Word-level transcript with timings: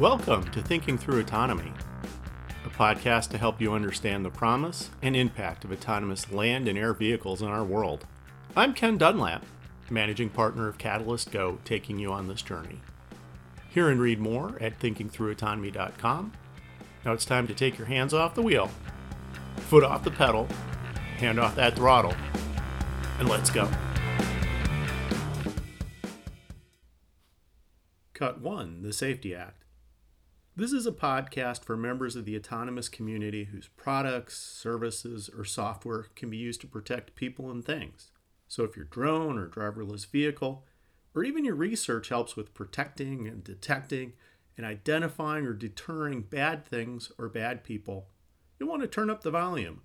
Welcome 0.00 0.44
to 0.50 0.60
Thinking 0.60 0.98
Through 0.98 1.20
Autonomy, 1.20 1.72
a 2.66 2.68
podcast 2.68 3.30
to 3.30 3.38
help 3.38 3.62
you 3.62 3.72
understand 3.72 4.26
the 4.26 4.30
promise 4.30 4.90
and 5.00 5.16
impact 5.16 5.64
of 5.64 5.72
autonomous 5.72 6.30
land 6.30 6.68
and 6.68 6.76
air 6.76 6.92
vehicles 6.92 7.40
in 7.40 7.48
our 7.48 7.64
world. 7.64 8.04
I'm 8.54 8.74
Ken 8.74 8.98
Dunlap, 8.98 9.42
managing 9.88 10.28
partner 10.28 10.68
of 10.68 10.76
Catalyst 10.76 11.30
Go, 11.30 11.60
taking 11.64 11.98
you 11.98 12.12
on 12.12 12.28
this 12.28 12.42
journey. 12.42 12.82
Hear 13.70 13.88
and 13.88 13.98
read 13.98 14.18
more 14.18 14.58
at 14.60 14.78
thinkingthroughautonomy.com. 14.78 16.32
Now 17.06 17.12
it's 17.14 17.24
time 17.24 17.46
to 17.46 17.54
take 17.54 17.78
your 17.78 17.86
hands 17.86 18.12
off 18.12 18.34
the 18.34 18.42
wheel, 18.42 18.70
foot 19.56 19.82
off 19.82 20.04
the 20.04 20.10
pedal, 20.10 20.46
hand 21.16 21.40
off 21.40 21.54
that 21.54 21.74
throttle, 21.74 22.14
and 23.18 23.30
let's 23.30 23.48
go. 23.48 23.66
Cut 28.12 28.42
1 28.42 28.82
The 28.82 28.92
Safety 28.92 29.34
Act. 29.34 29.65
This 30.58 30.72
is 30.72 30.86
a 30.86 30.92
podcast 30.92 31.64
for 31.64 31.76
members 31.76 32.16
of 32.16 32.24
the 32.24 32.34
autonomous 32.34 32.88
community 32.88 33.44
whose 33.44 33.68
products, 33.76 34.38
services, 34.38 35.28
or 35.36 35.44
software 35.44 36.06
can 36.16 36.30
be 36.30 36.38
used 36.38 36.62
to 36.62 36.66
protect 36.66 37.14
people 37.14 37.50
and 37.50 37.62
things. 37.62 38.10
So 38.48 38.64
if 38.64 38.74
your 38.74 38.86
drone 38.86 39.36
or 39.36 39.48
driverless 39.48 40.10
vehicle, 40.10 40.64
or 41.14 41.24
even 41.24 41.44
your 41.44 41.56
research 41.56 42.08
helps 42.08 42.36
with 42.36 42.54
protecting 42.54 43.28
and 43.28 43.44
detecting 43.44 44.14
and 44.56 44.64
identifying 44.64 45.44
or 45.44 45.52
deterring 45.52 46.22
bad 46.22 46.64
things 46.64 47.12
or 47.18 47.28
bad 47.28 47.62
people, 47.62 48.08
you'll 48.58 48.70
want 48.70 48.80
to 48.80 48.88
turn 48.88 49.10
up 49.10 49.22
the 49.22 49.30
volume. 49.30 49.82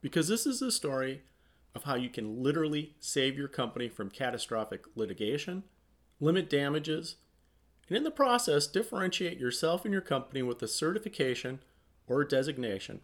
Because 0.00 0.28
this 0.28 0.46
is 0.46 0.62
a 0.62 0.72
story 0.72 1.24
of 1.74 1.82
how 1.84 1.96
you 1.96 2.08
can 2.08 2.42
literally 2.42 2.94
save 3.00 3.36
your 3.36 3.48
company 3.48 3.90
from 3.90 4.08
catastrophic 4.08 4.84
litigation, 4.94 5.64
limit 6.20 6.48
damages, 6.48 7.16
and 7.90 7.96
in 7.96 8.04
the 8.04 8.10
process, 8.10 8.68
differentiate 8.68 9.38
yourself 9.38 9.84
and 9.84 9.92
your 9.92 10.00
company 10.00 10.42
with 10.42 10.62
a 10.62 10.68
certification 10.68 11.58
or 12.06 12.22
designation 12.22 13.00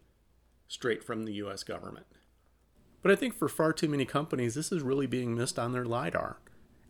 straight 0.69 1.03
from 1.03 1.25
the 1.25 1.35
US 1.35 1.65
government. 1.65 2.07
But 3.03 3.11
I 3.11 3.17
think 3.17 3.35
for 3.35 3.49
far 3.49 3.73
too 3.73 3.89
many 3.89 4.05
companies, 4.05 4.55
this 4.55 4.71
is 4.71 4.83
really 4.83 5.07
being 5.07 5.35
missed 5.35 5.59
on 5.59 5.73
their 5.73 5.85
LiDAR. 5.85 6.39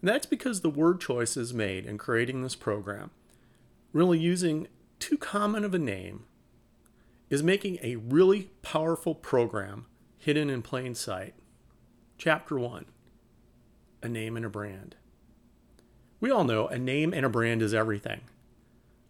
And 0.02 0.08
that's 0.08 0.26
because 0.26 0.60
the 0.60 0.68
word 0.68 1.00
choices 1.00 1.54
made 1.54 1.86
in 1.86 1.96
creating 1.96 2.42
this 2.42 2.54
program, 2.54 3.12
really 3.94 4.18
using 4.18 4.68
too 4.98 5.16
common 5.16 5.64
of 5.64 5.72
a 5.72 5.78
name, 5.78 6.24
is 7.30 7.42
making 7.42 7.78
a 7.82 7.96
really 7.96 8.50
powerful 8.60 9.14
program 9.14 9.86
hidden 10.18 10.50
in 10.50 10.60
plain 10.60 10.94
sight. 10.94 11.34
Chapter 12.18 12.58
1 12.58 12.84
A 14.02 14.08
Name 14.08 14.36
and 14.36 14.44
a 14.44 14.50
Brand. 14.50 14.96
We 16.20 16.30
all 16.30 16.44
know 16.44 16.66
a 16.66 16.78
name 16.78 17.12
and 17.12 17.26
a 17.26 17.28
brand 17.28 17.62
is 17.62 17.74
everything. 17.74 18.22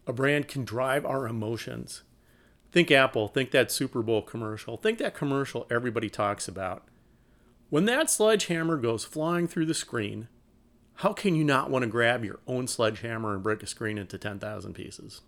A 0.05 0.13
brand 0.13 0.47
can 0.47 0.65
drive 0.65 1.05
our 1.05 1.27
emotions. 1.27 2.03
Think 2.71 2.91
Apple, 2.91 3.27
think 3.27 3.51
that 3.51 3.71
Super 3.71 4.01
Bowl 4.01 4.21
commercial, 4.21 4.77
think 4.77 4.99
that 4.99 5.15
commercial 5.15 5.67
everybody 5.69 6.09
talks 6.09 6.47
about. 6.47 6.83
When 7.69 7.85
that 7.85 8.09
sledgehammer 8.09 8.77
goes 8.77 9.03
flying 9.05 9.47
through 9.47 9.65
the 9.65 9.73
screen, 9.73 10.27
how 10.95 11.13
can 11.13 11.35
you 11.35 11.43
not 11.43 11.69
want 11.69 11.83
to 11.83 11.89
grab 11.89 12.25
your 12.25 12.39
own 12.47 12.67
sledgehammer 12.67 13.33
and 13.33 13.43
break 13.43 13.61
a 13.61 13.67
screen 13.67 13.97
into 13.97 14.17
10,000 14.17 14.73
pieces? 14.73 15.21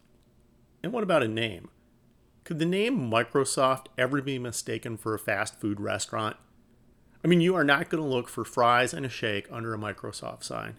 And 0.84 0.92
what 0.92 1.04
about 1.04 1.24
a 1.24 1.28
name? 1.28 1.70
Could 2.44 2.60
the 2.60 2.66
name 2.66 3.12
Microsoft 3.12 3.88
ever 3.98 4.22
be 4.22 4.40
mistaken 4.40 4.98
for 4.98 5.14
a 5.14 5.20
fast 5.20 5.60
food 5.60 5.80
restaurant? 5.80 6.38
I 7.24 7.28
mean, 7.28 7.42
you 7.42 7.54
are 7.56 7.64
not 7.64 7.90
going 7.90 8.02
to 8.04 8.10
look 8.10 8.30
for 8.30 8.46
fries 8.46 8.94
and 8.94 9.06
a 9.06 9.10
shake 9.10 9.48
under 9.52 9.74
a 9.74 9.78
Microsoft 9.78 10.44
sign. 10.44 10.78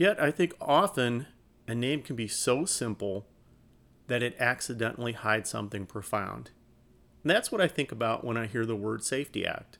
Yet, 0.00 0.18
I 0.18 0.30
think 0.30 0.54
often 0.62 1.26
a 1.68 1.74
name 1.74 2.00
can 2.00 2.16
be 2.16 2.26
so 2.26 2.64
simple 2.64 3.26
that 4.06 4.22
it 4.22 4.34
accidentally 4.40 5.12
hides 5.12 5.50
something 5.50 5.84
profound. 5.84 6.52
And 7.22 7.30
that's 7.30 7.52
what 7.52 7.60
I 7.60 7.68
think 7.68 7.92
about 7.92 8.24
when 8.24 8.38
I 8.38 8.46
hear 8.46 8.64
the 8.64 8.74
word 8.74 9.04
Safety 9.04 9.44
Act. 9.44 9.76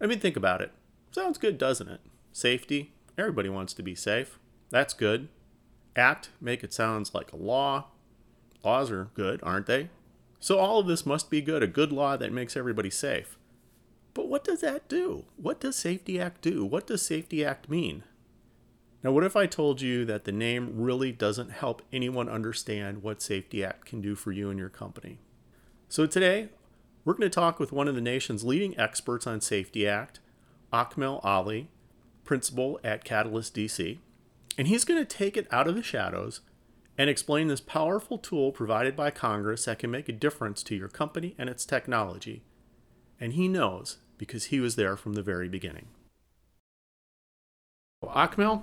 I 0.00 0.06
mean, 0.06 0.18
think 0.18 0.36
about 0.36 0.60
it. 0.60 0.72
Sounds 1.12 1.38
good, 1.38 1.56
doesn't 1.56 1.86
it? 1.86 2.00
Safety. 2.32 2.94
Everybody 3.16 3.48
wants 3.48 3.72
to 3.74 3.84
be 3.84 3.94
safe. 3.94 4.40
That's 4.70 4.92
good. 4.92 5.28
Act, 5.94 6.30
make 6.40 6.64
it 6.64 6.74
sounds 6.74 7.14
like 7.14 7.32
a 7.32 7.36
law. 7.36 7.90
Laws 8.64 8.90
are 8.90 9.10
good, 9.14 9.38
aren't 9.44 9.66
they? 9.66 9.88
So 10.40 10.58
all 10.58 10.80
of 10.80 10.88
this 10.88 11.06
must 11.06 11.30
be 11.30 11.40
good, 11.40 11.62
a 11.62 11.68
good 11.68 11.92
law 11.92 12.16
that 12.16 12.32
makes 12.32 12.56
everybody 12.56 12.90
safe. 12.90 13.38
But 14.14 14.26
what 14.26 14.42
does 14.42 14.62
that 14.62 14.88
do? 14.88 15.26
What 15.36 15.60
does 15.60 15.76
Safety 15.76 16.20
Act 16.20 16.42
do? 16.42 16.64
What 16.64 16.88
does 16.88 17.02
Safety 17.02 17.44
Act 17.44 17.70
mean? 17.70 18.02
Now, 19.02 19.12
what 19.12 19.24
if 19.24 19.34
I 19.34 19.46
told 19.46 19.80
you 19.80 20.04
that 20.04 20.24
the 20.24 20.32
name 20.32 20.72
really 20.74 21.10
doesn't 21.10 21.52
help 21.52 21.80
anyone 21.90 22.28
understand 22.28 23.02
what 23.02 23.22
Safety 23.22 23.64
Act 23.64 23.86
can 23.86 24.02
do 24.02 24.14
for 24.14 24.30
you 24.30 24.50
and 24.50 24.58
your 24.58 24.68
company? 24.68 25.18
So, 25.88 26.06
today, 26.06 26.48
we're 27.04 27.14
going 27.14 27.22
to 27.22 27.30
talk 27.30 27.58
with 27.58 27.72
one 27.72 27.88
of 27.88 27.94
the 27.94 28.02
nation's 28.02 28.44
leading 28.44 28.78
experts 28.78 29.26
on 29.26 29.40
Safety 29.40 29.88
Act, 29.88 30.20
Akmal 30.70 31.24
Ali, 31.24 31.70
principal 32.24 32.78
at 32.84 33.04
Catalyst 33.04 33.54
DC, 33.54 33.98
and 34.58 34.68
he's 34.68 34.84
going 34.84 35.00
to 35.00 35.06
take 35.06 35.36
it 35.36 35.48
out 35.50 35.66
of 35.66 35.74
the 35.74 35.82
shadows 35.82 36.42
and 36.98 37.08
explain 37.08 37.48
this 37.48 37.62
powerful 37.62 38.18
tool 38.18 38.52
provided 38.52 38.94
by 38.94 39.10
Congress 39.10 39.64
that 39.64 39.78
can 39.78 39.90
make 39.90 40.10
a 40.10 40.12
difference 40.12 40.62
to 40.62 40.76
your 40.76 40.88
company 40.88 41.34
and 41.38 41.48
its 41.48 41.64
technology. 41.64 42.42
And 43.18 43.32
he 43.32 43.48
knows 43.48 43.96
because 44.18 44.46
he 44.46 44.60
was 44.60 44.76
there 44.76 44.98
from 44.98 45.14
the 45.14 45.22
very 45.22 45.48
beginning. 45.48 45.86
Akmal, 48.02 48.62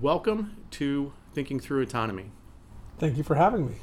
welcome 0.00 0.56
to 0.72 1.12
Thinking 1.32 1.60
Through 1.60 1.82
Autonomy. 1.82 2.32
Thank 2.98 3.16
you 3.16 3.22
for 3.22 3.36
having 3.36 3.68
me. 3.68 3.74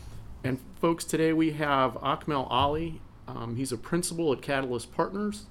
And 0.44 0.60
folks, 0.82 1.06
today 1.06 1.32
we 1.32 1.52
have 1.52 1.94
Akmal 1.94 2.48
Ali. 2.50 3.00
Um, 3.26 3.56
he's 3.56 3.72
a 3.72 3.78
principal 3.78 4.34
at 4.34 4.42
Catalyst 4.42 4.92
Partners, 4.92 5.46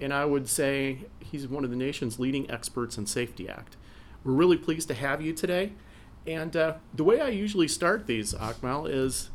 and 0.00 0.14
I 0.14 0.24
would 0.24 0.48
say 0.48 1.04
he's 1.20 1.46
one 1.46 1.62
of 1.62 1.68
the 1.68 1.76
nation's 1.76 2.18
leading 2.18 2.50
experts 2.50 2.96
in 2.96 3.04
Safety 3.04 3.46
Act. 3.46 3.76
We're 4.24 4.32
really 4.32 4.56
pleased 4.56 4.88
to 4.88 4.94
have 4.94 5.20
you 5.20 5.34
today. 5.34 5.72
And 6.26 6.56
uh, 6.56 6.76
the 6.94 7.04
way 7.04 7.20
I 7.20 7.28
usually 7.28 7.68
start 7.68 8.06
these, 8.06 8.32
Akmal, 8.32 8.88
is 8.88 9.28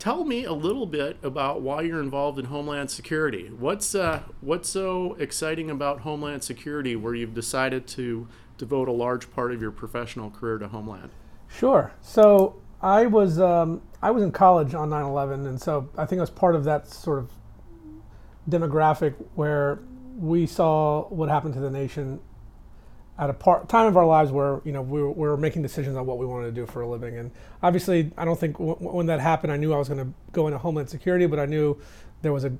tell 0.00 0.24
me 0.24 0.44
a 0.44 0.52
little 0.52 0.86
bit 0.86 1.18
about 1.22 1.62
why 1.62 1.82
you're 1.82 2.02
involved 2.02 2.40
in 2.40 2.46
Homeland 2.46 2.90
Security. 2.90 3.48
What's 3.56 3.94
uh, 3.94 4.22
what's 4.40 4.68
so 4.68 5.14
exciting 5.20 5.70
about 5.70 6.00
Homeland 6.00 6.42
Security 6.42 6.96
where 6.96 7.14
you've 7.14 7.34
decided 7.34 7.86
to 7.88 8.26
devote 8.58 8.88
a 8.88 8.92
large 8.92 9.30
part 9.30 9.52
of 9.52 9.62
your 9.62 9.70
professional 9.70 10.30
career 10.30 10.58
to 10.58 10.68
Homeland? 10.68 11.10
Sure. 11.48 11.92
So 12.02 12.60
I 12.82 13.06
was 13.06 13.40
um, 13.40 13.82
I 14.02 14.10
was 14.10 14.22
in 14.22 14.32
college 14.32 14.74
on 14.74 14.90
9/11, 14.90 15.46
and 15.46 15.60
so 15.60 15.88
I 15.96 16.04
think 16.04 16.18
I 16.18 16.22
was 16.22 16.30
part 16.30 16.54
of 16.54 16.64
that 16.64 16.88
sort 16.88 17.18
of 17.18 17.30
demographic 18.48 19.14
where 19.34 19.80
we 20.18 20.46
saw 20.46 21.08
what 21.08 21.28
happened 21.28 21.54
to 21.54 21.60
the 21.60 21.70
nation 21.70 22.20
at 23.18 23.30
a 23.30 23.32
part, 23.32 23.68
time 23.68 23.86
of 23.86 23.96
our 23.96 24.06
lives 24.06 24.30
where 24.30 24.60
you 24.64 24.72
know 24.72 24.82
we 24.82 25.02
were, 25.02 25.10
we 25.10 25.28
were, 25.28 25.36
making 25.36 25.62
decisions 25.62 25.96
on 25.96 26.06
what 26.06 26.18
we 26.18 26.26
wanted 26.26 26.46
to 26.46 26.52
do 26.52 26.66
for 26.66 26.82
a 26.82 26.88
living. 26.88 27.18
And 27.18 27.32
obviously, 27.62 28.12
I 28.16 28.24
don't 28.24 28.38
think 28.38 28.58
w- 28.58 28.76
when 28.76 29.06
that 29.06 29.20
happened, 29.20 29.52
I 29.52 29.56
knew 29.56 29.72
I 29.74 29.78
was 29.78 29.88
going 29.88 30.04
to 30.04 30.12
go 30.30 30.46
into 30.46 30.58
Homeland 30.58 30.88
Security, 30.88 31.26
but 31.26 31.40
I 31.40 31.46
knew 31.46 31.80
there 32.22 32.32
was 32.32 32.44
a 32.44 32.52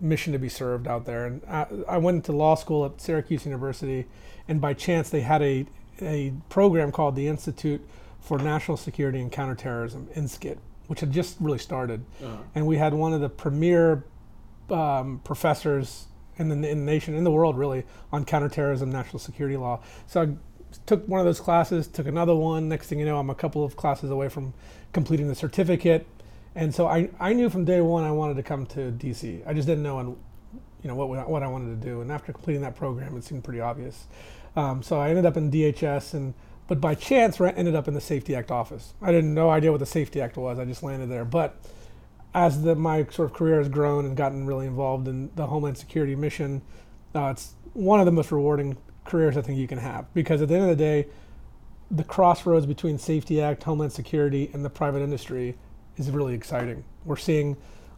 mission 0.00 0.32
to 0.32 0.38
be 0.38 0.48
served 0.48 0.86
out 0.86 1.06
there. 1.06 1.26
And 1.26 1.42
I, 1.48 1.66
I 1.88 1.98
went 1.98 2.24
to 2.26 2.32
law 2.32 2.54
school 2.54 2.84
at 2.86 3.00
Syracuse 3.00 3.44
University 3.44 4.06
and 4.48 4.60
by 4.60 4.74
chance 4.74 5.10
they 5.10 5.20
had 5.20 5.42
a, 5.42 5.66
a 6.00 6.32
program 6.48 6.92
called 6.92 7.16
the 7.16 7.28
Institute 7.28 7.86
for 8.20 8.38
National 8.38 8.76
Security 8.76 9.20
and 9.20 9.30
Counterterrorism, 9.32 10.08
INSCT, 10.14 10.58
which 10.86 11.00
had 11.00 11.12
just 11.12 11.36
really 11.40 11.58
started. 11.58 12.04
Uh-huh. 12.22 12.36
And 12.54 12.66
we 12.66 12.76
had 12.76 12.94
one 12.94 13.12
of 13.12 13.20
the 13.20 13.28
premier 13.28 14.04
um, 14.70 15.20
professors 15.24 16.06
in 16.36 16.48
the, 16.48 16.54
in 16.54 16.60
the 16.60 16.74
nation, 16.74 17.14
in 17.14 17.24
the 17.24 17.30
world 17.30 17.56
really, 17.56 17.84
on 18.12 18.24
counterterrorism, 18.24 18.90
national 18.90 19.18
security 19.18 19.56
law. 19.56 19.80
So 20.06 20.22
I 20.22 20.28
took 20.86 21.06
one 21.08 21.20
of 21.20 21.26
those 21.26 21.40
classes, 21.40 21.86
took 21.86 22.06
another 22.06 22.34
one. 22.34 22.68
Next 22.68 22.88
thing 22.88 22.98
you 22.98 23.06
know, 23.06 23.18
I'm 23.18 23.30
a 23.30 23.34
couple 23.34 23.64
of 23.64 23.76
classes 23.76 24.10
away 24.10 24.28
from 24.28 24.54
completing 24.92 25.28
the 25.28 25.34
certificate. 25.34 26.06
And 26.54 26.74
so 26.74 26.86
I, 26.86 27.10
I 27.18 27.32
knew 27.32 27.48
from 27.48 27.64
day 27.64 27.80
one 27.80 28.04
I 28.04 28.10
wanted 28.10 28.34
to 28.36 28.42
come 28.42 28.66
to 28.66 28.90
DC. 28.90 29.46
I 29.46 29.54
just 29.54 29.66
didn't 29.66 29.82
know 29.82 29.98
and 29.98 30.16
you 30.82 30.88
know 30.88 30.94
what 30.94 31.28
what 31.28 31.42
I 31.42 31.46
wanted 31.46 31.80
to 31.80 31.86
do. 31.86 32.00
And 32.00 32.10
after 32.10 32.32
completing 32.32 32.62
that 32.62 32.74
program, 32.74 33.16
it 33.16 33.24
seemed 33.24 33.44
pretty 33.44 33.60
obvious. 33.60 34.06
Um, 34.56 34.82
so 34.82 35.00
I 35.00 35.10
ended 35.10 35.26
up 35.26 35.36
in 35.36 35.50
DHS, 35.50 36.14
and 36.14 36.34
but 36.66 36.80
by 36.80 36.94
chance 36.94 37.40
ended 37.40 37.74
up 37.74 37.88
in 37.88 37.94
the 37.94 38.00
Safety 38.00 38.34
Act 38.34 38.50
office. 38.50 38.94
I 39.02 39.10
didn't 39.10 39.34
no 39.34 39.50
idea 39.50 39.72
what 39.72 39.80
the 39.80 39.86
Safety 39.86 40.20
Act 40.20 40.36
was. 40.36 40.58
I 40.58 40.64
just 40.64 40.82
landed 40.82 41.10
there. 41.10 41.24
But 41.24 41.56
as 42.32 42.62
the, 42.62 42.74
my 42.76 43.04
sort 43.10 43.30
of 43.30 43.36
career 43.36 43.58
has 43.58 43.68
grown 43.68 44.06
and 44.06 44.16
gotten 44.16 44.46
really 44.46 44.66
involved 44.66 45.08
in 45.08 45.30
the 45.34 45.46
Homeland 45.46 45.78
Security 45.78 46.14
mission, 46.14 46.62
uh, 47.14 47.30
it's 47.32 47.54
one 47.72 47.98
of 47.98 48.06
the 48.06 48.12
most 48.12 48.30
rewarding 48.30 48.76
careers 49.04 49.36
I 49.36 49.42
think 49.42 49.58
you 49.58 49.66
can 49.66 49.78
have 49.78 50.12
because 50.14 50.42
at 50.42 50.48
the 50.48 50.54
end 50.54 50.64
of 50.64 50.70
the 50.70 50.76
day, 50.76 51.08
the 51.90 52.04
crossroads 52.04 52.66
between 52.66 52.98
Safety 52.98 53.40
Act, 53.40 53.64
Homeland 53.64 53.92
Security, 53.92 54.48
and 54.52 54.64
the 54.64 54.70
private 54.70 55.02
industry 55.02 55.56
is 55.96 56.08
really 56.10 56.34
exciting. 56.34 56.84
We're 57.04 57.16
seeing 57.16 57.56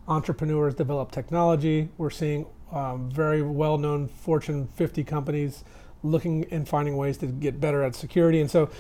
entrepreneurs 0.09 0.75
develop 0.75 1.13
technology. 1.13 1.91
We're 1.99 2.11
seeing 2.11 2.47
um, 2.73 3.11
very 3.11 3.43
well-known 3.43 4.09
Fortune 4.09 4.67
50 4.67 5.05
companies 5.05 5.63
looking 6.03 6.47
and 6.51 6.69
finding 6.69 6.97
ways 6.97 7.19
to 7.19 7.27
get 7.27 7.61
better 7.61 7.83
at 7.83 7.95
security. 7.95 8.41
And 8.41 8.51
so 8.51 8.71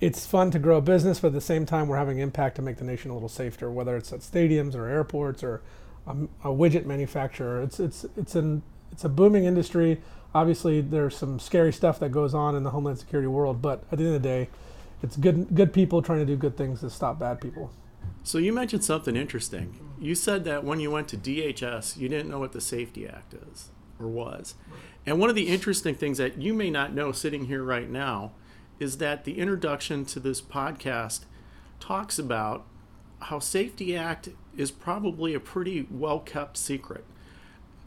it's 0.00 0.26
fun 0.26 0.50
to 0.50 0.58
grow 0.58 0.78
a 0.78 0.82
business, 0.82 1.20
but 1.20 1.28
at 1.28 1.34
the 1.34 1.40
same 1.40 1.64
time, 1.64 1.88
we're 1.88 1.96
having 1.96 2.18
impact 2.18 2.56
to 2.56 2.62
make 2.62 2.76
the 2.76 2.84
nation 2.84 3.10
a 3.10 3.14
little 3.14 3.28
safer, 3.28 3.70
whether 3.70 3.96
it's 3.96 4.12
at 4.12 4.20
stadiums 4.20 4.74
or 4.74 4.86
airports 4.86 5.42
or 5.42 5.62
a, 6.06 6.12
a 6.44 6.52
widget 6.52 6.84
manufacturer. 6.84 7.62
It's 7.62 7.80
it's 7.80 8.04
it's 8.16 8.34
an 8.34 8.62
it's 8.92 9.04
a 9.04 9.08
booming 9.08 9.44
industry. 9.44 10.00
Obviously, 10.34 10.80
there's 10.82 11.16
some 11.16 11.38
scary 11.38 11.72
stuff 11.72 11.98
that 12.00 12.10
goes 12.10 12.34
on 12.34 12.54
in 12.54 12.62
the 12.62 12.70
homeland 12.70 12.98
security 12.98 13.26
world, 13.26 13.62
but 13.62 13.84
at 13.90 13.98
the 13.98 14.04
end 14.04 14.16
of 14.16 14.22
the 14.22 14.28
day, 14.28 14.48
it's 15.02 15.16
good 15.16 15.54
good 15.54 15.72
people 15.72 16.02
trying 16.02 16.18
to 16.18 16.26
do 16.26 16.36
good 16.36 16.56
things 16.56 16.80
to 16.80 16.90
stop 16.90 17.18
bad 17.18 17.40
people. 17.40 17.70
So 18.22 18.38
you 18.38 18.52
mentioned 18.52 18.84
something 18.84 19.16
interesting. 19.16 19.78
You 19.98 20.14
said 20.14 20.44
that 20.44 20.64
when 20.64 20.80
you 20.80 20.90
went 20.90 21.08
to 21.08 21.16
DHS, 21.16 21.96
you 21.96 22.08
didn't 22.08 22.28
know 22.28 22.38
what 22.38 22.52
the 22.52 22.60
Safety 22.60 23.06
Act 23.06 23.34
is 23.34 23.70
or 23.98 24.08
was. 24.08 24.54
And 25.06 25.20
one 25.20 25.30
of 25.30 25.36
the 25.36 25.48
interesting 25.48 25.94
things 25.94 26.18
that 26.18 26.42
you 26.42 26.52
may 26.52 26.68
not 26.68 26.92
know 26.92 27.12
sitting 27.12 27.46
here 27.46 27.62
right 27.62 27.88
now 27.88 28.32
is 28.80 28.98
that 28.98 29.24
the 29.24 29.38
introduction 29.38 30.04
to 30.06 30.20
this 30.20 30.42
podcast 30.42 31.20
talks 31.78 32.18
about 32.18 32.66
how 33.20 33.38
Safety 33.38 33.96
Act 33.96 34.30
is 34.56 34.70
probably 34.70 35.32
a 35.32 35.40
pretty 35.40 35.86
well 35.90 36.18
kept 36.18 36.56
secret. 36.56 37.04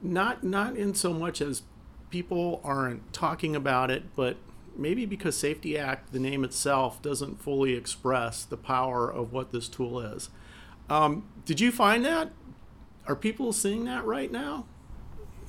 Not 0.01 0.43
not 0.43 0.77
in 0.77 0.95
so 0.95 1.13
much 1.13 1.41
as 1.41 1.63
people 2.09 2.61
aren't 2.63 3.11
talking 3.13 3.55
about 3.55 3.91
it, 3.91 4.15
but 4.15 4.37
maybe 4.75 5.05
because 5.05 5.35
Safety 5.37 5.77
Act, 5.77 6.13
the 6.13 6.19
name 6.19 6.43
itself, 6.43 7.01
doesn't 7.01 7.41
fully 7.41 7.73
express 7.73 8.45
the 8.45 8.57
power 8.57 9.11
of 9.11 9.33
what 9.33 9.51
this 9.51 9.67
tool 9.67 9.99
is. 9.99 10.29
Um, 10.89 11.27
did 11.45 11.59
you 11.59 11.71
find 11.71 12.03
that? 12.05 12.31
Are 13.07 13.15
people 13.15 13.53
seeing 13.53 13.85
that 13.85 14.05
right 14.05 14.31
now? 14.31 14.65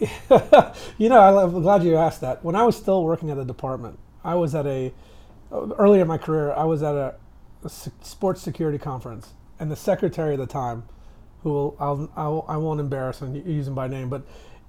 you 0.98 1.08
know, 1.08 1.20
I'm 1.20 1.62
glad 1.62 1.84
you 1.84 1.96
asked 1.96 2.20
that. 2.22 2.44
When 2.44 2.54
I 2.54 2.64
was 2.64 2.76
still 2.76 3.04
working 3.04 3.30
at 3.30 3.36
the 3.36 3.44
department, 3.44 3.98
I 4.24 4.34
was 4.34 4.54
at 4.54 4.66
a 4.66 4.92
earlier 5.52 6.02
in 6.02 6.08
my 6.08 6.18
career, 6.18 6.52
I 6.52 6.64
was 6.64 6.82
at 6.82 6.94
a, 6.94 7.14
a 7.64 7.68
sports 7.68 8.40
security 8.40 8.78
conference, 8.78 9.34
and 9.58 9.70
the 9.70 9.76
secretary 9.76 10.34
at 10.34 10.38
the 10.38 10.46
time, 10.46 10.84
who 11.42 11.50
will, 11.50 11.76
I'll, 11.80 12.10
I'll 12.16 12.44
I 12.48 12.56
will 12.56 12.74
not 12.74 12.80
embarrass 12.80 13.20
and 13.20 13.36
use 13.46 13.66
him 13.66 13.74
by 13.74 13.88
name, 13.88 14.08
but 14.08 14.22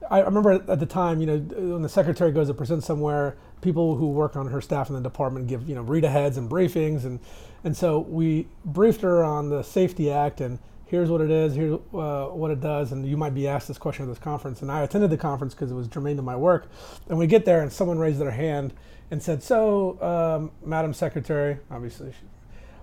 I 0.10 0.20
remember 0.22 0.54
at 0.54 0.80
the 0.80 0.86
time, 0.86 1.22
you 1.22 1.28
know, 1.28 1.38
when 1.38 1.82
the 1.82 1.90
secretary 1.90 2.32
goes 2.32 2.48
to 2.48 2.54
present 2.54 2.84
somewhere, 2.84 3.38
people 3.62 3.96
who 3.96 4.10
work 4.10 4.36
on 4.36 4.48
her 4.48 4.60
staff 4.60 4.90
in 4.90 4.96
the 4.96 5.02
department 5.02 5.48
give, 5.48 5.68
you 5.70 5.76
know, 5.76 5.82
read 5.82 6.04
aheads 6.04 6.38
and 6.38 6.50
briefings, 6.50 7.06
and 7.06 7.20
and 7.64 7.78
so 7.78 8.00
we 8.00 8.48
briefed 8.66 9.02
her 9.02 9.24
on 9.24 9.50
the 9.50 9.62
Safety 9.62 10.12
Act 10.12 10.42
and 10.42 10.58
here's 10.92 11.10
what 11.10 11.22
it 11.22 11.32
is, 11.32 11.56
here's 11.56 11.80
uh, 11.94 12.26
what 12.26 12.52
it 12.52 12.60
does, 12.60 12.92
and 12.92 13.08
you 13.08 13.16
might 13.16 13.34
be 13.34 13.48
asked 13.48 13.70
this 13.70 13.78
question 13.78 14.04
at 14.04 14.10
this 14.10 14.20
conference. 14.20 14.62
And 14.62 14.70
I 14.70 14.82
attended 14.82 15.10
the 15.10 15.18
conference 15.18 15.54
because 15.54 15.72
it 15.72 15.74
was 15.74 15.88
germane 15.88 16.18
to 16.18 16.22
my 16.22 16.36
work. 16.36 16.70
And 17.08 17.18
we 17.18 17.28
get 17.28 17.46
there, 17.46 17.62
and 17.62 17.72
someone 17.72 17.98
raised 17.98 18.20
their 18.20 18.32
hand 18.32 18.74
and 19.10 19.24
said, 19.24 19.42
"So, 19.42 19.98
um, 20.02 20.52
Madam 20.68 20.94
Secretary, 20.94 21.60
obviously, 21.72 22.14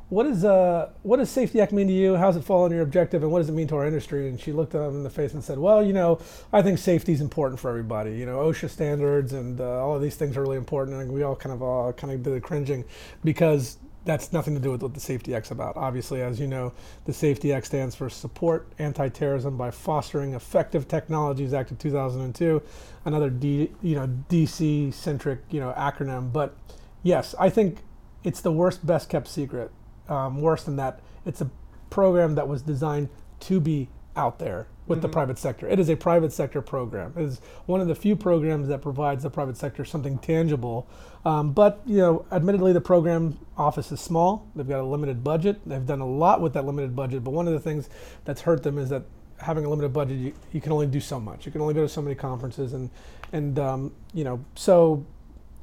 what 0.08 0.24
is 0.24 0.42
uh, 0.42 0.88
what 1.02 1.18
does 1.18 1.28
Safety 1.28 1.60
Act 1.60 1.70
mean 1.72 1.86
to 1.86 1.92
you? 1.92 2.16
How 2.16 2.28
does 2.28 2.36
it 2.36 2.44
fall 2.44 2.64
under 2.64 2.76
your 2.76 2.84
objective, 2.84 3.22
and 3.22 3.30
what 3.30 3.40
does 3.40 3.50
it 3.50 3.52
mean 3.52 3.68
to 3.68 3.76
our 3.76 3.86
industry?" 3.86 4.26
And 4.26 4.40
she 4.40 4.52
looked 4.52 4.74
at 4.74 4.80
him 4.80 4.96
in 4.96 5.02
the 5.02 5.10
face 5.10 5.34
and 5.34 5.44
said, 5.44 5.58
"Well, 5.58 5.84
you 5.84 5.92
know, 5.92 6.18
I 6.50 6.62
think 6.62 6.78
safety 6.78 7.12
is 7.12 7.20
important 7.20 7.60
for 7.60 7.68
everybody. 7.68 8.16
You 8.16 8.24
know, 8.24 8.38
OSHA 8.38 8.70
standards 8.70 9.34
and 9.34 9.60
uh, 9.60 9.84
all 9.84 9.96
of 9.96 10.00
these 10.00 10.16
things 10.16 10.34
are 10.38 10.40
really 10.40 10.56
important." 10.56 10.96
And 10.96 11.12
we 11.12 11.24
all 11.24 11.36
kind 11.36 11.52
of 11.54 11.62
uh, 11.62 11.92
kind 11.92 12.10
of 12.14 12.22
did 12.22 12.32
the 12.32 12.40
cringing 12.40 12.84
because 13.22 13.76
that's 14.08 14.32
nothing 14.32 14.54
to 14.54 14.60
do 14.60 14.70
with 14.70 14.82
what 14.82 14.94
the 14.94 15.00
Safety 15.00 15.34
Act's 15.34 15.50
about. 15.50 15.76
Obviously, 15.76 16.22
as 16.22 16.40
you 16.40 16.46
know, 16.46 16.72
the 17.04 17.12
Safety 17.12 17.52
Act 17.52 17.66
stands 17.66 17.94
for 17.94 18.08
Support 18.08 18.72
Anti-Terrorism 18.78 19.58
by 19.58 19.70
Fostering 19.70 20.32
Effective 20.32 20.88
Technologies 20.88 21.52
Act 21.52 21.72
of 21.72 21.78
2002, 21.78 22.62
another 23.04 23.28
D, 23.28 23.70
you 23.82 23.96
know 23.96 24.08
DC-centric 24.30 25.40
you 25.50 25.60
know 25.60 25.74
acronym. 25.76 26.32
But 26.32 26.56
yes, 27.02 27.34
I 27.38 27.50
think 27.50 27.80
it's 28.24 28.40
the 28.40 28.50
worst, 28.50 28.86
best 28.86 29.10
kept 29.10 29.28
secret. 29.28 29.70
Um, 30.08 30.40
worse 30.40 30.62
than 30.62 30.76
that, 30.76 31.00
it's 31.26 31.42
a 31.42 31.50
program 31.90 32.34
that 32.36 32.48
was 32.48 32.62
designed 32.62 33.10
to 33.40 33.60
be 33.60 33.90
out 34.16 34.38
there 34.38 34.68
with 34.88 34.98
mm-hmm. 34.98 35.02
the 35.02 35.08
private 35.08 35.38
sector. 35.38 35.68
It 35.68 35.78
is 35.78 35.88
a 35.88 35.96
private 35.96 36.32
sector 36.32 36.62
program. 36.62 37.12
It 37.16 37.22
is 37.22 37.40
one 37.66 37.80
of 37.80 37.88
the 37.88 37.94
few 37.94 38.16
programs 38.16 38.68
that 38.68 38.82
provides 38.82 39.22
the 39.22 39.30
private 39.30 39.56
sector 39.56 39.84
something 39.84 40.18
tangible. 40.18 40.88
Um, 41.24 41.52
but 41.52 41.80
you 41.86 41.98
know, 41.98 42.26
admittedly, 42.32 42.72
the 42.72 42.80
program 42.80 43.38
office 43.56 43.92
is 43.92 44.00
small. 44.00 44.48
They've 44.56 44.68
got 44.68 44.80
a 44.80 44.84
limited 44.84 45.22
budget. 45.22 45.60
They've 45.66 45.84
done 45.84 46.00
a 46.00 46.06
lot 46.06 46.40
with 46.40 46.54
that 46.54 46.64
limited 46.64 46.96
budget. 46.96 47.24
But 47.24 47.32
one 47.32 47.46
of 47.46 47.52
the 47.52 47.60
things 47.60 47.88
that's 48.24 48.40
hurt 48.40 48.62
them 48.62 48.78
is 48.78 48.88
that 48.88 49.02
having 49.38 49.64
a 49.64 49.68
limited 49.68 49.92
budget, 49.92 50.18
you, 50.18 50.34
you 50.52 50.60
can 50.60 50.72
only 50.72 50.86
do 50.86 51.00
so 51.00 51.20
much. 51.20 51.46
You 51.46 51.52
can 51.52 51.60
only 51.60 51.74
go 51.74 51.82
to 51.82 51.88
so 51.88 52.02
many 52.02 52.14
conferences, 52.14 52.72
and 52.72 52.90
and 53.32 53.58
um, 53.58 53.92
you 54.14 54.24
know, 54.24 54.44
so 54.54 55.04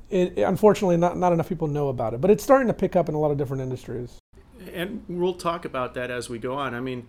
it, 0.09 0.37
unfortunately, 0.37 0.97
not 0.97 1.17
not 1.17 1.33
enough 1.33 1.49
people 1.49 1.67
know 1.67 1.89
about 1.89 2.13
it. 2.13 2.21
But 2.21 2.31
it's 2.31 2.43
starting 2.43 2.67
to 2.67 2.73
pick 2.73 2.95
up 2.95 3.09
in 3.09 3.15
a 3.15 3.19
lot 3.19 3.31
of 3.31 3.37
different 3.37 3.63
industries. 3.63 4.19
And 4.73 5.03
we'll 5.07 5.33
talk 5.33 5.65
about 5.65 5.93
that 5.95 6.09
as 6.09 6.29
we 6.29 6.39
go 6.39 6.55
on. 6.55 6.73
I 6.73 6.79
mean 6.79 7.07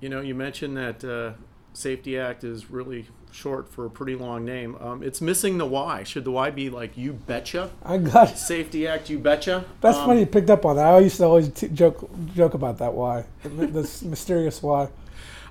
you 0.00 0.08
know, 0.08 0.20
you 0.20 0.34
mentioned 0.34 0.76
that 0.76 1.04
uh, 1.04 1.32
Safety 1.72 2.18
Act 2.18 2.44
is 2.44 2.70
really 2.70 3.06
short 3.32 3.68
for 3.72 3.86
a 3.86 3.90
pretty 3.90 4.14
long 4.14 4.44
name. 4.44 4.76
Um, 4.80 5.02
it's 5.02 5.20
missing 5.20 5.58
the 5.58 5.66
Y. 5.66 6.02
Should 6.02 6.24
the 6.24 6.30
Y 6.30 6.50
be 6.50 6.70
like 6.70 6.96
you 6.96 7.12
betcha? 7.12 7.70
I 7.82 7.98
got 7.98 8.32
it. 8.32 8.38
Safety 8.38 8.86
Act, 8.86 9.08
you 9.08 9.18
betcha. 9.18 9.64
That's 9.80 9.98
um, 9.98 10.06
funny 10.06 10.20
you 10.20 10.26
picked 10.26 10.50
up 10.50 10.64
on 10.64 10.76
that. 10.76 10.86
I 10.86 10.98
used 10.98 11.18
to 11.18 11.24
always 11.24 11.48
t- 11.50 11.68
joke 11.68 12.10
joke 12.34 12.54
about 12.54 12.78
that 12.78 12.94
Y, 12.94 13.24
this 13.44 14.02
mysterious 14.02 14.62
Y. 14.62 14.88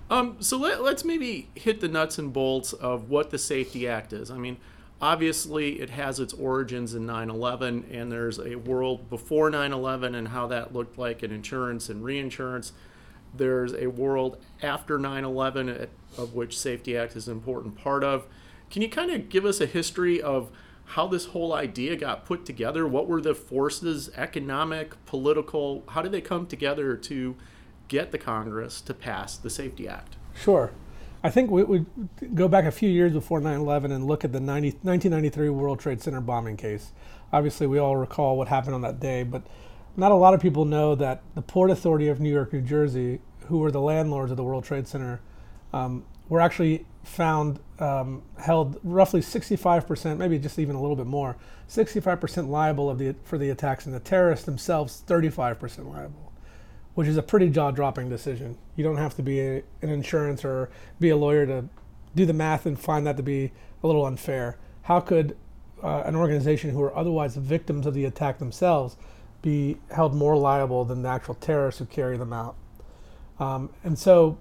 Um, 0.10 0.38
so 0.40 0.58
let, 0.58 0.84
let's 0.84 1.06
maybe 1.06 1.50
hit 1.54 1.82
the 1.82 1.88
nuts 1.88 2.18
and 2.18 2.34
bolts 2.34 2.74
of 2.74 3.10
what 3.10 3.30
the 3.30 3.38
Safety 3.38 3.88
Act 3.88 4.12
is. 4.12 4.32
I 4.32 4.38
mean, 4.38 4.58
obviously 5.02 5.80
it 5.80 5.92
has 5.92 6.20
its 6.20 6.34
origins 6.34 6.96
in 6.96 7.06
9-11 7.06 7.84
and 7.96 8.12
there's 8.12 8.40
a 8.40 8.56
world 8.56 9.10
before 9.10 9.52
9-11 9.52 10.16
and 10.16 10.30
how 10.30 10.48
that 10.48 10.74
looked 10.74 10.98
like 10.98 11.22
in 11.22 11.32
insurance 11.32 11.90
and 11.90 12.04
reinsurance 12.04 12.74
there's 13.34 13.74
a 13.74 13.88
world 13.88 14.38
after 14.62 14.98
9 14.98 15.24
11, 15.24 15.88
of 16.18 16.34
which 16.34 16.58
Safety 16.58 16.98
Act 16.98 17.16
is 17.16 17.28
an 17.28 17.34
important 17.34 17.76
part 17.76 18.04
of. 18.04 18.26
Can 18.70 18.82
you 18.82 18.90
kind 18.90 19.12
of 19.12 19.30
give 19.30 19.46
us 19.46 19.62
a 19.62 19.66
history 19.66 20.22
of 20.22 20.52
how 20.86 21.08
this 21.08 21.26
whole 21.26 21.54
idea 21.54 21.96
got 21.96 22.26
put 22.26 22.46
together? 22.46 22.88
What 22.88 23.08
were 23.08 23.22
the 23.22 23.36
forces, 23.36 24.10
economic, 24.16 25.04
political? 25.06 25.84
How 25.90 26.02
did 26.02 26.12
they 26.12 26.22
come 26.22 26.48
together 26.48 26.96
to 26.96 27.36
get 27.88 28.12
the 28.12 28.18
Congress 28.18 28.82
to 28.82 28.94
pass 28.94 29.38
the 29.38 29.50
Safety 29.50 29.88
Act? 29.88 30.16
Sure. 30.36 30.72
I 31.22 31.30
think 31.30 31.52
we 31.52 31.64
would 31.64 31.86
go 32.34 32.48
back 32.48 32.66
a 32.66 32.72
few 32.72 32.90
years 32.90 33.12
before 33.12 33.42
9 33.42 33.60
11 33.60 33.92
and 33.92 34.08
look 34.08 34.24
at 34.24 34.32
the 34.32 34.40
90, 34.40 34.70
1993 34.82 35.50
World 35.50 35.80
Trade 35.80 36.02
Center 36.02 36.22
bombing 36.22 36.58
case. 36.58 36.92
Obviously, 37.34 37.68
we 37.68 37.78
all 37.78 37.98
recall 37.98 38.38
what 38.38 38.48
happened 38.48 38.74
on 38.74 38.82
that 38.82 39.00
day, 39.00 39.24
but 39.24 39.44
not 39.96 40.12
a 40.12 40.16
lot 40.16 40.34
of 40.34 40.42
people 40.42 40.66
know 40.66 40.96
that 40.96 41.22
the 41.36 41.42
Port 41.42 41.72
Authority 41.72 42.08
of 42.08 42.20
New 42.20 42.32
York, 42.32 42.54
New 42.54 42.62
Jersey, 42.62 43.20
who 43.48 43.60
were 43.60 43.72
the 43.72 43.82
landlords 43.82 44.32
of 44.32 44.38
the 44.38 44.44
World 44.44 44.64
Trade 44.64 44.88
Center, 44.88 45.20
um, 45.74 46.06
were 46.28 46.40
actually 46.40 46.86
found 47.04 47.60
um, 47.80 48.22
held 48.38 48.80
roughly 48.84 49.22
65%, 49.22 50.18
maybe 50.18 50.38
just 50.38 50.60
even 50.60 50.76
a 50.76 50.82
little 50.82 50.96
bit 50.96 51.08
more, 51.08 51.36
65% 51.68 52.50
liable 52.50 52.94
the, 52.94 53.16
for 53.24 53.38
the 53.38 53.50
attacks, 53.50 53.86
and 53.86 53.96
the 53.96 54.00
terrorists 54.00 54.46
themselves 54.46 55.04
35% 55.08 55.92
liable, 55.92 56.32
which 56.94 57.08
is 57.08 57.18
a 57.18 57.24
pretty 57.24 57.50
jaw-dropping 57.50 58.10
decision. 58.10 58.58
You 58.76 58.84
don't 58.84 58.98
have 58.98 59.16
to 59.16 59.24
be 59.24 59.40
a, 59.40 59.64
an 59.82 59.90
insurance 59.90 60.46
or 60.46 60.70
be 61.00 61.10
a 61.10 61.18
lawyer 61.18 61.46
to 61.46 61.66
do 62.16 62.26
the 62.26 62.34
math 62.34 62.66
and 62.66 62.80
find 62.80 63.06
that 63.08 63.18
to 63.18 63.24
be 63.24 63.52
a 63.84 63.88
little 63.88 64.06
unfair. 64.06 64.58
How 64.84 65.00
could 65.00 65.36
uh, 65.82 66.04
an 66.06 66.16
organization 66.16 66.72
who 66.72 66.82
are 66.82 66.96
otherwise 66.96 67.36
victims 67.36 67.86
of 67.86 67.94
the 67.94 68.06
attack 68.06 68.40
themselves 68.40 68.98
be 69.42 69.78
held 69.92 70.14
more 70.14 70.36
liable 70.36 70.86
than 70.86 71.02
the 71.02 71.10
actual 71.10 71.36
terrorists 71.36 71.80
who 71.80 71.86
carry 71.86 72.18
them 72.18 72.34
out. 72.34 72.56
Um, 73.40 73.70
and 73.84 73.98
so, 73.98 74.38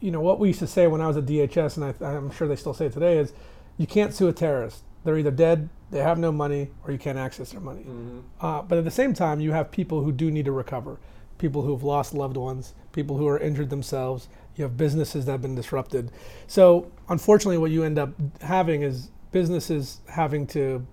you 0.00 0.10
know, 0.10 0.20
what 0.20 0.38
we 0.38 0.48
used 0.48 0.60
to 0.60 0.66
say 0.66 0.86
when 0.86 1.00
I 1.00 1.06
was 1.06 1.16
at 1.16 1.26
DHS, 1.26 1.76
and 1.76 1.94
I, 2.04 2.12
am 2.12 2.30
sure 2.30 2.46
they 2.46 2.56
still 2.56 2.74
say 2.74 2.86
it 2.86 2.92
today, 2.92 3.18
is 3.18 3.32
you 3.78 3.86
can't 3.86 4.14
sue 4.14 4.28
a 4.28 4.32
terrorist. 4.32 4.82
They're 5.04 5.16
either 5.16 5.30
dead, 5.30 5.68
they 5.90 6.00
have 6.00 6.18
no 6.18 6.32
money, 6.32 6.70
or 6.84 6.92
you 6.92 6.98
can't 6.98 7.16
access 7.16 7.52
their 7.52 7.60
money. 7.60 7.82
Mm-hmm. 7.82 8.18
Uh, 8.40 8.62
but 8.62 8.78
at 8.78 8.84
the 8.84 8.90
same 8.90 9.14
time, 9.14 9.40
you 9.40 9.52
have 9.52 9.70
people 9.70 10.02
who 10.02 10.12
do 10.12 10.30
need 10.30 10.44
to 10.44 10.52
recover, 10.52 10.98
people 11.38 11.62
who 11.62 11.72
have 11.72 11.82
lost 11.82 12.12
loved 12.12 12.36
ones, 12.36 12.74
people 12.92 13.16
who 13.16 13.26
are 13.28 13.38
injured 13.38 13.70
themselves. 13.70 14.28
You 14.56 14.64
have 14.64 14.76
businesses 14.76 15.26
that 15.26 15.32
have 15.32 15.42
been 15.42 15.54
disrupted. 15.54 16.10
So, 16.46 16.90
unfortunately, 17.08 17.58
what 17.58 17.70
you 17.70 17.84
end 17.84 17.98
up 17.98 18.10
having 18.40 18.82
is 18.82 19.10
businesses 19.30 20.00
having 20.08 20.46
to, 20.48 20.86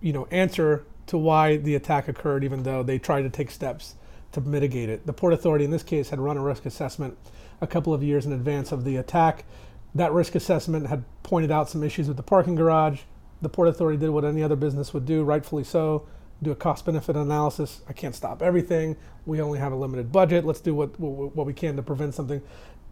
you 0.00 0.12
know, 0.12 0.28
answer 0.30 0.84
to 1.06 1.18
why 1.18 1.56
the 1.56 1.74
attack 1.74 2.08
occurred, 2.08 2.44
even 2.44 2.62
though 2.62 2.82
they 2.82 2.98
tried 2.98 3.22
to 3.22 3.30
take 3.30 3.50
steps 3.50 3.94
to 4.32 4.40
mitigate 4.40 4.88
it. 4.88 5.06
The 5.06 5.12
Port 5.12 5.32
Authority, 5.32 5.64
in 5.64 5.70
this 5.70 5.82
case, 5.82 6.10
had 6.10 6.18
run 6.18 6.36
a 6.36 6.42
risk 6.42 6.66
assessment 6.66 7.16
a 7.60 7.66
couple 7.66 7.94
of 7.94 8.02
years 8.02 8.26
in 8.26 8.32
advance 8.32 8.72
of 8.72 8.84
the 8.84 8.96
attack. 8.96 9.44
That 9.94 10.12
risk 10.12 10.34
assessment 10.34 10.88
had 10.88 11.04
pointed 11.22 11.50
out 11.50 11.70
some 11.70 11.82
issues 11.82 12.08
with 12.08 12.16
the 12.16 12.22
parking 12.22 12.54
garage. 12.54 13.00
The 13.40 13.48
Port 13.48 13.68
Authority 13.68 13.98
did 13.98 14.10
what 14.10 14.24
any 14.24 14.42
other 14.42 14.56
business 14.56 14.92
would 14.92 15.06
do, 15.06 15.24
rightfully 15.24 15.64
so, 15.64 16.06
do 16.42 16.50
a 16.50 16.54
cost 16.54 16.84
benefit 16.84 17.16
analysis. 17.16 17.80
I 17.88 17.92
can't 17.92 18.14
stop 18.14 18.42
everything. 18.42 18.96
We 19.24 19.40
only 19.40 19.58
have 19.58 19.72
a 19.72 19.76
limited 19.76 20.12
budget. 20.12 20.44
Let's 20.44 20.60
do 20.60 20.74
what, 20.74 20.98
what 21.00 21.46
we 21.46 21.54
can 21.54 21.76
to 21.76 21.82
prevent 21.82 22.14
something. 22.14 22.42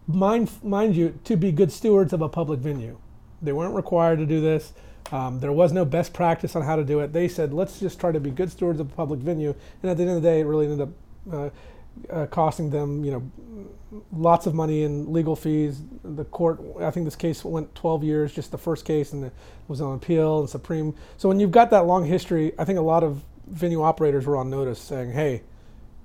Mind, 0.06 0.50
mind 0.62 0.96
you, 0.96 1.18
to 1.24 1.36
be 1.36 1.52
good 1.52 1.72
stewards 1.72 2.12
of 2.12 2.22
a 2.22 2.28
public 2.28 2.60
venue. 2.60 2.98
They 3.42 3.52
weren't 3.52 3.74
required 3.74 4.18
to 4.18 4.26
do 4.26 4.40
this 4.40 4.72
Um, 5.12 5.38
there 5.40 5.52
was 5.52 5.72
no 5.72 5.84
best 5.84 6.12
practice 6.12 6.56
on 6.56 6.62
how 6.62 6.76
to 6.76 6.84
do 6.84 7.00
it. 7.00 7.12
They 7.12 7.28
said, 7.28 7.52
let's 7.52 7.78
just 7.78 8.00
try 8.00 8.10
to 8.10 8.20
be 8.20 8.30
good 8.30 8.50
stewards 8.50 8.80
of 8.80 8.90
a 8.90 8.94
public 8.94 9.20
venue. 9.20 9.54
And 9.82 9.90
at 9.90 9.96
the 9.96 10.02
end 10.04 10.12
of 10.12 10.22
the 10.22 10.28
day, 10.28 10.40
it 10.40 10.44
really 10.44 10.66
ended 10.66 10.80
up 10.80 10.88
uh, 11.32 11.50
uh, 12.10 12.26
costing 12.26 12.70
them, 12.70 13.04
you 13.04 13.12
know, 13.12 14.02
lots 14.12 14.46
of 14.46 14.54
money 14.54 14.82
in 14.82 15.12
legal 15.12 15.36
fees. 15.36 15.82
The 16.02 16.24
court, 16.24 16.60
I 16.80 16.90
think 16.90 17.04
this 17.04 17.16
case 17.16 17.44
went 17.44 17.74
12 17.74 18.02
years, 18.02 18.32
just 18.32 18.50
the 18.50 18.58
first 18.58 18.84
case, 18.84 19.12
and 19.12 19.24
it 19.24 19.32
was 19.68 19.80
on 19.80 19.94
appeal 19.94 20.40
and 20.40 20.48
Supreme. 20.48 20.94
So 21.16 21.28
when 21.28 21.38
you've 21.38 21.52
got 21.52 21.70
that 21.70 21.86
long 21.86 22.04
history, 22.04 22.52
I 22.58 22.64
think 22.64 22.78
a 22.78 22.82
lot 22.82 23.04
of 23.04 23.22
venue 23.46 23.82
operators 23.82 24.26
were 24.26 24.36
on 24.36 24.50
notice 24.50 24.80
saying, 24.80 25.12
hey, 25.12 25.42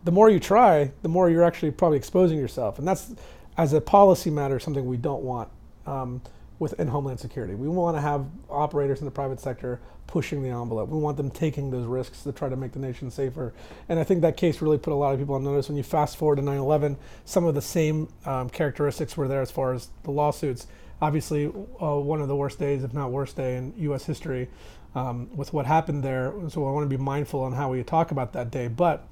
the 0.04 0.12
more 0.12 0.30
you 0.30 0.40
try, 0.40 0.92
the 1.02 1.10
more 1.10 1.30
you're 1.30 1.44
actually 1.44 1.72
probably 1.72 1.98
exposing 1.98 2.38
yourself. 2.38 2.80
And 2.80 2.88
that's, 2.88 3.14
as 3.58 3.74
a 3.74 3.82
policy 3.82 4.30
matter, 4.30 4.60
something 4.60 4.86
we 4.86 4.98
don't 4.98 5.24
want. 5.24 5.50
Um, 5.86 6.22
within 6.60 6.90
Homeland 6.90 7.20
Security. 7.20 7.56
We 7.56 7.68
want 7.68 7.98
to 7.98 8.02
have 8.02 8.26
operators 8.50 9.00
in 9.00 9.06
the 9.06 9.12
private 9.12 9.40
sector 9.40 9.80
pushing 10.08 10.44
the 10.44 10.50
envelope. 10.50 10.90
We 10.90 10.98
want 10.98 11.18
them 11.18 11.30
taking 11.30 11.72
those 11.72 11.86
risks 11.86 12.24
to 12.24 12.32
try 12.32 12.50
to 12.50 12.56
make 12.56 12.74
the 12.74 12.80
nation 12.80 13.12
safer. 13.12 13.54
And 13.88 14.00
I 14.00 14.04
think 14.04 14.22
that 14.22 14.38
case 14.38 14.62
really 14.62 14.78
put 14.78 14.92
a 14.92 14.96
lot 14.96 15.14
of 15.14 15.20
people 15.20 15.36
on 15.36 15.44
notice. 15.44 15.70
When 15.70 15.78
you 15.78 15.84
fast 15.84 16.18
forward 16.18 16.38
to 16.38 16.42
9 16.42 16.58
11, 16.58 16.98
some 17.26 17.46
of 17.46 17.56
the 17.56 17.62
same 17.62 18.12
um, 18.26 18.50
characteristics 18.50 19.16
were 19.16 19.28
there 19.28 19.42
as 19.42 19.52
far 19.52 19.74
as 19.74 19.90
the 20.04 20.12
lawsuits. 20.12 20.68
Obviously, 21.02 21.46
uh, 21.46 21.96
one 21.96 22.22
of 22.22 22.28
the 22.28 22.36
worst 22.36 22.60
days, 22.60 22.84
if 22.84 22.94
not 22.94 23.12
worst 23.12 23.38
day, 23.38 23.56
in 23.56 23.74
U.S. 23.78 24.06
history 24.06 24.50
um, 24.96 25.30
with 25.36 25.54
what 25.54 25.66
happened 25.66 26.04
there. 26.04 26.34
So 26.50 26.68
I 26.68 26.72
want 26.72 26.90
to 26.90 26.98
be 26.98 27.02
mindful 27.02 27.42
on 27.42 27.54
how 27.54 27.70
we 27.70 27.84
talk 27.84 28.12
about 28.12 28.34
that 28.34 28.52
day. 28.52 28.68
But 28.68 29.08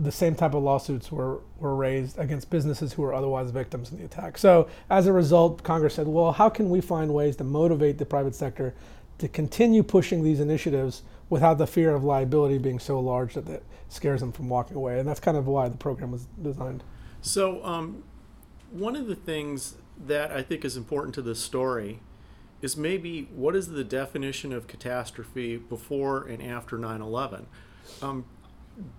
the 0.00 0.12
same 0.12 0.36
type 0.36 0.54
of 0.54 0.62
lawsuits 0.62 1.10
were, 1.10 1.40
were 1.58 1.74
raised 1.74 2.18
against 2.18 2.50
businesses 2.50 2.92
who 2.92 3.02
were 3.02 3.12
otherwise 3.12 3.50
victims 3.50 3.90
in 3.90 3.98
the 3.98 4.04
attack. 4.04 4.38
So 4.38 4.68
as 4.88 5.08
a 5.08 5.12
result, 5.12 5.64
Congress 5.64 5.94
said, 5.94 6.06
well, 6.06 6.30
how 6.32 6.48
can 6.48 6.70
we 6.70 6.80
find 6.80 7.12
ways 7.12 7.34
to 7.36 7.44
motivate 7.44 7.98
the 7.98 8.06
private 8.06 8.36
sector 8.36 8.74
to 9.18 9.26
continue 9.26 9.82
pushing 9.82 10.22
these 10.22 10.38
initiatives 10.38 11.02
without 11.28 11.58
the 11.58 11.66
fear 11.66 11.94
of 11.94 12.04
liability 12.04 12.58
being 12.58 12.78
so 12.78 13.00
large 13.00 13.34
that 13.34 13.48
it 13.48 13.64
scares 13.88 14.20
them 14.20 14.30
from 14.30 14.48
walking 14.48 14.76
away? 14.76 15.00
And 15.00 15.08
that's 15.08 15.20
kind 15.20 15.36
of 15.36 15.48
why 15.48 15.68
the 15.68 15.76
program 15.76 16.12
was 16.12 16.28
designed. 16.40 16.84
So 17.20 17.64
um, 17.64 18.04
one 18.70 18.94
of 18.94 19.08
the 19.08 19.16
things 19.16 19.74
that 20.06 20.30
I 20.30 20.42
think 20.42 20.64
is 20.64 20.76
important 20.76 21.16
to 21.16 21.22
this 21.22 21.40
story 21.40 21.98
is 22.62 22.76
maybe 22.76 23.28
what 23.34 23.56
is 23.56 23.68
the 23.68 23.82
definition 23.82 24.52
of 24.52 24.68
catastrophe 24.68 25.56
before 25.56 26.22
and 26.22 26.40
after 26.40 26.78
9 26.78 27.02
11? 27.02 27.46
Um, 28.00 28.24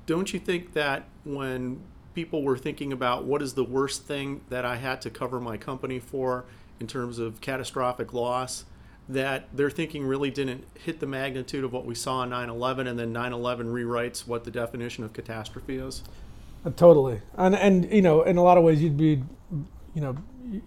don't 0.06 0.34
you 0.34 0.40
think 0.40 0.74
that 0.74 1.06
when 1.24 1.82
people 2.14 2.44
were 2.44 2.58
thinking 2.58 2.92
about 2.92 3.24
what 3.24 3.42
is 3.42 3.54
the 3.54 3.64
worst 3.64 4.04
thing 4.04 4.42
that 4.50 4.66
I 4.66 4.76
had 4.76 5.02
to 5.02 5.10
cover 5.10 5.40
my 5.40 5.58
company 5.58 6.00
for 6.00 6.46
in 6.80 6.88
terms 6.88 7.20
of 7.20 7.40
catastrophic 7.42 8.14
loss, 8.14 8.66
that 9.08 9.48
their 9.56 9.70
thinking 9.70 10.06
really 10.06 10.30
didn't 10.30 10.66
hit 10.76 11.00
the 11.00 11.06
magnitude 11.08 11.64
of 11.64 11.74
what 11.74 11.86
we 11.86 11.96
saw 11.96 12.18
on 12.18 12.30
9 12.30 12.50
11, 12.50 12.88
and 12.88 13.00
then 13.00 13.12
9 13.12 13.34
11 13.34 13.68
rewrites 13.68 14.28
what 14.28 14.44
the 14.44 14.52
definition 14.52 15.04
of 15.04 15.14
catastrophe 15.14 15.78
is? 15.78 16.04
Uh, 16.66 16.70
totally. 16.72 17.22
And, 17.36 17.56
and, 17.56 17.92
you 17.92 18.02
know, 18.02 18.24
in 18.24 18.38
a 18.38 18.44
lot 18.44 18.58
of 18.58 18.64
ways, 18.64 18.82
you'd 18.82 18.98
be, 18.98 19.24
you 19.96 20.02
know, 20.02 20.16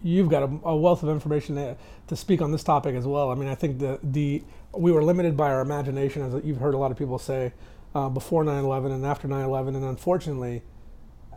you've 0.02 0.28
got 0.28 0.42
a, 0.42 0.60
a 0.64 0.76
wealth 0.76 1.02
of 1.02 1.08
information 1.08 1.56
to, 1.56 1.76
to, 2.06 2.16
speak 2.16 2.40
on 2.40 2.52
this 2.52 2.62
topic 2.62 2.94
as 2.94 3.06
well. 3.06 3.30
I 3.30 3.34
mean, 3.34 3.48
I 3.48 3.54
think 3.54 3.78
the, 3.78 3.98
the 4.02 4.42
we 4.72 4.90
were 4.90 5.02
limited 5.02 5.36
by 5.36 5.50
our 5.50 5.60
imagination, 5.60 6.22
as 6.22 6.44
you've 6.44 6.58
heard 6.58 6.74
a 6.74 6.78
lot 6.78 6.90
of 6.90 6.96
people 6.96 7.18
say 7.18 7.52
uh, 7.94 8.08
before 8.08 8.44
9/11 8.44 8.92
and 8.92 9.04
after 9.04 9.28
9/11, 9.28 9.68
and 9.68 9.84
unfortunately, 9.84 10.62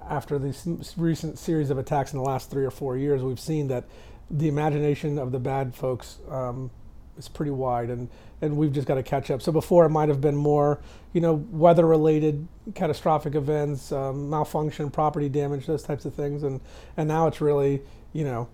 after 0.10 0.38
this 0.38 0.68
recent 0.98 1.38
series 1.40 1.70
of 1.70 1.78
attacks 1.78 2.14
in 2.14 2.20
the 2.20 2.26
last 2.26 2.50
three 2.50 2.66
or 2.66 2.72
four 2.72 2.98
years, 2.98 3.24
we've 3.24 3.40
seen 3.40 3.68
that 3.68 3.86
the 4.30 4.48
imagination 4.48 5.18
of 5.18 5.32
the 5.32 5.40
bad 5.40 5.76
folks 5.76 6.20
um, 6.30 6.72
is 7.18 7.28
pretty 7.28 7.52
wide, 7.52 7.90
and 7.90 8.10
and 8.42 8.58
we've 8.58 8.74
just 8.74 8.88
got 8.88 8.96
to 8.96 9.04
catch 9.04 9.32
up. 9.32 9.42
So 9.42 9.52
before 9.52 9.86
it 9.86 9.90
might 9.90 10.10
have 10.10 10.22
been 10.22 10.36
more, 10.36 10.80
you 11.14 11.22
know, 11.22 11.34
weather-related 11.52 12.48
catastrophic 12.76 13.34
events, 13.34 13.92
um, 13.92 14.30
malfunction, 14.30 14.92
property 14.92 15.30
damage, 15.30 15.66
those 15.66 15.84
types 15.84 16.06
of 16.06 16.14
things, 16.14 16.44
and 16.44 16.62
and 16.98 17.08
now 17.08 17.28
it's 17.28 17.42
really, 17.42 17.82
you 18.14 18.24
know, 18.24 18.48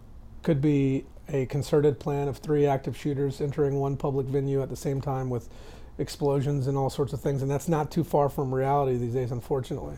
could 0.44 0.62
be 0.62 1.06
a 1.30 1.46
concerted 1.46 2.00
plan 2.00 2.28
of 2.28 2.38
three 2.38 2.66
active 2.66 2.98
shooters 2.98 3.42
entering 3.42 3.80
one 3.80 3.96
public 3.96 4.28
venue 4.28 4.62
at 4.62 4.70
the 4.70 4.76
same 4.76 5.00
time 5.00 5.30
with 5.30 5.50
explosions 6.02 6.68
and 6.68 6.78
all 6.78 6.90
sorts 6.90 7.14
of 7.14 7.22
things, 7.22 7.42
and 7.42 7.50
that's 7.50 7.70
not 7.70 7.92
too 7.92 8.04
far 8.04 8.28
from 8.28 8.54
reality 8.54 8.98
these 8.98 9.14
days, 9.14 9.32
unfortunately. 9.32 9.96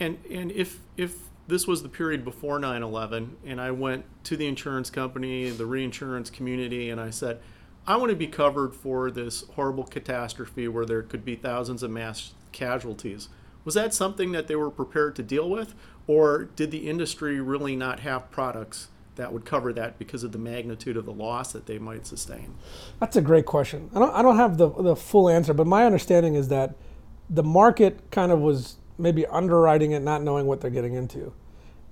And 0.00 0.18
and 0.30 0.50
if 0.50 0.80
if 0.96 1.16
this 1.46 1.66
was 1.66 1.82
the 1.82 1.88
period 1.88 2.24
before 2.24 2.58
9/11, 2.58 3.36
and 3.44 3.60
I 3.60 3.70
went 3.70 4.04
to 4.24 4.36
the 4.36 4.46
insurance 4.46 4.90
company, 4.90 5.50
the 5.50 5.66
reinsurance 5.66 6.30
community, 6.30 6.90
and 6.90 7.00
I 7.00 7.10
said, 7.10 7.40
I 7.86 7.96
want 7.96 8.10
to 8.10 8.16
be 8.16 8.28
covered 8.28 8.74
for 8.74 9.10
this 9.10 9.44
horrible 9.54 9.84
catastrophe 9.84 10.68
where 10.68 10.86
there 10.86 11.02
could 11.02 11.24
be 11.24 11.36
thousands 11.36 11.82
of 11.82 11.90
mass 11.90 12.32
casualties. 12.52 13.28
Was 13.64 13.74
that 13.74 13.92
something 13.92 14.32
that 14.32 14.48
they 14.48 14.56
were 14.56 14.70
prepared 14.70 15.14
to 15.16 15.22
deal 15.22 15.50
with, 15.50 15.74
or 16.06 16.44
did 16.56 16.70
the 16.70 16.88
industry 16.88 17.40
really 17.40 17.76
not 17.76 18.00
have 18.00 18.30
products 18.30 18.88
that 19.16 19.32
would 19.32 19.44
cover 19.44 19.72
that 19.72 19.98
because 19.98 20.24
of 20.24 20.32
the 20.32 20.38
magnitude 20.38 20.96
of 20.96 21.04
the 21.04 21.12
loss 21.12 21.52
that 21.52 21.66
they 21.66 21.78
might 21.78 22.06
sustain? 22.06 22.54
That's 23.00 23.16
a 23.16 23.20
great 23.20 23.46
question. 23.46 23.90
I 23.94 23.98
don't, 23.98 24.14
I 24.14 24.22
don't 24.22 24.36
have 24.36 24.56
the, 24.56 24.70
the 24.70 24.96
full 24.96 25.28
answer, 25.28 25.52
but 25.52 25.66
my 25.66 25.84
understanding 25.84 26.34
is 26.34 26.48
that 26.48 26.74
the 27.28 27.42
market 27.42 28.10
kind 28.10 28.32
of 28.32 28.40
was 28.40 28.76
maybe 28.98 29.26
underwriting 29.26 29.92
it, 29.92 30.00
not 30.00 30.22
knowing 30.22 30.46
what 30.46 30.60
they're 30.60 30.70
getting 30.70 30.94
into. 30.94 31.32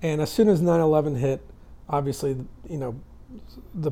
And 0.01 0.21
as 0.21 0.31
soon 0.31 0.49
as 0.49 0.61
9 0.61 0.79
11 0.79 1.15
hit, 1.15 1.41
obviously, 1.89 2.37
you 2.67 2.77
know, 2.77 2.99
the, 3.73 3.91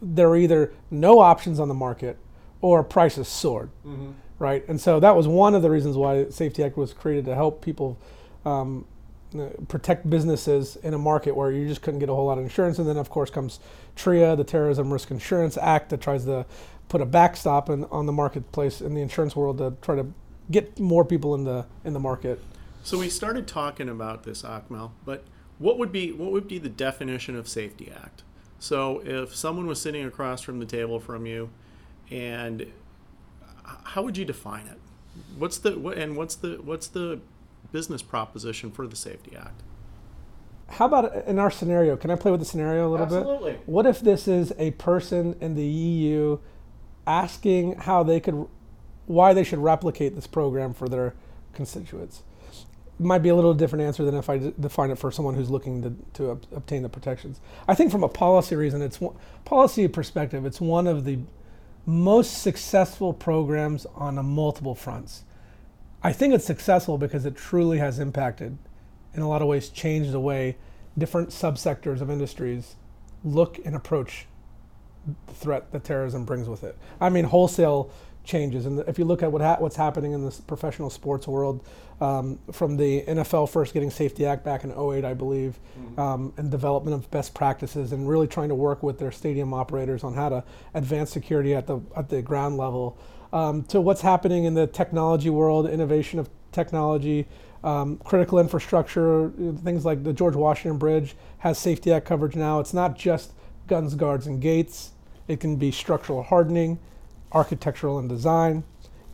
there 0.00 0.28
were 0.28 0.36
either 0.36 0.72
no 0.90 1.18
options 1.18 1.58
on 1.58 1.68
the 1.68 1.74
market 1.74 2.16
or 2.60 2.82
prices 2.82 3.28
soared, 3.28 3.70
mm-hmm. 3.86 4.10
right? 4.38 4.66
And 4.68 4.80
so 4.80 5.00
that 5.00 5.16
was 5.16 5.26
one 5.26 5.54
of 5.54 5.62
the 5.62 5.70
reasons 5.70 5.96
why 5.96 6.28
Safety 6.28 6.62
Act 6.62 6.76
was 6.76 6.92
created 6.92 7.24
to 7.26 7.34
help 7.34 7.62
people 7.62 7.98
um, 8.44 8.84
Uh, 9.36 9.48
protect 9.68 10.08
businesses 10.08 10.76
in 10.76 10.94
a 10.94 10.98
market 10.98 11.36
where 11.36 11.52
you 11.52 11.68
just 11.68 11.82
couldn't 11.82 12.00
get 12.00 12.08
a 12.08 12.14
whole 12.14 12.26
lot 12.26 12.38
of 12.38 12.44
insurance. 12.44 12.78
And 12.78 12.88
then, 12.88 12.96
of 12.96 13.10
course, 13.10 13.28
comes 13.28 13.60
TRIA, 13.94 14.34
the 14.36 14.44
Terrorism 14.44 14.90
Risk 14.90 15.10
Insurance 15.10 15.58
Act, 15.58 15.90
that 15.90 16.00
tries 16.00 16.24
to 16.24 16.46
put 16.88 17.02
a 17.02 17.04
backstop 17.04 17.68
in, 17.68 17.84
on 17.84 18.06
the 18.06 18.12
marketplace 18.12 18.80
in 18.80 18.94
the 18.94 19.02
insurance 19.02 19.36
world 19.36 19.58
to 19.58 19.74
try 19.82 19.96
to 19.96 20.06
get 20.50 20.78
more 20.80 21.04
people 21.04 21.34
in 21.34 21.44
the 21.44 21.66
in 21.84 21.92
the 21.92 22.00
market. 22.00 22.42
So 22.82 22.98
we 22.98 23.10
started 23.10 23.46
talking 23.46 23.90
about 23.90 24.22
this, 24.22 24.42
Akmal, 24.42 24.92
but 25.04 25.24
what 25.58 25.78
would 25.78 25.92
be 25.92 26.10
what 26.10 26.32
would 26.32 26.48
be 26.48 26.58
the 26.58 26.70
definition 26.70 27.36
of 27.36 27.48
Safety 27.48 27.92
Act? 27.94 28.22
So 28.58 29.02
if 29.04 29.36
someone 29.36 29.66
was 29.66 29.78
sitting 29.78 30.06
across 30.06 30.40
from 30.40 30.58
the 30.58 30.66
table 30.66 31.00
from 31.00 31.26
you, 31.26 31.50
and 32.10 32.72
how 33.62 34.02
would 34.02 34.16
you 34.16 34.24
define 34.24 34.66
it? 34.68 34.78
What's 35.36 35.58
the 35.58 35.76
and 35.90 36.16
what's 36.16 36.36
the 36.36 36.60
what's 36.62 36.88
the 36.88 37.20
business 37.72 38.02
proposition 38.02 38.70
for 38.70 38.86
the 38.86 38.96
Safety 38.96 39.36
Act. 39.36 39.62
How 40.68 40.86
about 40.86 41.26
in 41.26 41.38
our 41.38 41.50
scenario? 41.50 41.96
Can 41.96 42.10
I 42.10 42.16
play 42.16 42.30
with 42.30 42.40
the 42.40 42.46
scenario 42.46 42.88
a 42.88 42.90
little 42.90 43.06
Absolutely. 43.06 43.32
bit? 43.32 43.34
Absolutely. 43.34 43.72
What 43.72 43.86
if 43.86 44.00
this 44.00 44.28
is 44.28 44.52
a 44.58 44.72
person 44.72 45.34
in 45.40 45.54
the 45.54 45.64
EU 45.64 46.38
asking 47.06 47.76
how 47.76 48.02
they 48.02 48.20
could, 48.20 48.46
why 49.06 49.32
they 49.32 49.44
should 49.44 49.60
replicate 49.60 50.14
this 50.14 50.26
program 50.26 50.74
for 50.74 50.88
their 50.88 51.14
constituents? 51.54 52.22
It 53.00 53.04
might 53.04 53.20
be 53.20 53.28
a 53.28 53.34
little 53.34 53.54
different 53.54 53.84
answer 53.84 54.04
than 54.04 54.16
if 54.16 54.28
I 54.28 54.52
define 54.60 54.90
it 54.90 54.98
for 54.98 55.10
someone 55.10 55.34
who's 55.34 55.50
looking 55.50 55.82
to, 55.82 55.94
to 56.14 56.30
ob- 56.32 56.46
obtain 56.54 56.82
the 56.82 56.88
protections. 56.88 57.40
I 57.66 57.74
think 57.74 57.90
from 57.92 58.02
a 58.02 58.08
policy 58.08 58.56
reason, 58.56 58.82
it's 58.82 58.98
policy 59.44 59.86
perspective, 59.88 60.44
it's 60.44 60.60
one 60.60 60.86
of 60.86 61.04
the 61.04 61.18
most 61.86 62.42
successful 62.42 63.14
programs 63.14 63.86
on 63.94 64.18
a 64.18 64.22
multiple 64.22 64.74
fronts. 64.74 65.22
I 66.02 66.12
think 66.12 66.34
it's 66.34 66.44
successful 66.44 66.98
because 66.98 67.24
it 67.24 67.36
truly 67.36 67.78
has 67.78 67.98
impacted, 67.98 68.58
in 69.14 69.22
a 69.22 69.28
lot 69.28 69.42
of 69.42 69.48
ways, 69.48 69.68
changed 69.68 70.12
the 70.12 70.20
way 70.20 70.56
different 70.96 71.30
subsectors 71.30 72.00
of 72.00 72.10
industries 72.10 72.76
look 73.24 73.58
and 73.64 73.74
approach 73.74 74.26
the 75.26 75.32
threat 75.32 75.72
that 75.72 75.84
terrorism 75.84 76.24
brings 76.24 76.48
with 76.48 76.62
it. 76.64 76.76
I 77.00 77.08
mean, 77.08 77.24
wholesale 77.24 77.90
changes. 78.24 78.66
And 78.66 78.80
if 78.80 78.98
you 78.98 79.04
look 79.04 79.22
at 79.22 79.32
what 79.32 79.40
ha- 79.40 79.56
what's 79.58 79.76
happening 79.76 80.12
in 80.12 80.24
the 80.24 80.30
professional 80.46 80.90
sports 80.90 81.26
world, 81.26 81.64
um, 82.00 82.38
from 82.52 82.76
the 82.76 83.02
NFL 83.02 83.48
first 83.48 83.74
getting 83.74 83.90
Safety 83.90 84.24
Act 84.24 84.44
back 84.44 84.62
in 84.62 84.70
08, 84.70 85.04
I 85.04 85.14
believe, 85.14 85.58
mm-hmm. 85.76 85.98
um, 85.98 86.32
and 86.36 86.50
development 86.50 86.94
of 86.94 87.10
best 87.10 87.34
practices, 87.34 87.92
and 87.92 88.08
really 88.08 88.28
trying 88.28 88.50
to 88.50 88.54
work 88.54 88.82
with 88.82 88.98
their 88.98 89.10
stadium 89.10 89.52
operators 89.52 90.04
on 90.04 90.14
how 90.14 90.28
to 90.28 90.44
advance 90.74 91.10
security 91.10 91.54
at 91.54 91.66
the 91.66 91.80
at 91.96 92.08
the 92.10 92.22
ground 92.22 92.56
level 92.56 92.98
um, 93.32 93.62
to 93.64 93.80
what's 93.80 94.00
happening 94.00 94.44
in 94.44 94.54
the 94.54 94.66
technology 94.66 95.30
world, 95.30 95.68
innovation 95.68 96.18
of 96.18 96.28
technology, 96.52 97.26
um, 97.64 97.98
critical 97.98 98.38
infrastructure, 98.38 99.30
things 99.62 99.84
like 99.84 100.04
the 100.04 100.12
George 100.12 100.36
Washington 100.36 100.78
Bridge 100.78 101.16
has 101.38 101.58
Safety 101.58 101.92
Act 101.92 102.06
coverage 102.06 102.36
now. 102.36 102.60
It's 102.60 102.74
not 102.74 102.96
just 102.96 103.32
guns, 103.66 103.94
guards, 103.94 104.26
and 104.26 104.40
gates. 104.40 104.92
It 105.26 105.40
can 105.40 105.56
be 105.56 105.70
structural 105.70 106.22
hardening, 106.22 106.78
architectural 107.32 107.98
and 107.98 108.08
design. 108.08 108.64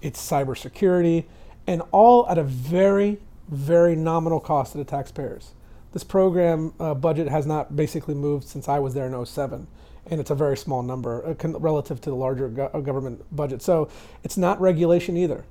It's 0.00 0.20
cybersecurity, 0.20 1.24
and 1.66 1.82
all 1.90 2.28
at 2.28 2.38
a 2.38 2.44
very, 2.44 3.18
very 3.48 3.96
nominal 3.96 4.40
cost 4.40 4.72
to 4.72 4.78
the 4.78 4.84
taxpayers. 4.84 5.52
This 5.92 6.04
program 6.04 6.74
uh, 6.78 6.94
budget 6.94 7.28
has 7.28 7.46
not 7.46 7.74
basically 7.74 8.14
moved 8.14 8.46
since 8.46 8.68
I 8.68 8.78
was 8.78 8.94
there 8.94 9.06
in 9.06 9.26
07. 9.26 9.66
And 10.10 10.20
it's 10.20 10.30
a 10.30 10.34
very 10.34 10.56
small 10.56 10.82
number 10.82 11.24
uh, 11.26 11.48
relative 11.58 12.00
to 12.02 12.10
the 12.10 12.16
larger 12.16 12.48
go- 12.48 12.70
uh, 12.72 12.80
government 12.80 13.24
budget. 13.34 13.62
So 13.62 13.88
it's 14.22 14.36
not 14.36 14.60
regulation 14.60 15.16
either. 15.16 15.44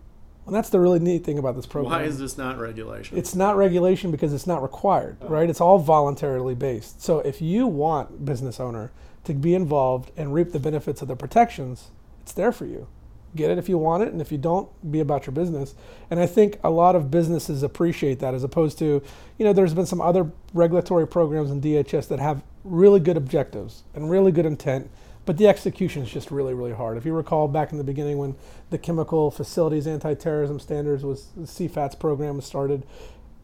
And 0.45 0.53
that's 0.53 0.69
the 0.69 0.79
really 0.79 0.99
neat 0.99 1.23
thing 1.23 1.39
about 1.39 1.55
this 1.55 1.65
program. 1.65 1.91
Why 1.91 2.03
is 2.03 2.19
this 2.19 2.37
not 2.37 2.59
regulation? 2.59 3.17
It's 3.17 3.33
not 3.33 3.55
regulation 3.55 4.11
because 4.11 4.33
it's 4.33 4.47
not 4.47 4.61
required, 4.61 5.17
oh. 5.21 5.27
right? 5.29 5.49
It's 5.49 5.61
all 5.61 5.79
voluntarily 5.79 6.53
based. 6.53 7.01
So 7.01 7.19
if 7.19 7.41
you 7.41 7.65
want 7.65 8.25
business 8.25 8.59
owner 8.59 8.91
to 9.23 9.33
be 9.33 9.55
involved 9.55 10.11
and 10.17 10.33
reap 10.33 10.51
the 10.51 10.59
benefits 10.59 11.01
of 11.01 11.07
the 11.07 11.15
protections, 11.15 11.91
it's 12.21 12.33
there 12.33 12.51
for 12.51 12.65
you. 12.65 12.87
Get 13.35 13.49
it 13.49 13.57
if 13.57 13.67
you 13.67 13.77
want 13.77 14.03
it, 14.03 14.09
and 14.09 14.21
if 14.21 14.31
you 14.31 14.37
don't, 14.37 14.69
be 14.91 14.99
about 14.99 15.25
your 15.25 15.33
business. 15.33 15.73
And 16.11 16.19
I 16.19 16.27
think 16.27 16.59
a 16.63 16.69
lot 16.69 16.95
of 16.95 17.09
businesses 17.09 17.63
appreciate 17.63 18.19
that 18.19 18.35
as 18.35 18.43
opposed 18.43 18.77
to, 18.79 19.01
you 19.37 19.45
know, 19.45 19.53
there's 19.53 19.73
been 19.73 19.87
some 19.87 20.01
other 20.01 20.29
regulatory 20.53 21.07
programs 21.07 21.49
in 21.49 21.59
DHS 21.59 22.09
that 22.09 22.19
have 22.19 22.43
really 22.63 22.99
good 22.99 23.17
objectives 23.17 23.83
and 23.93 24.09
really 24.09 24.31
good 24.31 24.45
intent, 24.45 24.89
but 25.25 25.37
the 25.37 25.47
execution 25.47 26.03
is 26.03 26.11
just 26.11 26.31
really, 26.31 26.53
really 26.53 26.73
hard. 26.73 26.97
If 26.97 27.05
you 27.05 27.13
recall 27.13 27.47
back 27.47 27.71
in 27.71 27.77
the 27.77 27.83
beginning 27.83 28.17
when 28.17 28.35
the 28.69 28.77
Chemical 28.77 29.31
Facilities 29.31 29.87
Anti-Terrorism 29.87 30.59
Standards 30.59 31.03
was 31.03 31.27
the 31.35 31.43
CFATS 31.43 31.97
program 31.99 32.35
was 32.37 32.45
started, 32.45 32.83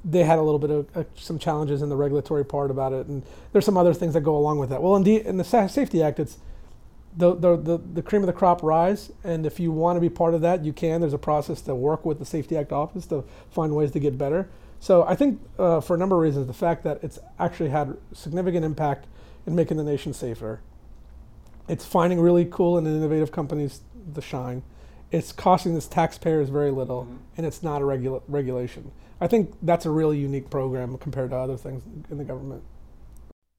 they 0.04 0.24
had 0.24 0.40
a 0.40 0.42
little 0.42 0.60
bit 0.60 0.72
of 0.72 0.88
uh, 0.96 1.04
some 1.16 1.38
challenges 1.40 1.82
in 1.82 1.90
the 1.90 1.96
regulatory 1.96 2.46
part 2.46 2.72
about 2.72 2.94
it, 2.94 3.08
and 3.08 3.24
there's 3.52 3.66
some 3.66 3.78
other 3.78 3.94
things 3.94 4.14
that 4.14 4.22
go 4.22 4.36
along 4.36 4.60
with 4.60 4.70
that. 4.70 4.82
Well, 4.82 4.96
in, 4.96 5.04
the, 5.04 5.26
in 5.26 5.38
the 5.38 5.44
Safety 5.44 6.02
Act, 6.02 6.20
it's 6.20 6.38
the, 7.16 7.36
the, 7.36 7.58
the, 7.58 7.78
the 7.78 8.02
cream 8.02 8.22
of 8.22 8.28
the 8.28 8.34
crop 8.34 8.64
rise, 8.64 9.12
and 9.24 9.46
if 9.46 9.60
you 9.60 9.72
want 9.72 9.98
to 9.98 10.02
be 10.02 10.10
part 10.10 10.34
of 10.34 10.42
that, 10.42 10.64
you 10.64 10.72
can. 10.72 11.02
There's 11.02 11.14
a 11.14 11.18
process 11.18 11.62
to 11.64 11.76
work 11.76 12.06
with 12.06 12.20
the 12.20 12.26
Safety 12.26 12.56
Act 12.56 12.72
office 12.72 13.06
to 13.08 13.26
find 13.52 13.76
ways 13.76 13.92
to 13.92 14.00
get 14.00 14.18
better. 14.18 14.50
So 14.80 15.04
I 15.04 15.16
think 15.16 15.42
uh, 15.58 15.82
for 15.82 15.96
a 15.96 15.98
number 15.98 16.16
of 16.16 16.22
reasons, 16.22 16.48
the 16.48 16.54
fact 16.54 16.84
that 16.84 17.04
it's 17.04 17.20
actually 17.38 17.70
had 17.70 17.98
significant 18.14 18.64
impact 18.66 19.08
in 19.46 19.56
making 19.56 19.78
the 19.78 19.84
nation 19.84 20.14
safer. 20.14 20.62
It's 21.68 21.86
finding 21.86 22.20
really 22.20 22.46
cool 22.46 22.78
and 22.78 22.88
innovative 22.88 23.32
companies 23.32 23.82
to 24.14 24.22
shine. 24.22 24.64
It's 25.12 25.32
costing 25.32 25.76
the 25.76 25.82
taxpayers 25.82 26.50
very 26.50 26.72
little, 26.72 27.04
mm-hmm. 27.04 27.18
and 27.38 27.46
it's 27.46 27.64
not 27.64 27.82
a 27.82 27.86
regula- 27.86 28.22
regulation. 28.28 28.92
I 29.20 29.28
think 29.28 29.54
that's 29.62 29.86
a 29.86 29.90
really 29.90 30.18
unique 30.18 30.50
program 30.50 30.98
compared 30.98 31.32
to 31.32 31.36
other 31.36 31.58
things 31.58 31.84
in 32.10 32.18
the 32.18 32.24
government. 32.24 32.64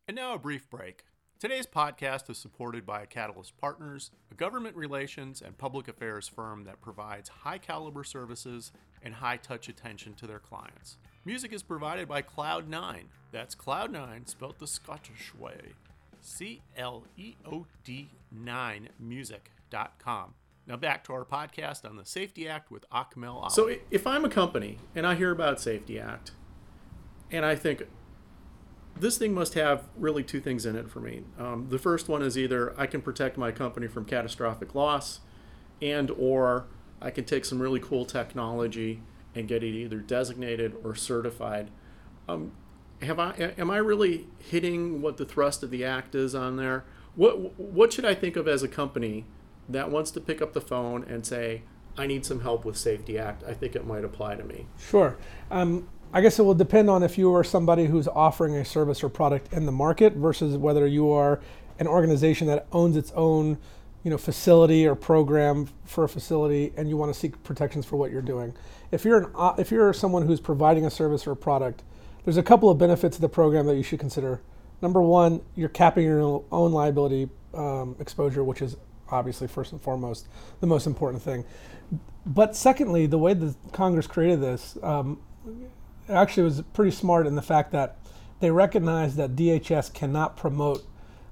And 0.09 0.17
now 0.17 0.35
a 0.35 0.39
brief 0.39 0.71
break. 0.71 1.05
Today's 1.39 1.67
podcast 1.67 2.29
is 2.29 2.39
supported 2.39 2.85
by 2.85 3.07
Catalyst 3.07 3.57
Partners, 3.57 4.11
a 4.31 4.35
government 4.35 4.77
relations 4.77 5.41
and 5.41 5.57
public 5.57 5.89
affairs 5.89 6.29
firm 6.29 6.65
that 6.65 6.81
provides 6.81 7.31
high 7.31 7.59
caliber 7.59 8.05
services 8.05 8.73
and 9.03 9.15
high 9.15 9.39
touch 9.39 9.69
attention 9.69 10.15
to 10.15 10.27
their 10.27 10.39
clients. 10.39 10.99
Music 11.25 11.53
is 11.53 11.63
provided 11.63 12.09
by 12.09 12.23
Cloud9. 12.23 13.05
That's 13.31 13.55
Cloud9 13.55 14.29
spelled 14.29 14.59
the 14.59 14.67
Scottish 14.67 15.35
way. 15.39 15.75
C 16.23 16.63
L 16.77 17.05
E 17.17 17.35
O 17.45 17.67
D 17.85 18.11
9 18.33 18.89
music.com. 18.99 20.35
Now 20.67 20.77
back 20.77 21.05
to 21.05 21.13
our 21.13 21.25
podcast 21.25 21.89
on 21.89 21.97
the 21.97 22.05
Safety 22.05 22.49
Act 22.49 22.71
with 22.71 22.89
Akmal 22.91 23.43
Ali. 23.43 23.51
So 23.51 23.75
if 23.91 24.07
I'm 24.07 24.25
a 24.25 24.31
company 24.31 24.79
and 24.95 25.07
I 25.07 25.15
hear 25.15 25.31
about 25.31 25.61
Safety 25.61 26.01
Act 26.01 26.33
and 27.31 27.45
I 27.45 27.55
think 27.55 27.83
this 28.99 29.19
thing 29.19 29.33
must 29.35 29.55
have 29.55 29.85
really 29.97 30.23
two 30.23 30.41
things 30.41 30.67
in 30.67 30.77
it 30.77 30.91
for 30.91 31.01
me. 31.01 31.25
Um, 31.39 31.67
the 31.69 31.79
first 31.79 32.09
one 32.09 32.23
is 32.23 32.37
either 32.37 32.79
I 32.79 32.87
can 32.87 33.03
protect 33.03 33.37
my 33.37 33.53
company 33.53 33.87
from 33.87 34.05
catastrophic 34.05 34.75
loss, 34.75 35.21
and 35.81 36.11
or 36.11 36.67
I 37.01 37.11
can 37.11 37.25
take 37.25 37.45
some 37.45 37.63
really 37.63 37.81
cool 37.81 38.05
technology 38.05 39.03
and 39.35 39.49
get 39.49 39.63
it 39.63 39.75
either 39.75 39.99
designated 39.99 40.75
or 40.85 40.95
certified. 40.95 41.71
Um, 42.29 42.53
have 43.03 43.19
I 43.19 43.53
am 43.57 43.71
I 43.71 43.79
really 43.79 44.29
hitting 44.39 45.01
what 45.01 45.17
the 45.17 45.25
thrust 45.25 45.63
of 45.63 45.71
the 45.71 45.85
act 45.85 46.15
is 46.15 46.35
on 46.35 46.57
there? 46.57 46.85
What 47.15 47.59
what 47.59 47.93
should 47.93 48.05
I 48.05 48.15
think 48.15 48.37
of 48.37 48.47
as 48.47 48.63
a 48.63 48.69
company 48.69 49.25
that 49.69 49.91
wants 49.91 50.11
to 50.13 50.21
pick 50.21 50.43
up 50.43 50.53
the 50.53 50.61
phone 50.61 51.05
and 51.05 51.25
say, 51.25 51.63
I 51.97 52.07
need 52.07 52.27
some 52.27 52.41
help 52.41 52.65
with 52.65 52.77
Safety 52.77 53.19
Act? 53.19 53.43
I 53.45 53.55
think 53.55 53.75
it 53.75 53.87
might 53.87 54.05
apply 54.05 54.37
to 54.37 54.45
me. 54.45 54.67
Sure. 54.79 55.17
Um, 55.51 55.89
I 56.13 56.21
guess 56.21 56.39
it 56.39 56.43
will 56.43 56.55
depend 56.55 56.91
on 56.91 57.03
if 57.03 57.17
you 57.17 57.33
are 57.35 57.45
somebody 57.45 57.87
who's 57.87 58.09
offering 58.09 58.57
a 58.57 58.65
service 58.65 59.05
or 59.05 59.09
product 59.09 59.53
in 59.53 59.65
the 59.65 59.73
market 59.73 60.15
versus 60.15 60.57
whether 60.57 60.87
you 60.87 61.11
are 61.11 61.41
an 61.79 61.87
organization 61.87 62.49
that 62.49 62.67
owns 62.73 62.97
its 62.97 63.13
own 63.13 63.59
you 64.03 64.11
know 64.11 64.19
facility 64.19 64.87
or 64.87 64.95
program 64.95 65.69
for 65.85 66.05
a 66.05 66.09
facility 66.09 66.73
and 66.77 66.89
you 66.89 66.97
want 66.97 67.13
to 67.13 67.19
seek 67.19 67.43
protections 67.43 67.85
for 67.85 67.97
what 67.97 68.11
you're 68.11 68.23
doing. 68.23 68.55
If 68.91 69.05
you're 69.05 69.19
an 69.19 69.55
if 69.59 69.71
you're 69.71 69.93
someone 69.93 70.27
who's 70.27 70.41
providing 70.41 70.87
a 70.87 70.91
service 70.91 71.27
or 71.27 71.33
a 71.33 71.37
product 71.37 71.83
there's 72.25 72.37
a 72.37 72.43
couple 72.43 72.69
of 72.69 72.79
benefits 72.79 73.17
of 73.17 73.23
the 73.23 73.29
program 73.29 73.67
that 73.67 73.77
you 73.77 73.83
should 73.83 74.01
consider. 74.01 74.41
Number 74.83 75.03
one 75.03 75.43
you're 75.55 75.69
capping 75.69 76.05
your 76.05 76.43
own 76.51 76.73
liability 76.73 77.29
um, 77.55 77.97
exposure 77.99 78.43
which 78.43 78.63
is 78.63 78.77
obviously 79.11 79.49
first 79.49 79.73
and 79.73 79.83
foremost 79.83 80.29
the 80.61 80.67
most 80.67 80.87
important 80.87 81.23
thing. 81.23 81.45
But 82.25 82.57
secondly 82.57 83.07
the 83.07 83.19
way 83.19 83.35
that 83.35 83.55
congress 83.73 84.07
created 84.07 84.41
this 84.41 84.79
um, 84.83 85.21
actually 86.09 86.45
was 86.45 86.63
pretty 86.73 86.91
smart 86.91 87.27
in 87.27 87.35
the 87.35 87.43
fact 87.43 87.73
that 87.73 87.99
they 88.41 88.51
recognized 88.51 89.17
that 89.17 89.37
DHS 89.37 89.93
cannot 89.93 90.37
promote 90.37 90.85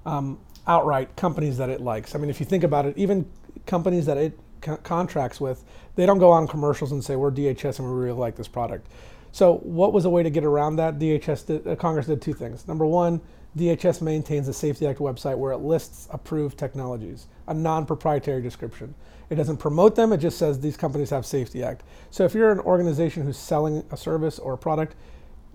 um, 0.05 0.39
outright 0.69 1.17
companies 1.17 1.57
that 1.57 1.71
it 1.71 1.81
likes. 1.81 2.15
I 2.15 2.19
mean, 2.19 2.31
if 2.31 2.39
you 2.39 2.47
think 2.47 2.63
about 2.63 2.87
it, 2.87 2.97
even 2.97 3.29
companies 3.67 4.07
that 4.07 4.19
it 4.19 4.39
co- 4.61 4.77
contracts 4.77 5.41
with, 5.41 5.65
they 5.97 6.07
don't 6.07 6.19
go 6.19 6.31
on 6.31 6.47
commercials 6.47 6.93
and 6.93 7.03
say 7.03 7.17
we're 7.17 7.33
DHS 7.33 7.79
and 7.79 7.89
we 7.89 7.95
really 7.95 8.19
like 8.19 8.37
this 8.37 8.49
product. 8.49 8.87
So, 9.33 9.57
what 9.59 9.93
was 9.93 10.05
a 10.05 10.11
way 10.11 10.23
to 10.23 10.31
get 10.31 10.45
around 10.45 10.77
that? 10.77 10.99
DHS 10.99 11.47
did, 11.47 11.67
uh, 11.67 11.77
Congress 11.77 12.07
did 12.07 12.23
two 12.23 12.33
things. 12.33 12.69
Number 12.69 12.87
one, 12.87 13.21
DHS 13.57 14.01
maintains 14.03 14.47
a 14.49 14.53
Safety 14.53 14.87
Act 14.87 15.01
website 15.01 15.37
where 15.37 15.53
it 15.53 15.59
lists 15.59 16.09
approved 16.11 16.59
technologies, 16.59 17.27
a 17.47 17.55
non-proprietary 17.55 18.43
description. 18.43 18.95
It 19.31 19.35
doesn't 19.35 19.59
promote 19.59 19.95
them, 19.95 20.13
it 20.13 20.19
just 20.19 20.39
says 20.39 20.61
these 20.61 20.77
companies 20.77 21.11
have 21.11 21.27
Safety 21.27 21.63
Act. 21.63 21.83
So 22.11 22.25
if 22.25 22.35
you're 22.35 22.53
an 22.53 22.61
organization 22.61 23.25
who's 23.25 23.37
selling 23.37 23.85
a 23.91 23.97
service 23.97 24.39
or 24.39 24.55
a 24.55 24.59
product, 24.59 24.95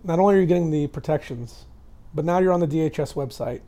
not 0.04 0.20
only 0.20 0.36
are 0.36 0.40
you 0.40 0.46
getting 0.46 0.70
the 0.70 0.88
protections, 0.88 1.66
but 2.14 2.26
now 2.26 2.40
you're 2.40 2.52
on 2.52 2.60
the 2.60 2.68
DHS 2.68 3.14
website. 3.16 3.62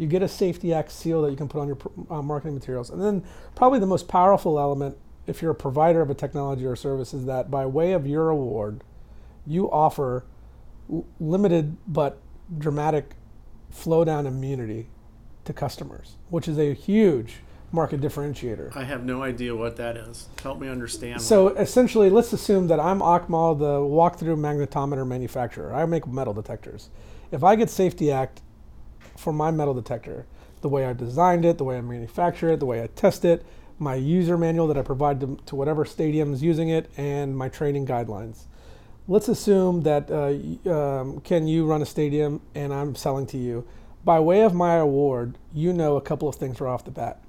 You 0.00 0.06
get 0.06 0.22
a 0.22 0.28
Safety 0.28 0.72
Act 0.72 0.90
seal 0.90 1.20
that 1.20 1.30
you 1.30 1.36
can 1.36 1.46
put 1.46 1.60
on 1.60 1.68
your 1.68 1.76
uh, 2.08 2.22
marketing 2.22 2.54
materials. 2.54 2.88
And 2.88 3.02
then 3.02 3.22
probably 3.54 3.78
the 3.78 3.86
most 3.86 4.08
powerful 4.08 4.58
element 4.58 4.96
if 5.26 5.42
you're 5.42 5.50
a 5.50 5.54
provider 5.54 6.00
of 6.00 6.08
a 6.08 6.14
technology 6.14 6.64
or 6.64 6.74
service 6.74 7.12
is 7.12 7.26
that 7.26 7.50
by 7.50 7.66
way 7.66 7.92
of 7.92 8.06
your 8.06 8.30
award, 8.30 8.82
you 9.46 9.70
offer 9.70 10.24
l- 10.90 11.04
limited 11.20 11.76
but 11.86 12.18
dramatic 12.56 13.12
flow 13.68 14.02
down 14.02 14.26
immunity 14.26 14.88
to 15.44 15.52
customers, 15.52 16.16
which 16.30 16.48
is 16.48 16.58
a 16.58 16.72
huge 16.72 17.40
market 17.70 18.00
differentiator. 18.00 18.74
I 18.74 18.84
have 18.84 19.04
no 19.04 19.22
idea 19.22 19.54
what 19.54 19.76
that 19.76 19.98
is. 19.98 20.28
Help 20.42 20.58
me 20.60 20.68
understand. 20.68 21.20
So 21.20 21.48
essentially, 21.48 22.08
let's 22.08 22.32
assume 22.32 22.68
that 22.68 22.80
I'm 22.80 23.00
Akmal, 23.00 23.58
the 23.58 23.84
walk-through 23.84 24.36
magnetometer 24.36 25.06
manufacturer. 25.06 25.74
I 25.74 25.84
make 25.84 26.06
metal 26.06 26.32
detectors. 26.32 26.88
If 27.30 27.44
I 27.44 27.54
get 27.54 27.68
Safety 27.68 28.10
Act 28.10 28.40
for 29.20 29.32
my 29.32 29.50
metal 29.50 29.74
detector, 29.74 30.26
the 30.62 30.68
way 30.68 30.86
I 30.86 30.92
designed 30.92 31.44
it, 31.44 31.58
the 31.58 31.64
way 31.64 31.76
I 31.76 31.80
manufacture 31.80 32.50
it, 32.50 32.60
the 32.60 32.66
way 32.66 32.82
I 32.82 32.86
test 32.88 33.24
it, 33.24 33.44
my 33.78 33.94
user 33.94 34.36
manual 34.36 34.66
that 34.68 34.76
I 34.76 34.82
provide 34.82 35.20
to, 35.20 35.38
to 35.46 35.56
whatever 35.56 35.84
stadium 35.84 36.32
is 36.32 36.42
using 36.42 36.68
it, 36.68 36.90
and 36.96 37.36
my 37.36 37.48
training 37.48 37.86
guidelines. 37.86 38.44
Let's 39.08 39.28
assume 39.28 39.82
that 39.82 40.10
uh, 40.10 40.70
um, 40.70 41.22
you 41.46 41.66
run 41.66 41.82
a 41.82 41.86
stadium, 41.86 42.40
and 42.54 42.72
I'm 42.72 42.94
selling 42.94 43.26
to 43.28 43.38
you. 43.38 43.66
By 44.04 44.20
way 44.20 44.42
of 44.42 44.54
my 44.54 44.76
award, 44.76 45.36
you 45.52 45.72
know 45.72 45.96
a 45.96 46.00
couple 46.00 46.28
of 46.28 46.36
things 46.36 46.60
right 46.60 46.70
off 46.70 46.84
the 46.84 46.90
bat 46.90 47.22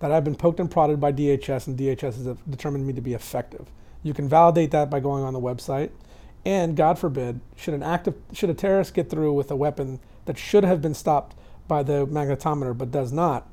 that 0.00 0.12
I've 0.12 0.24
been 0.24 0.36
poked 0.36 0.60
and 0.60 0.70
prodded 0.70 1.00
by 1.00 1.12
DHS, 1.12 1.66
and 1.66 1.78
DHS 1.78 2.24
has 2.24 2.36
determined 2.48 2.86
me 2.86 2.92
to 2.92 3.00
be 3.00 3.14
effective. 3.14 3.66
You 4.02 4.14
can 4.14 4.28
validate 4.28 4.70
that 4.72 4.90
by 4.90 5.00
going 5.00 5.24
on 5.24 5.32
the 5.32 5.40
website. 5.40 5.90
And 6.44 6.76
God 6.76 6.98
forbid, 6.98 7.40
should 7.56 7.74
an 7.74 7.82
active, 7.82 8.14
should 8.32 8.50
a 8.50 8.54
terrorist 8.54 8.94
get 8.94 9.10
through 9.10 9.32
with 9.32 9.50
a 9.50 9.56
weapon 9.56 9.98
that 10.26 10.38
should 10.38 10.64
have 10.64 10.82
been 10.82 10.94
stopped 10.94 11.34
by 11.66 11.82
the 11.82 12.06
magnetometer 12.06 12.76
but 12.76 12.90
does 12.90 13.12
not, 13.12 13.48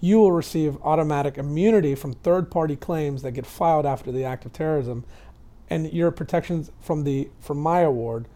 you 0.00 0.18
will 0.18 0.32
receive 0.32 0.76
automatic 0.82 1.38
immunity 1.38 1.94
from 1.94 2.12
third-party 2.12 2.76
claims 2.76 3.22
that 3.22 3.32
get 3.32 3.46
filed 3.46 3.86
after 3.86 4.10
the 4.10 4.24
act 4.24 4.44
of 4.44 4.52
terrorism, 4.52 5.04
and 5.70 5.92
your 5.92 6.10
protections 6.10 6.70
from 6.80 7.04
the 7.04 7.28
from 7.40 7.58
my 7.58 7.80
award 7.80 8.26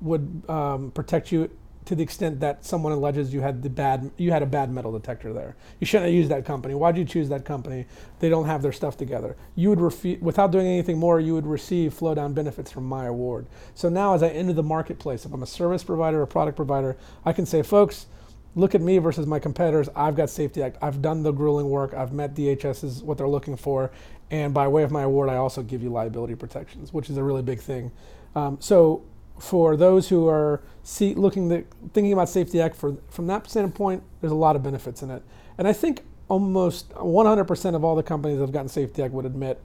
would 0.00 0.42
um, 0.48 0.90
protect 0.92 1.30
you 1.30 1.50
to 1.90 1.96
the 1.96 2.04
extent 2.04 2.38
that 2.38 2.64
someone 2.64 2.92
alleges 2.92 3.34
you 3.34 3.40
had 3.40 3.64
the 3.64 3.68
bad 3.68 4.12
you 4.16 4.30
had 4.30 4.44
a 4.44 4.46
bad 4.46 4.70
metal 4.70 4.92
detector 4.92 5.32
there. 5.32 5.56
You 5.80 5.88
shouldn't 5.88 6.06
have 6.06 6.14
used 6.14 6.30
that 6.30 6.44
company. 6.44 6.72
Why'd 6.72 6.96
you 6.96 7.04
choose 7.04 7.28
that 7.30 7.44
company? 7.44 7.84
They 8.20 8.28
don't 8.28 8.44
have 8.44 8.62
their 8.62 8.70
stuff 8.70 8.96
together. 8.96 9.36
You 9.56 9.70
would 9.70 9.80
refi- 9.80 10.22
without 10.22 10.52
doing 10.52 10.68
anything 10.68 10.98
more, 10.98 11.18
you 11.18 11.34
would 11.34 11.48
receive 11.48 11.92
flow 11.92 12.14
down 12.14 12.32
benefits 12.32 12.70
from 12.70 12.84
my 12.84 13.06
award. 13.06 13.48
So 13.74 13.88
now 13.88 14.14
as 14.14 14.22
I 14.22 14.28
enter 14.28 14.52
the 14.52 14.62
marketplace, 14.62 15.24
if 15.24 15.34
I'm 15.34 15.42
a 15.42 15.48
service 15.48 15.82
provider 15.82 16.22
or 16.22 16.26
product 16.26 16.54
provider, 16.54 16.96
I 17.24 17.32
can 17.32 17.44
say, 17.44 17.60
folks, 17.60 18.06
look 18.54 18.76
at 18.76 18.80
me 18.80 18.98
versus 18.98 19.26
my 19.26 19.40
competitors. 19.40 19.88
I've 19.96 20.14
got 20.14 20.30
Safety 20.30 20.62
Act. 20.62 20.78
I've 20.80 21.02
done 21.02 21.24
the 21.24 21.32
grueling 21.32 21.70
work. 21.70 21.92
I've 21.92 22.12
met 22.12 22.36
DHS's 22.36 23.02
what 23.02 23.18
they're 23.18 23.26
looking 23.26 23.56
for, 23.56 23.90
and 24.30 24.54
by 24.54 24.68
way 24.68 24.84
of 24.84 24.92
my 24.92 25.02
award, 25.02 25.28
I 25.28 25.38
also 25.38 25.60
give 25.60 25.82
you 25.82 25.90
liability 25.90 26.36
protections, 26.36 26.92
which 26.92 27.10
is 27.10 27.16
a 27.16 27.24
really 27.24 27.42
big 27.42 27.58
thing. 27.58 27.90
Um, 28.36 28.58
so 28.60 29.02
for 29.40 29.76
those 29.76 30.10
who 30.10 30.28
are 30.28 30.62
see, 30.82 31.14
looking 31.14 31.48
the, 31.48 31.64
thinking 31.92 32.12
about 32.12 32.28
Safety 32.28 32.60
Act 32.60 32.76
for, 32.76 32.96
from 33.08 33.26
that 33.28 33.48
standpoint, 33.48 34.02
there's 34.20 34.32
a 34.32 34.36
lot 34.36 34.54
of 34.54 34.62
benefits 34.62 35.02
in 35.02 35.10
it. 35.10 35.22
And 35.58 35.66
I 35.66 35.72
think 35.72 36.02
almost 36.28 36.90
100% 36.90 37.74
of 37.74 37.84
all 37.84 37.96
the 37.96 38.02
companies 38.02 38.38
that 38.38 38.44
have 38.44 38.52
gotten 38.52 38.68
Safety 38.68 39.02
Act 39.02 39.12
would 39.14 39.26
admit, 39.26 39.60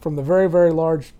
from 0.00 0.16
the 0.16 0.22
very, 0.22 0.48
very 0.48 0.72
large 0.72 1.12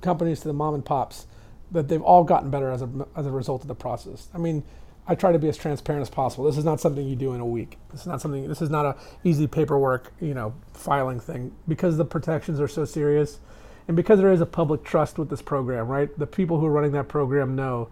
companies 0.00 0.40
to 0.40 0.48
the 0.48 0.54
mom 0.54 0.74
and 0.74 0.84
pops, 0.84 1.26
that 1.70 1.88
they've 1.88 2.02
all 2.02 2.24
gotten 2.24 2.50
better 2.50 2.70
as 2.70 2.82
a, 2.82 2.88
as 3.14 3.26
a 3.26 3.30
result 3.30 3.62
of 3.62 3.68
the 3.68 3.74
process. 3.74 4.28
I 4.34 4.38
mean, 4.38 4.64
I 5.06 5.14
try 5.14 5.32
to 5.32 5.38
be 5.38 5.48
as 5.48 5.56
transparent 5.56 6.02
as 6.02 6.10
possible. 6.10 6.44
This 6.44 6.56
is 6.58 6.64
not 6.64 6.80
something 6.80 7.06
you 7.06 7.16
do 7.16 7.32
in 7.34 7.40
a 7.40 7.46
week. 7.46 7.78
This 7.90 8.02
is 8.02 8.06
not 8.06 8.20
something. 8.20 8.46
This 8.46 8.60
is 8.60 8.70
not 8.70 8.84
a 8.84 8.96
easy 9.24 9.46
paperwork, 9.46 10.12
you 10.20 10.34
know, 10.34 10.54
filing 10.72 11.18
thing 11.18 11.54
because 11.66 11.96
the 11.96 12.04
protections 12.04 12.60
are 12.60 12.68
so 12.68 12.84
serious, 12.84 13.40
and 13.88 13.96
because 13.96 14.20
there 14.20 14.30
is 14.30 14.40
a 14.40 14.46
public 14.46 14.84
trust 14.84 15.18
with 15.18 15.30
this 15.30 15.42
program. 15.42 15.88
Right, 15.88 16.16
the 16.18 16.26
people 16.26 16.60
who 16.60 16.66
are 16.66 16.72
running 16.72 16.92
that 16.92 17.08
program 17.08 17.56
know 17.56 17.88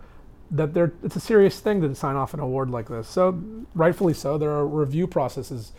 that 0.51 0.75
they 0.75 0.83
it's 1.03 1.17
a 1.17 1.21
serious 1.21 1.59
thing 1.59 1.81
to 1.81 1.95
sign 1.95 2.17
off 2.17 2.35
an 2.35 2.41
award 2.41 2.71
like 2.71 2.89
this. 2.89 3.09
So, 3.09 3.43
rightfully 3.75 4.15
so, 4.15 4.39
there 4.39 4.51
are 4.51 4.67
review 4.67 5.07
processes 5.07 5.73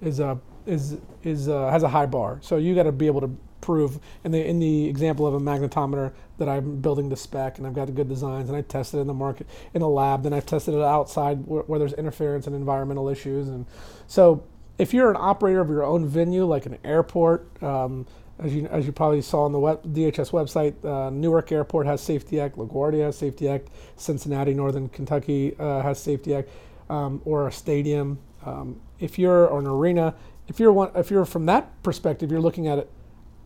is 0.00 0.20
a 0.20 0.38
is 0.66 0.98
is 1.22 1.46
has 1.46 1.82
a 1.82 1.88
high 1.88 2.06
bar. 2.06 2.38
So 2.40 2.56
you 2.56 2.74
got 2.74 2.84
to 2.84 2.92
be 2.92 3.06
able 3.06 3.20
to 3.20 3.36
prove 3.60 3.98
in 4.22 4.32
the 4.32 4.46
in 4.46 4.60
the 4.60 4.86
example 4.88 5.26
of 5.26 5.34
a 5.34 5.40
magnetometer 5.40 6.12
that 6.38 6.48
I'm 6.48 6.80
building 6.80 7.08
the 7.08 7.16
spec 7.16 7.58
and 7.58 7.66
I've 7.66 7.74
got 7.74 7.92
good 7.94 8.08
designs 8.08 8.48
and 8.48 8.56
I 8.56 8.62
tested 8.62 8.98
it 8.98 9.00
in 9.02 9.06
the 9.06 9.14
market 9.14 9.46
in 9.72 9.82
a 9.82 9.88
lab. 9.88 10.22
Then 10.22 10.32
I've 10.32 10.46
tested 10.46 10.74
it 10.74 10.82
outside 10.82 11.46
where, 11.46 11.62
where 11.62 11.78
there's 11.78 11.94
interference 11.94 12.46
and 12.46 12.54
environmental 12.54 13.08
issues. 13.08 13.48
And 13.48 13.66
so 14.06 14.44
if 14.78 14.92
you're 14.92 15.10
an 15.10 15.16
operator 15.18 15.60
of 15.60 15.68
your 15.68 15.84
own 15.84 16.06
venue, 16.06 16.44
like 16.44 16.66
an 16.66 16.78
airport. 16.84 17.62
Um, 17.62 18.06
as 18.38 18.54
you, 18.54 18.66
as 18.66 18.86
you 18.86 18.92
probably 18.92 19.22
saw 19.22 19.44
on 19.44 19.52
the 19.52 19.58
web, 19.58 19.82
DHS 19.94 20.30
website, 20.32 20.84
uh, 20.84 21.10
Newark 21.10 21.52
Airport 21.52 21.86
has 21.86 22.00
Safety 22.00 22.40
Act, 22.40 22.56
LaGuardia 22.56 23.04
has 23.04 23.16
Safety 23.16 23.48
Act, 23.48 23.68
Cincinnati, 23.96 24.54
Northern 24.54 24.88
Kentucky 24.88 25.54
uh, 25.58 25.82
has 25.82 26.00
Safety 26.00 26.34
Act, 26.34 26.48
um, 26.90 27.22
or 27.24 27.46
a 27.46 27.52
stadium. 27.52 28.18
Um, 28.44 28.80
if 28.98 29.18
you're 29.18 29.46
or 29.46 29.60
an 29.60 29.66
arena, 29.66 30.14
if 30.48 30.58
you're 30.58 30.72
one, 30.72 30.90
if 30.94 31.10
you're 31.10 31.24
from 31.24 31.46
that 31.46 31.82
perspective, 31.82 32.30
you're 32.30 32.40
looking 32.40 32.66
at 32.66 32.78
it. 32.78 32.90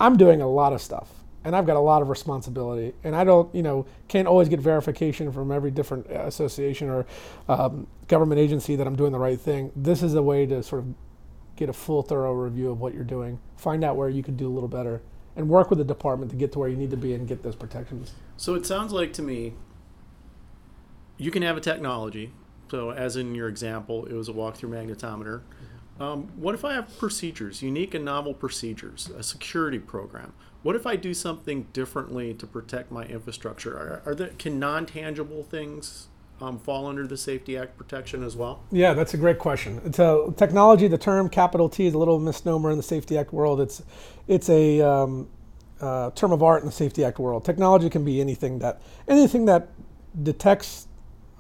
I'm 0.01 0.17
doing 0.17 0.41
a 0.41 0.49
lot 0.49 0.73
of 0.73 0.81
stuff, 0.81 1.09
and 1.45 1.55
I've 1.55 1.67
got 1.67 1.77
a 1.77 1.81
lot 1.81 2.03
of 2.03 2.09
responsibility, 2.09 2.95
and 3.05 3.15
I 3.15 3.25
don't, 3.25 3.53
you 3.55 3.63
know, 3.63 3.87
can't 4.09 4.27
always 4.27 4.49
get 4.49 4.61
verification 4.61 5.31
from 5.33 5.53
every 5.53 5.71
different 5.71 6.07
association 6.11 6.89
or 6.89 7.07
um, 7.49 7.87
government 8.07 8.41
agency 8.41 8.75
that 8.77 8.87
I'm 8.87 8.97
doing 8.97 9.13
the 9.13 9.19
right 9.19 9.39
thing. 9.39 9.71
This 9.77 10.03
is 10.03 10.15
a 10.15 10.23
way 10.23 10.47
to 10.47 10.63
sort 10.63 10.83
of 10.83 10.95
get 11.59 11.69
a 11.69 11.73
full, 11.73 12.03
thorough 12.03 12.33
review 12.33 12.71
of 12.71 12.81
what 12.81 12.95
you're 12.95 13.03
doing, 13.03 13.41
find 13.57 13.83
out 13.83 13.97
where 13.97 14.09
you 14.09 14.23
could 14.23 14.37
do 14.37 14.49
a 14.49 14.55
little 14.55 14.69
better, 14.69 15.03
and 15.37 15.49
work 15.49 15.71
with 15.71 15.79
the 15.79 15.85
department 15.85 16.31
to 16.31 16.37
get 16.37 16.53
to 16.53 16.59
where 16.59 16.69
you 16.69 16.77
need 16.77 16.91
to 16.91 16.97
be 16.97 17.13
and 17.15 17.27
get 17.27 17.43
those 17.43 17.57
protections. 17.57 18.15
So 18.37 18.55
it 18.55 18.65
sounds 18.65 18.93
like 18.93 19.13
to 19.15 19.23
me, 19.23 19.55
you 21.17 21.33
can 21.33 21.43
have 21.43 21.57
a 21.57 21.61
technology. 21.61 22.33
So, 22.71 22.91
as 22.91 23.17
in 23.17 23.35
your 23.35 23.49
example, 23.49 24.07
it 24.07 24.13
was 24.13 24.29
a 24.29 24.33
walk-through 24.33 24.71
magnetometer. 24.71 25.41
Um, 25.99 26.29
what 26.37 26.55
if 26.55 26.65
I 26.65 26.75
have 26.75 26.97
procedures, 26.99 27.61
unique 27.61 27.95
and 27.95 28.05
novel 28.05 28.35
procedures, 28.35 29.11
a 29.17 29.23
security 29.23 29.81
program? 29.81 30.33
What 30.63 30.77
if 30.77 30.87
I 30.87 30.95
do 30.95 31.13
something 31.13 31.67
differently 31.73 32.35
to 32.35 32.47
protect 32.47 32.93
my 32.93 33.05
infrastructure? 33.05 33.75
Are, 33.77 34.03
are 34.07 34.15
there 34.15 34.29
can 34.39 34.61
non-tangible 34.61 35.43
things 35.45 36.09
um, 36.41 36.59
fall 36.59 36.87
under 36.87 37.07
the 37.07 37.17
Safety 37.17 37.57
Act 37.57 37.77
protection 37.77 38.23
as 38.23 38.37
well? 38.37 38.63
Yeah, 38.71 38.95
that's 38.95 39.15
a 39.15 39.17
great 39.17 39.39
question. 39.39 39.81
It's 39.85 39.99
a 39.99 40.33
technology. 40.37 40.89
The 40.89 40.99
term 40.99 41.29
capital 41.29 41.69
T 41.69 41.87
is 41.87 41.95
a 41.95 41.99
little 41.99 42.19
misnomer 42.19 42.71
in 42.71 42.77
the 42.77 42.83
Safety 42.83 43.19
Act 43.19 43.33
world. 43.33 43.61
It's 43.61 43.83
it's 44.27 44.49
a 44.49 44.81
um, 44.81 45.29
uh, 45.81 46.11
term 46.13 46.33
of 46.33 46.43
art 46.43 46.63
in 46.63 46.67
the 46.67 46.73
Safety 46.73 47.05
Act 47.05 47.19
world. 47.19 47.45
Technology 47.45 47.91
can 47.91 48.05
be 48.05 48.21
anything 48.21 48.59
that 48.61 48.81
anything 49.07 49.47
that 49.47 49.69
detects, 50.23 50.89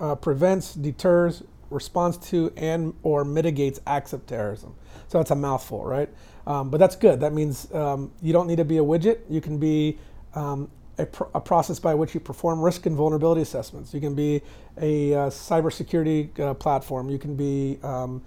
uh, 0.00 0.14
prevents, 0.14 0.74
deters, 0.74 1.42
responds 1.70 2.16
to 2.16 2.52
and 2.56 2.94
or 3.02 3.24
mitigates 3.24 3.80
acts 3.86 4.12
of 4.12 4.26
terrorism. 4.26 4.74
So 5.08 5.20
it's 5.20 5.30
a 5.30 5.36
mouthful, 5.36 5.84
right? 5.84 6.08
Um, 6.46 6.70
but 6.70 6.78
that's 6.78 6.96
good. 6.96 7.20
That 7.20 7.32
means 7.32 7.72
um, 7.74 8.12
you 8.22 8.32
don't 8.32 8.46
need 8.46 8.56
to 8.56 8.64
be 8.64 8.78
a 8.78 8.82
widget. 8.82 9.20
You 9.28 9.40
can 9.40 9.58
be 9.58 9.98
um, 10.34 10.70
a, 10.98 11.06
pr- 11.06 11.24
a, 11.34 11.40
process 11.40 11.78
by 11.78 11.94
which 11.94 12.14
you 12.14 12.20
perform 12.20 12.60
risk 12.60 12.86
and 12.86 12.96
vulnerability 12.96 13.40
assessments. 13.40 13.94
You 13.94 14.00
can 14.00 14.14
be 14.14 14.42
a 14.80 15.14
uh, 15.14 15.30
cybersecurity 15.30 16.38
uh, 16.40 16.54
platform. 16.54 17.08
You 17.08 17.18
can 17.18 17.36
be 17.36 17.78
um, 17.82 18.22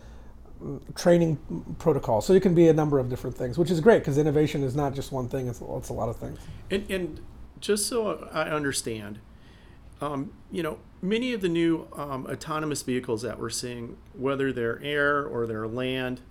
training 0.95 1.37
protocol. 1.79 2.21
So 2.21 2.33
you 2.33 2.41
can 2.41 2.53
be 2.53 2.67
a 2.69 2.73
number 2.73 2.99
of 2.99 3.09
different 3.09 3.35
things, 3.35 3.57
which 3.57 3.71
is 3.71 3.79
great 3.79 3.99
because 3.99 4.17
innovation 4.17 4.63
is 4.63 4.75
not 4.75 4.93
just 4.93 5.11
one 5.11 5.27
thing. 5.27 5.47
It's, 5.47 5.61
it's 5.61 5.89
a 5.89 5.93
lot 5.93 6.09
of 6.09 6.17
things. 6.17 6.39
And, 6.69 6.89
and 6.89 7.19
just 7.59 7.87
so 7.87 8.29
I 8.31 8.43
understand, 8.43 9.19
um, 10.01 10.33
you 10.51 10.63
know, 10.63 10.79
many 11.01 11.33
of 11.33 11.41
the 11.41 11.49
new 11.49 11.87
um, 11.93 12.25
autonomous 12.27 12.81
vehicles 12.81 13.21
that 13.23 13.39
we're 13.39 13.49
seeing, 13.49 13.97
whether 14.13 14.51
they're 14.53 14.81
air 14.83 15.25
or 15.25 15.45
they're 15.45 15.67
land, 15.67 16.21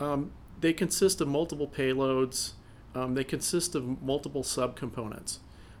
um, 0.00 0.32
they 0.60 0.72
consist 0.72 1.20
of 1.20 1.28
multiple 1.28 1.68
payloads. 1.68 2.52
Um, 2.94 3.14
they 3.14 3.24
consist 3.24 3.74
of 3.74 4.02
multiple 4.02 4.42
subcomponents. 4.42 5.38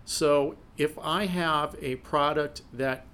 So 0.08 0.56
if 0.78 0.98
I 1.00 1.26
have 1.26 1.76
a 1.82 1.96
product 1.96 2.62
that 2.72 3.04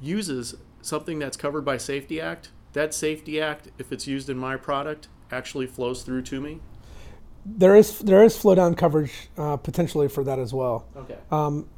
uses 0.00 0.56
something 0.82 1.20
that's 1.20 1.36
covered 1.36 1.64
by 1.64 1.76
Safety 1.76 2.20
Act, 2.20 2.50
that 2.72 2.92
Safety 2.92 3.40
Act, 3.40 3.68
if 3.78 3.92
it's 3.92 4.08
used 4.08 4.28
in 4.28 4.36
my 4.36 4.56
product, 4.56 5.06
actually 5.30 5.68
flows 5.68 6.02
through 6.02 6.22
to 6.22 6.40
me. 6.40 6.58
There 7.44 7.76
is 7.76 8.00
there 8.00 8.24
is 8.24 8.36
flow 8.36 8.56
down 8.56 8.74
coverage 8.74 9.28
uh, 9.38 9.56
potentially 9.56 10.08
for 10.08 10.24
that 10.24 10.40
as 10.40 10.52
well. 10.52 10.88
Okay. 10.96 11.16
Um, 11.30 11.68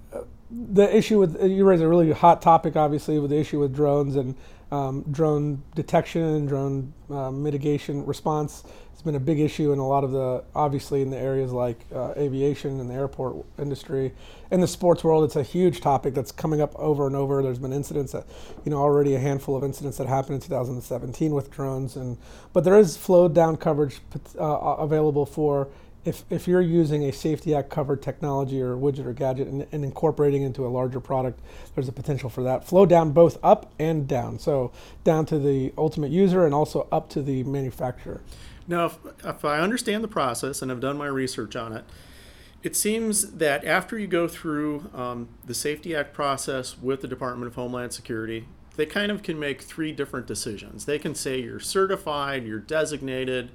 the 0.50 0.96
issue 0.96 1.18
with 1.18 1.42
you 1.42 1.66
raise 1.66 1.82
a 1.82 1.88
really 1.88 2.10
hot 2.12 2.40
topic, 2.40 2.74
obviously, 2.74 3.18
with 3.18 3.30
the 3.30 3.38
issue 3.38 3.60
with 3.60 3.74
drones 3.74 4.16
and 4.16 4.34
um, 4.70 5.04
drone 5.10 5.62
detection 5.74 6.22
and 6.22 6.48
drone 6.48 6.94
uh, 7.10 7.30
mitigation 7.30 8.06
response. 8.06 8.64
It's 8.98 9.04
been 9.04 9.14
a 9.14 9.20
big 9.20 9.38
issue 9.38 9.70
in 9.70 9.78
a 9.78 9.86
lot 9.86 10.02
of 10.02 10.10
the, 10.10 10.42
obviously, 10.56 11.02
in 11.02 11.10
the 11.10 11.16
areas 11.16 11.52
like 11.52 11.78
uh, 11.94 12.14
aviation 12.16 12.80
and 12.80 12.90
the 12.90 12.94
airport 12.94 13.36
industry. 13.56 14.12
In 14.50 14.60
the 14.60 14.66
sports 14.66 15.04
world, 15.04 15.22
it's 15.22 15.36
a 15.36 15.44
huge 15.44 15.80
topic 15.80 16.14
that's 16.14 16.32
coming 16.32 16.60
up 16.60 16.74
over 16.74 17.06
and 17.06 17.14
over. 17.14 17.40
There's 17.40 17.60
been 17.60 17.72
incidents 17.72 18.10
that, 18.10 18.26
you 18.64 18.72
know, 18.72 18.78
already 18.78 19.14
a 19.14 19.20
handful 19.20 19.54
of 19.54 19.62
incidents 19.62 19.98
that 19.98 20.08
happened 20.08 20.34
in 20.34 20.40
2017 20.40 21.32
with 21.32 21.48
drones, 21.48 21.94
and 21.94 22.18
but 22.52 22.64
there 22.64 22.76
is 22.76 22.96
flow 22.96 23.28
down 23.28 23.56
coverage 23.56 24.00
uh, 24.36 24.42
available 24.42 25.26
for 25.26 25.68
if, 26.04 26.24
if 26.28 26.48
you're 26.48 26.60
using 26.60 27.04
a 27.04 27.12
Safety 27.12 27.54
Act 27.54 27.70
covered 27.70 28.02
technology 28.02 28.60
or 28.60 28.74
widget 28.74 29.06
or 29.06 29.12
gadget 29.12 29.46
and, 29.46 29.64
and, 29.70 29.84
incorporating 29.84 30.42
into 30.42 30.66
a 30.66 30.68
larger 30.68 31.00
product, 31.00 31.38
there's 31.74 31.86
a 31.86 31.92
potential 31.92 32.30
for 32.30 32.42
that. 32.42 32.64
Flow 32.64 32.86
down 32.86 33.12
both 33.12 33.38
up 33.44 33.72
and 33.78 34.08
down. 34.08 34.38
So 34.38 34.72
down 35.04 35.26
to 35.26 35.38
the 35.38 35.72
ultimate 35.76 36.10
user 36.10 36.44
and 36.46 36.54
also 36.54 36.88
up 36.90 37.10
to 37.10 37.22
the 37.22 37.44
manufacturer. 37.44 38.22
Now, 38.68 38.86
if, 38.86 38.98
if 39.24 39.44
I 39.44 39.58
understand 39.58 40.04
the 40.04 40.08
process 40.08 40.62
and 40.62 40.70
I've 40.70 40.80
done 40.80 40.98
my 40.98 41.06
research 41.06 41.56
on 41.56 41.72
it, 41.72 41.84
it 42.62 42.76
seems 42.76 43.32
that 43.32 43.64
after 43.64 43.98
you 43.98 44.06
go 44.06 44.28
through 44.28 44.90
um, 44.94 45.28
the 45.44 45.54
Safety 45.54 45.96
Act 45.96 46.12
process 46.12 46.76
with 46.78 47.00
the 47.00 47.08
Department 47.08 47.48
of 47.48 47.54
Homeland 47.54 47.92
Security, 47.92 48.46
they 48.76 48.84
kind 48.86 49.10
of 49.10 49.22
can 49.22 49.38
make 49.38 49.62
three 49.62 49.90
different 49.90 50.26
decisions. 50.26 50.84
They 50.84 50.98
can 50.98 51.14
say 51.14 51.40
you're 51.40 51.60
certified, 51.60 52.44
you're 52.44 52.58
designated, 52.58 53.50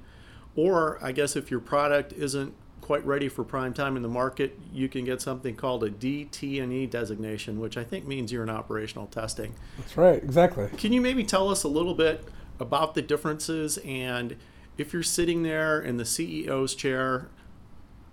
or 0.56 0.98
I 1.02 1.12
guess 1.12 1.36
if 1.36 1.50
your 1.50 1.60
product 1.60 2.12
isn't 2.12 2.54
quite 2.80 3.04
ready 3.06 3.28
for 3.28 3.44
prime 3.44 3.72
time 3.72 3.96
in 3.96 4.02
the 4.02 4.08
market, 4.08 4.58
you 4.72 4.88
can 4.88 5.04
get 5.06 5.22
something 5.22 5.56
called 5.56 5.84
a 5.84 5.90
DT&E 5.90 6.86
designation, 6.86 7.58
which 7.58 7.78
I 7.78 7.84
think 7.84 8.06
means 8.06 8.30
you're 8.30 8.42
in 8.42 8.50
operational 8.50 9.06
testing. 9.06 9.54
That's 9.78 9.96
right, 9.96 10.22
exactly. 10.22 10.68
Can 10.76 10.92
you 10.92 11.00
maybe 11.00 11.24
tell 11.24 11.48
us 11.48 11.64
a 11.64 11.68
little 11.68 11.94
bit 11.94 12.22
about 12.60 12.94
the 12.94 13.00
differences 13.00 13.78
and 13.78 14.36
if 14.78 14.92
you're 14.92 15.02
sitting 15.02 15.42
there 15.42 15.80
in 15.80 15.96
the 15.96 16.04
CEO's 16.04 16.74
chair, 16.74 17.28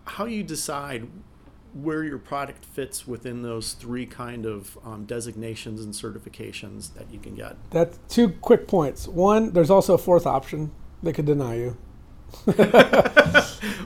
how 0.06 0.26
you 0.26 0.44
decide 0.44 1.08
where 1.74 2.04
your 2.04 2.18
product 2.18 2.66
fits 2.66 3.08
within 3.08 3.42
those 3.42 3.74
three 3.74 4.06
kind 4.06 4.46
of 4.46 4.78
um, 4.84 5.06
designations 5.06 5.82
and 5.82 5.94
certifications 5.94 6.94
that 6.94 7.12
you 7.12 7.20
can 7.20 7.36
get? 7.36 7.56
That's 7.70 7.98
two 8.10 8.30
quick 8.30 8.68
points. 8.68 9.08
One, 9.08 9.52
there's 9.52 9.70
also 9.70 9.94
a 9.94 9.98
fourth 9.98 10.26
option. 10.26 10.72
They 11.02 11.14
could 11.14 11.26
deny 11.26 11.56
you. 11.56 11.78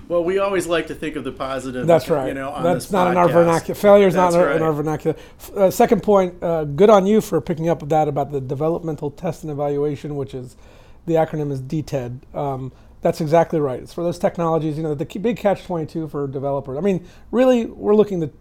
well, 0.07 0.23
we 0.23 0.37
always 0.37 0.67
like 0.67 0.87
to 0.87 0.95
think 0.95 1.15
of 1.15 1.23
the 1.23 1.31
positive. 1.31 1.87
That's 1.87 2.09
right. 2.09 2.27
You 2.27 2.33
know, 2.35 2.61
That's 2.61 2.91
not 2.91 3.07
podcast. 3.07 3.11
in 3.11 3.17
our 3.17 3.29
vernacular. 3.29 3.75
Failure 3.75 4.07
is 4.07 4.15
not 4.15 4.33
right. 4.33 4.55
in 4.55 4.61
our 4.61 4.73
vernacular. 4.73 5.17
Uh, 5.55 5.71
second 5.71 6.03
point, 6.03 6.41
uh, 6.43 6.63
good 6.63 6.89
on 6.89 7.07
you 7.07 7.21
for 7.21 7.41
picking 7.41 7.69
up 7.69 7.87
that 7.89 8.07
about 8.07 8.31
the 8.31 8.39
developmental 8.39 9.09
test 9.09 9.43
and 9.43 9.51
evaluation, 9.51 10.15
which 10.15 10.35
is 10.35 10.57
the 11.05 11.15
acronym 11.15 11.51
is 11.51 11.61
DTED. 11.61 12.35
Um, 12.35 12.71
that's 13.01 13.21
exactly 13.21 13.59
right. 13.59 13.81
It's 13.81 13.93
for 13.93 14.03
those 14.03 14.17
technologies, 14.17 14.77
you 14.77 14.83
know, 14.83 14.95
the 14.95 15.05
big 15.05 15.37
catch 15.37 15.63
22 15.63 16.07
for 16.07 16.27
developers. 16.27 16.77
I 16.77 16.81
mean, 16.81 17.07
really, 17.31 17.65
we're 17.65 17.95
looking 17.95 18.21
to 18.21 18.31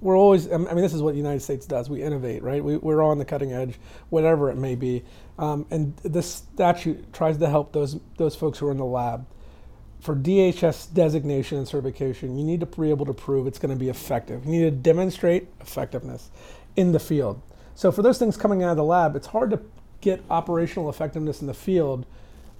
we're 0.00 0.16
always, 0.16 0.50
I 0.50 0.56
mean, 0.56 0.76
this 0.76 0.94
is 0.94 1.02
what 1.02 1.12
the 1.12 1.18
United 1.18 1.40
States 1.40 1.66
does. 1.66 1.90
We 1.90 2.02
innovate, 2.02 2.42
right? 2.42 2.64
We, 2.64 2.78
we're 2.78 3.02
on 3.02 3.18
the 3.18 3.24
cutting 3.24 3.52
edge, 3.52 3.78
whatever 4.08 4.50
it 4.50 4.56
may 4.56 4.74
be. 4.74 5.04
Um, 5.38 5.66
and 5.70 5.94
this 5.98 6.26
statute 6.26 7.12
tries 7.12 7.36
to 7.38 7.48
help 7.48 7.72
those, 7.72 7.98
those 8.16 8.34
folks 8.34 8.58
who 8.58 8.68
are 8.68 8.70
in 8.70 8.78
the 8.78 8.84
lab 8.84 9.26
for 10.00 10.16
DHS 10.16 10.92
designation 10.94 11.58
and 11.58 11.68
certification, 11.68 12.38
you 12.38 12.44
need 12.44 12.60
to 12.60 12.66
be 12.66 12.88
able 12.88 13.06
to 13.06 13.12
prove 13.12 13.46
it's 13.46 13.58
going 13.58 13.74
to 13.74 13.78
be 13.78 13.90
effective. 13.90 14.44
You 14.46 14.52
need 14.52 14.60
to 14.60 14.70
demonstrate 14.70 15.48
effectiveness 15.60 16.30
in 16.76 16.92
the 16.92 17.00
field. 17.00 17.42
So 17.74 17.92
for 17.92 18.02
those 18.02 18.18
things 18.18 18.36
coming 18.36 18.62
out 18.62 18.70
of 18.70 18.76
the 18.78 18.84
lab, 18.84 19.16
it's 19.16 19.26
hard 19.26 19.50
to 19.50 19.60
get 20.00 20.22
operational 20.30 20.88
effectiveness 20.88 21.40
in 21.40 21.46
the 21.46 21.54
field 21.54 22.06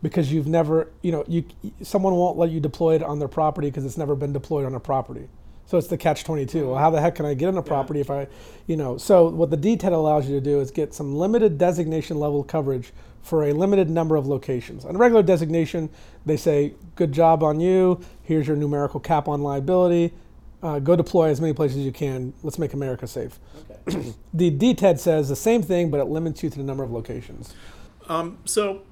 because 0.02 0.32
you've 0.32 0.46
never, 0.46 0.90
you 1.02 1.12
know, 1.12 1.24
you 1.28 1.44
someone 1.82 2.14
won't 2.14 2.38
let 2.38 2.50
you 2.50 2.60
deploy 2.60 2.94
it 2.94 3.02
on 3.02 3.18
their 3.18 3.28
property 3.28 3.68
because 3.68 3.84
it's 3.84 3.98
never 3.98 4.14
been 4.14 4.32
deployed 4.32 4.64
on 4.64 4.74
a 4.74 4.80
property. 4.80 5.28
So 5.66 5.78
it's 5.78 5.86
the 5.86 5.96
catch 5.96 6.24
22. 6.24 6.66
Well, 6.66 6.78
how 6.78 6.90
the 6.90 7.00
heck 7.00 7.14
can 7.14 7.26
I 7.26 7.34
get 7.34 7.46
on 7.46 7.56
a 7.56 7.62
property 7.62 8.00
if 8.00 8.10
I, 8.10 8.26
you 8.66 8.76
know? 8.76 8.98
So 8.98 9.28
what 9.28 9.50
the 9.50 9.56
DTED 9.56 9.92
allows 9.92 10.28
you 10.28 10.34
to 10.34 10.40
do 10.40 10.60
is 10.60 10.72
get 10.72 10.92
some 10.92 11.14
limited 11.14 11.58
designation 11.58 12.18
level 12.18 12.42
coverage 12.42 12.92
for 13.22 13.44
a 13.44 13.52
limited 13.52 13.88
number 13.88 14.16
of 14.16 14.26
locations. 14.26 14.84
On 14.84 14.96
regular 14.96 15.22
designation, 15.22 15.88
they 16.26 16.36
say, 16.36 16.74
"Good 16.96 17.12
job 17.12 17.44
on 17.44 17.60
you. 17.60 18.00
Here's 18.22 18.48
your 18.48 18.56
numerical 18.56 18.98
cap 18.98 19.28
on 19.28 19.42
liability. 19.42 20.12
Uh, 20.60 20.80
go 20.80 20.96
deploy 20.96 21.28
as 21.28 21.40
many 21.40 21.52
places 21.52 21.78
as 21.78 21.84
you 21.84 21.92
can. 21.92 22.32
Let's 22.42 22.58
make 22.58 22.72
America 22.74 23.06
safe." 23.06 23.38
Okay. 23.69 23.69
The 24.32 24.50
DTED 24.50 25.00
says 25.00 25.28
the 25.28 25.34
same 25.34 25.60
thing, 25.60 25.90
but 25.90 25.98
it 25.98 26.04
limits 26.04 26.44
you 26.44 26.50
to 26.50 26.56
the 26.56 26.62
number 26.62 26.84
of 26.84 26.92
locations. 26.92 27.52
Um, 28.08 28.38
so 28.44 28.82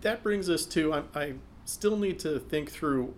that 0.00 0.22
brings 0.22 0.50
us 0.50 0.66
to 0.66 0.92
I, 0.92 1.02
I 1.14 1.34
still 1.64 1.96
need 1.96 2.18
to 2.20 2.40
think 2.40 2.70
through 2.70 3.14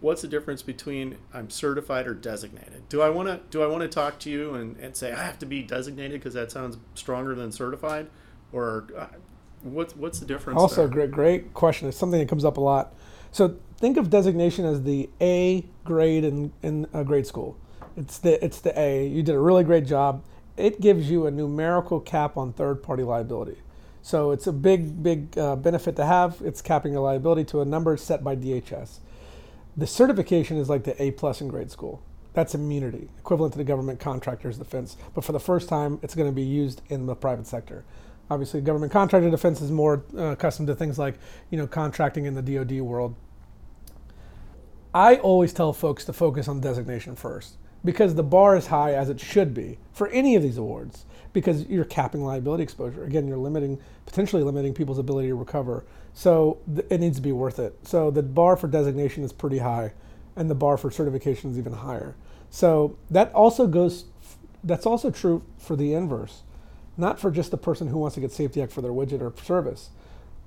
what's 0.00 0.22
the 0.22 0.28
difference 0.28 0.62
between 0.62 1.16
I'm 1.32 1.50
certified 1.50 2.06
or 2.06 2.14
designated. 2.14 2.88
Do 2.88 3.02
I 3.02 3.10
want 3.10 3.28
to 3.28 3.40
do 3.50 3.62
I 3.62 3.66
want 3.66 3.82
to 3.82 3.88
talk 3.88 4.18
to 4.20 4.30
you 4.30 4.54
and, 4.54 4.76
and 4.78 4.96
say 4.96 5.12
I 5.12 5.22
have 5.22 5.38
to 5.40 5.46
be 5.46 5.62
designated 5.62 6.20
because 6.20 6.34
that 6.34 6.50
sounds 6.50 6.76
stronger 6.94 7.34
than 7.34 7.52
certified, 7.52 8.08
or 8.52 8.86
uh, 8.96 9.06
what's 9.62 9.94
what's 9.96 10.18
the 10.18 10.26
difference? 10.26 10.58
Also, 10.58 10.86
there? 10.86 10.88
great, 10.88 11.10
great 11.10 11.54
question. 11.54 11.88
It's 11.88 11.96
something 11.96 12.20
that 12.20 12.28
comes 12.28 12.44
up 12.44 12.56
a 12.56 12.60
lot. 12.60 12.94
So 13.32 13.56
think 13.76 13.96
of 13.96 14.10
designation 14.10 14.64
as 14.64 14.82
the 14.82 15.08
A 15.20 15.64
grade 15.84 16.24
in, 16.24 16.52
in 16.62 16.86
a 16.92 17.04
grade 17.04 17.26
school. 17.26 17.56
It's 18.00 18.16
the 18.16 18.42
it's 18.42 18.60
the 18.60 18.78
A. 18.80 19.06
You 19.06 19.22
did 19.22 19.34
a 19.34 19.38
really 19.38 19.62
great 19.62 19.84
job. 19.84 20.24
It 20.56 20.80
gives 20.80 21.10
you 21.10 21.26
a 21.26 21.30
numerical 21.30 22.00
cap 22.00 22.36
on 22.36 22.52
third-party 22.52 23.02
liability. 23.02 23.58
So 24.02 24.30
it's 24.30 24.46
a 24.46 24.52
big, 24.52 25.02
big 25.02 25.36
uh, 25.36 25.56
benefit 25.56 25.96
to 25.96 26.06
have. 26.06 26.40
It's 26.42 26.62
capping 26.62 26.92
your 26.92 27.02
liability 27.02 27.44
to 27.44 27.60
a 27.60 27.64
number 27.64 27.96
set 27.98 28.24
by 28.24 28.36
DHS. 28.36 29.00
The 29.76 29.86
certification 29.86 30.56
is 30.56 30.70
like 30.70 30.84
the 30.84 31.00
A 31.00 31.10
plus 31.10 31.42
in 31.42 31.48
grade 31.48 31.70
school. 31.70 32.02
That's 32.32 32.54
immunity, 32.54 33.10
equivalent 33.18 33.52
to 33.52 33.58
the 33.58 33.64
government 33.64 34.00
contractor's 34.00 34.56
defense. 34.56 34.96
But 35.14 35.24
for 35.24 35.32
the 35.32 35.40
first 35.40 35.68
time, 35.68 35.98
it's 36.02 36.14
going 36.14 36.28
to 36.28 36.34
be 36.34 36.42
used 36.42 36.80
in 36.88 37.06
the 37.06 37.14
private 37.14 37.46
sector. 37.46 37.84
Obviously, 38.30 38.62
government 38.62 38.92
contractor 38.92 39.30
defense 39.30 39.60
is 39.60 39.70
more 39.70 40.04
uh, 40.16 40.32
accustomed 40.32 40.68
to 40.68 40.74
things 40.74 40.98
like, 40.98 41.16
you 41.50 41.58
know, 41.58 41.66
contracting 41.66 42.24
in 42.24 42.34
the 42.34 42.42
DoD 42.42 42.80
world. 42.80 43.14
I 44.94 45.16
always 45.16 45.52
tell 45.52 45.72
folks 45.72 46.04
to 46.06 46.12
focus 46.12 46.48
on 46.48 46.60
designation 46.60 47.14
first 47.14 47.56
because 47.84 48.14
the 48.14 48.22
bar 48.22 48.56
is 48.56 48.66
high 48.66 48.92
as 48.92 49.08
it 49.08 49.20
should 49.20 49.54
be 49.54 49.78
for 49.92 50.08
any 50.08 50.36
of 50.36 50.42
these 50.42 50.58
awards 50.58 51.04
because 51.32 51.66
you're 51.66 51.84
capping 51.84 52.22
liability 52.22 52.62
exposure. 52.62 53.04
Again, 53.04 53.28
you're 53.28 53.38
limiting, 53.38 53.78
potentially 54.06 54.42
limiting 54.42 54.74
people's 54.74 54.98
ability 54.98 55.28
to 55.28 55.34
recover. 55.34 55.84
So 56.12 56.58
th- 56.72 56.86
it 56.90 57.00
needs 57.00 57.16
to 57.16 57.22
be 57.22 57.32
worth 57.32 57.58
it. 57.58 57.78
So 57.86 58.10
the 58.10 58.22
bar 58.22 58.56
for 58.56 58.68
designation 58.68 59.22
is 59.22 59.32
pretty 59.32 59.58
high, 59.58 59.92
and 60.36 60.50
the 60.50 60.54
bar 60.54 60.76
for 60.76 60.90
certification 60.90 61.50
is 61.50 61.58
even 61.58 61.72
higher. 61.72 62.16
So 62.50 62.96
that 63.10 63.32
also 63.32 63.66
goes, 63.66 64.06
that's 64.64 64.86
also 64.86 65.10
true 65.10 65.44
for 65.58 65.76
the 65.76 65.94
inverse, 65.94 66.42
not 66.96 67.20
for 67.20 67.30
just 67.30 67.52
the 67.52 67.56
person 67.56 67.88
who 67.88 67.98
wants 67.98 68.14
to 68.14 68.20
get 68.20 68.32
Safety 68.32 68.60
Act 68.60 68.72
for 68.72 68.82
their 68.82 68.90
widget 68.90 69.20
or 69.20 69.32
service. 69.42 69.90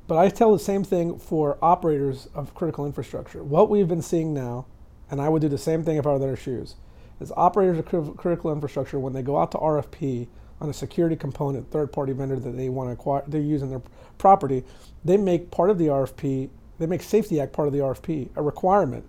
But 0.05 0.17
I 0.17 0.27
tell 0.27 0.51
the 0.51 0.59
same 0.59 0.83
thing 0.83 1.17
for 1.17 1.57
operators 1.61 2.27
of 2.35 2.53
critical 2.53 2.85
infrastructure. 2.85 3.41
What 3.41 3.69
we've 3.69 3.87
been 3.87 4.01
seeing 4.01 4.33
now, 4.33 4.65
and 5.09 5.21
I 5.21 5.29
would 5.29 5.41
do 5.41 5.47
the 5.47 5.57
same 5.57 5.83
thing 5.83 5.95
if 5.95 6.05
I 6.05 6.09
were 6.09 6.15
in 6.15 6.21
their 6.21 6.35
shoes, 6.35 6.75
is 7.23 7.31
operators 7.36 7.79
of 7.79 7.86
cri- 7.86 8.13
critical 8.17 8.51
infrastructure, 8.51 8.99
when 8.99 9.13
they 9.13 9.21
go 9.23 9.38
out 9.38 9.51
to 9.51 9.57
RFP 9.57 10.27
on 10.62 10.69
a 10.69 10.73
security 10.73 11.15
component, 11.15 11.69
third-party 11.71 12.13
vendor 12.13 12.38
that 12.38 12.51
they 12.51 12.69
want 12.69 12.89
to 12.89 12.93
acquire, 12.93 13.23
they 13.27 13.39
use 13.39 13.62
in 13.62 13.69
their 13.69 13.81
property, 14.17 14.63
they 15.03 15.17
make 15.17 15.51
part 15.51 15.69
of 15.69 15.77
the 15.77 15.88
RFP, 15.88 16.49
they 16.79 16.86
make 16.86 17.01
Safety 17.01 17.41
Act 17.41 17.53
part 17.53 17.67
of 17.67 17.73
the 17.73 17.79
RFP, 17.79 18.29
a 18.36 18.41
requirement. 18.41 19.05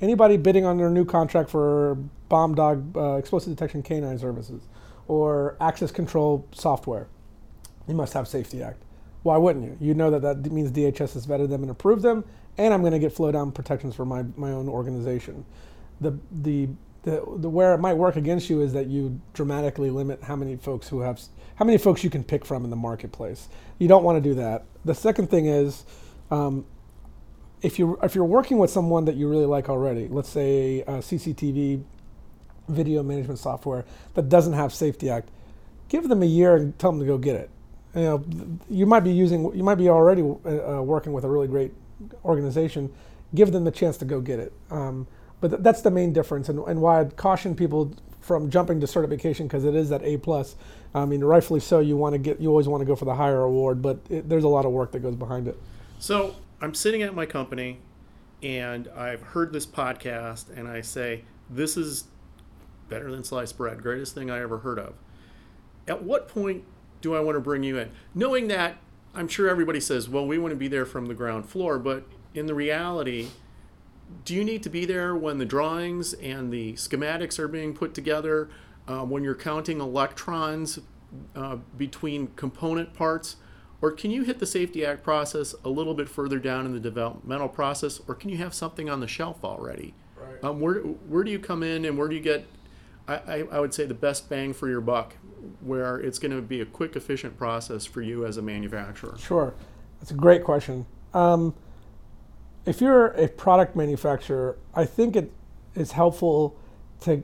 Anybody 0.00 0.36
bidding 0.36 0.64
on 0.64 0.76
their 0.76 0.90
new 0.90 1.04
contract 1.04 1.50
for 1.50 1.96
bomb 2.28 2.54
dog 2.54 2.96
uh, 2.96 3.16
explosive 3.16 3.52
detection 3.54 3.82
canine 3.82 4.18
services 4.18 4.62
or 5.08 5.56
access 5.60 5.90
control 5.90 6.46
software, 6.52 7.08
you 7.86 7.94
must 7.94 8.12
have 8.12 8.28
Safety 8.28 8.62
Act. 8.62 8.82
Why 9.22 9.36
wouldn't 9.36 9.64
you? 9.64 9.76
You 9.80 9.94
know 9.94 10.10
that 10.10 10.22
that 10.22 10.52
means 10.52 10.70
DHS 10.70 11.14
has 11.14 11.26
vetted 11.26 11.48
them 11.48 11.62
and 11.62 11.70
approved 11.70 12.02
them, 12.02 12.24
and 12.56 12.72
I'm 12.72 12.80
going 12.80 12.92
to 12.92 12.98
get 12.98 13.12
flow 13.12 13.32
down 13.32 13.52
protections 13.52 13.94
for 13.94 14.04
my, 14.04 14.24
my 14.36 14.50
own 14.50 14.68
organization. 14.68 15.44
The, 16.00 16.16
the, 16.30 16.68
the, 17.02 17.22
the 17.36 17.48
where 17.48 17.74
it 17.74 17.78
might 17.78 17.94
work 17.94 18.16
against 18.16 18.50
you 18.50 18.60
is 18.60 18.72
that 18.72 18.86
you 18.86 19.20
dramatically 19.32 19.90
limit 19.90 20.22
how 20.22 20.36
many 20.36 20.56
folks 20.56 20.88
who 20.88 21.00
have 21.00 21.20
how 21.56 21.64
many 21.64 21.78
folks 21.78 22.04
you 22.04 22.10
can 22.10 22.22
pick 22.24 22.44
from 22.44 22.64
in 22.64 22.70
the 22.70 22.76
marketplace. 22.76 23.48
You 23.78 23.88
don't 23.88 24.04
want 24.04 24.22
to 24.22 24.28
do 24.28 24.34
that. 24.36 24.64
The 24.84 24.94
second 24.94 25.28
thing 25.28 25.46
is, 25.46 25.84
um, 26.30 26.66
if 27.62 27.78
you 27.78 27.98
if 28.02 28.14
you're 28.14 28.24
working 28.24 28.58
with 28.58 28.70
someone 28.70 29.04
that 29.06 29.16
you 29.16 29.28
really 29.28 29.46
like 29.46 29.68
already, 29.68 30.08
let's 30.08 30.28
say 30.28 30.80
a 30.82 30.98
CCTV 30.98 31.82
video 32.68 33.02
management 33.02 33.38
software 33.38 33.84
that 34.14 34.28
doesn't 34.28 34.52
have 34.52 34.72
Safety 34.72 35.10
Act, 35.10 35.30
give 35.88 36.08
them 36.08 36.22
a 36.22 36.26
year 36.26 36.56
and 36.56 36.78
tell 36.78 36.92
them 36.92 37.00
to 37.00 37.06
go 37.06 37.18
get 37.18 37.36
it. 37.36 37.50
You 37.94 38.02
know, 38.02 38.24
you 38.68 38.86
might 38.86 39.00
be 39.00 39.10
using, 39.10 39.44
you 39.56 39.64
might 39.64 39.76
be 39.76 39.88
already 39.88 40.22
uh, 40.22 40.82
working 40.82 41.12
with 41.12 41.24
a 41.24 41.28
really 41.28 41.48
great 41.48 41.72
organization. 42.24 42.92
Give 43.34 43.50
them 43.50 43.64
the 43.64 43.70
chance 43.70 43.96
to 43.98 44.04
go 44.04 44.20
get 44.20 44.38
it. 44.38 44.52
Um, 44.70 45.06
but 45.40 45.48
th- 45.48 45.62
that's 45.62 45.82
the 45.82 45.90
main 45.90 46.12
difference, 46.12 46.48
and, 46.48 46.58
and 46.60 46.80
why 46.80 47.00
I'd 47.00 47.16
caution 47.16 47.54
people 47.54 47.94
from 48.20 48.50
jumping 48.50 48.80
to 48.80 48.86
certification 48.86 49.46
because 49.46 49.64
it 49.64 49.74
is 49.74 49.88
that 49.88 50.02
A 50.02 50.18
plus. 50.18 50.54
I 50.94 51.04
mean, 51.04 51.22
rightfully 51.22 51.60
so. 51.60 51.80
You 51.80 51.96
want 51.96 52.14
to 52.14 52.18
get, 52.18 52.40
you 52.40 52.48
always 52.48 52.68
want 52.68 52.82
to 52.82 52.84
go 52.84 52.94
for 52.94 53.04
the 53.04 53.14
higher 53.14 53.40
award, 53.40 53.80
but 53.80 53.98
it, 54.10 54.28
there's 54.28 54.44
a 54.44 54.48
lot 54.48 54.64
of 54.66 54.72
work 54.72 54.92
that 54.92 55.00
goes 55.00 55.16
behind 55.16 55.48
it. 55.48 55.58
So 55.98 56.36
I'm 56.60 56.74
sitting 56.74 57.02
at 57.02 57.14
my 57.14 57.26
company, 57.26 57.78
and 58.42 58.88
I've 58.88 59.22
heard 59.22 59.52
this 59.52 59.66
podcast, 59.66 60.54
and 60.56 60.68
I 60.68 60.80
say 60.80 61.24
this 61.48 61.76
is 61.76 62.04
better 62.88 63.10
than 63.10 63.24
sliced 63.24 63.56
bread, 63.56 63.82
greatest 63.82 64.14
thing 64.14 64.30
I 64.30 64.40
ever 64.40 64.58
heard 64.58 64.78
of. 64.78 64.94
At 65.86 66.02
what 66.02 66.28
point 66.28 66.64
do 67.00 67.14
I 67.14 67.20
want 67.20 67.36
to 67.36 67.40
bring 67.40 67.62
you 67.62 67.78
in? 67.78 67.90
Knowing 68.14 68.48
that 68.48 68.76
I'm 69.14 69.28
sure 69.28 69.48
everybody 69.48 69.80
says, 69.80 70.08
well, 70.08 70.26
we 70.26 70.38
want 70.38 70.52
to 70.52 70.56
be 70.56 70.68
there 70.68 70.86
from 70.86 71.06
the 71.06 71.14
ground 71.14 71.48
floor, 71.48 71.78
but 71.78 72.04
in 72.34 72.46
the 72.46 72.54
reality, 72.54 73.28
do 74.24 74.34
you 74.34 74.44
need 74.44 74.62
to 74.62 74.70
be 74.70 74.84
there 74.84 75.14
when 75.16 75.38
the 75.38 75.44
drawings 75.44 76.14
and 76.14 76.52
the 76.52 76.74
schematics 76.74 77.38
are 77.38 77.48
being 77.48 77.74
put 77.74 77.94
together, 77.94 78.48
uh, 78.86 79.04
when 79.04 79.22
you're 79.22 79.34
counting 79.34 79.80
electrons 79.80 80.78
uh, 81.34 81.56
between 81.76 82.28
component 82.36 82.94
parts? 82.94 83.36
Or 83.80 83.92
can 83.92 84.10
you 84.10 84.24
hit 84.24 84.38
the 84.38 84.46
Safety 84.46 84.84
Act 84.84 85.04
process 85.04 85.54
a 85.64 85.68
little 85.68 85.94
bit 85.94 86.08
further 86.08 86.38
down 86.38 86.66
in 86.66 86.72
the 86.72 86.80
developmental 86.80 87.48
process, 87.48 88.00
or 88.08 88.14
can 88.14 88.28
you 88.28 88.36
have 88.38 88.52
something 88.52 88.90
on 88.90 89.00
the 89.00 89.06
shelf 89.06 89.44
already? 89.44 89.94
Right. 90.16 90.42
Um, 90.42 90.60
where, 90.60 90.80
where 90.80 91.22
do 91.22 91.30
you 91.30 91.38
come 91.38 91.62
in 91.62 91.84
and 91.84 91.96
where 91.96 92.08
do 92.08 92.16
you 92.16 92.20
get, 92.20 92.44
I, 93.06 93.14
I, 93.14 93.44
I 93.52 93.60
would 93.60 93.72
say, 93.72 93.86
the 93.86 93.94
best 93.94 94.28
bang 94.28 94.52
for 94.52 94.68
your 94.68 94.80
buck, 94.80 95.14
where 95.60 95.98
it's 95.98 96.18
going 96.18 96.34
to 96.34 96.42
be 96.42 96.60
a 96.60 96.66
quick, 96.66 96.96
efficient 96.96 97.38
process 97.38 97.86
for 97.86 98.02
you 98.02 98.26
as 98.26 98.36
a 98.36 98.42
manufacturer? 98.42 99.16
Sure, 99.16 99.54
that's 100.00 100.10
a 100.10 100.14
great 100.14 100.42
question. 100.42 100.84
Um, 101.14 101.54
if 102.68 102.82
you're 102.82 103.06
a 103.08 103.28
product 103.28 103.74
manufacturer, 103.74 104.58
I 104.74 104.84
think 104.84 105.16
it 105.16 105.32
is 105.74 105.92
helpful 105.92 106.54
to 107.00 107.22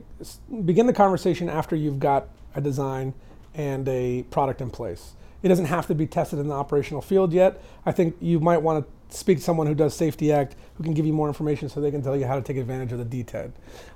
begin 0.65 0.87
the 0.87 0.93
conversation 0.93 1.49
after 1.49 1.75
you've 1.75 1.99
got 1.99 2.29
a 2.55 2.61
design 2.61 3.13
and 3.53 3.87
a 3.87 4.23
product 4.23 4.59
in 4.59 4.71
place. 4.71 5.13
It 5.43 5.49
doesn't 5.49 5.65
have 5.65 5.85
to 5.87 5.95
be 5.95 6.07
tested 6.07 6.39
in 6.39 6.47
the 6.47 6.55
operational 6.55 7.01
field 7.01 7.31
yet. 7.31 7.61
I 7.85 7.91
think 7.91 8.15
you 8.19 8.39
might 8.39 8.57
want 8.57 8.87
to 8.87 9.15
speak 9.15 9.37
to 9.37 9.43
someone 9.43 9.67
who 9.67 9.75
does 9.75 9.95
Safety 9.95 10.31
Act 10.31 10.55
who 10.75 10.83
can 10.83 10.95
give 10.95 11.05
you 11.05 11.13
more 11.13 11.27
information 11.27 11.69
so 11.69 11.79
they 11.79 11.91
can 11.91 12.01
tell 12.01 12.17
you 12.17 12.25
how 12.25 12.35
to 12.35 12.41
take 12.41 12.57
advantage 12.57 12.91
of 12.91 13.07
the 13.07 13.23
DTED. 13.23 13.51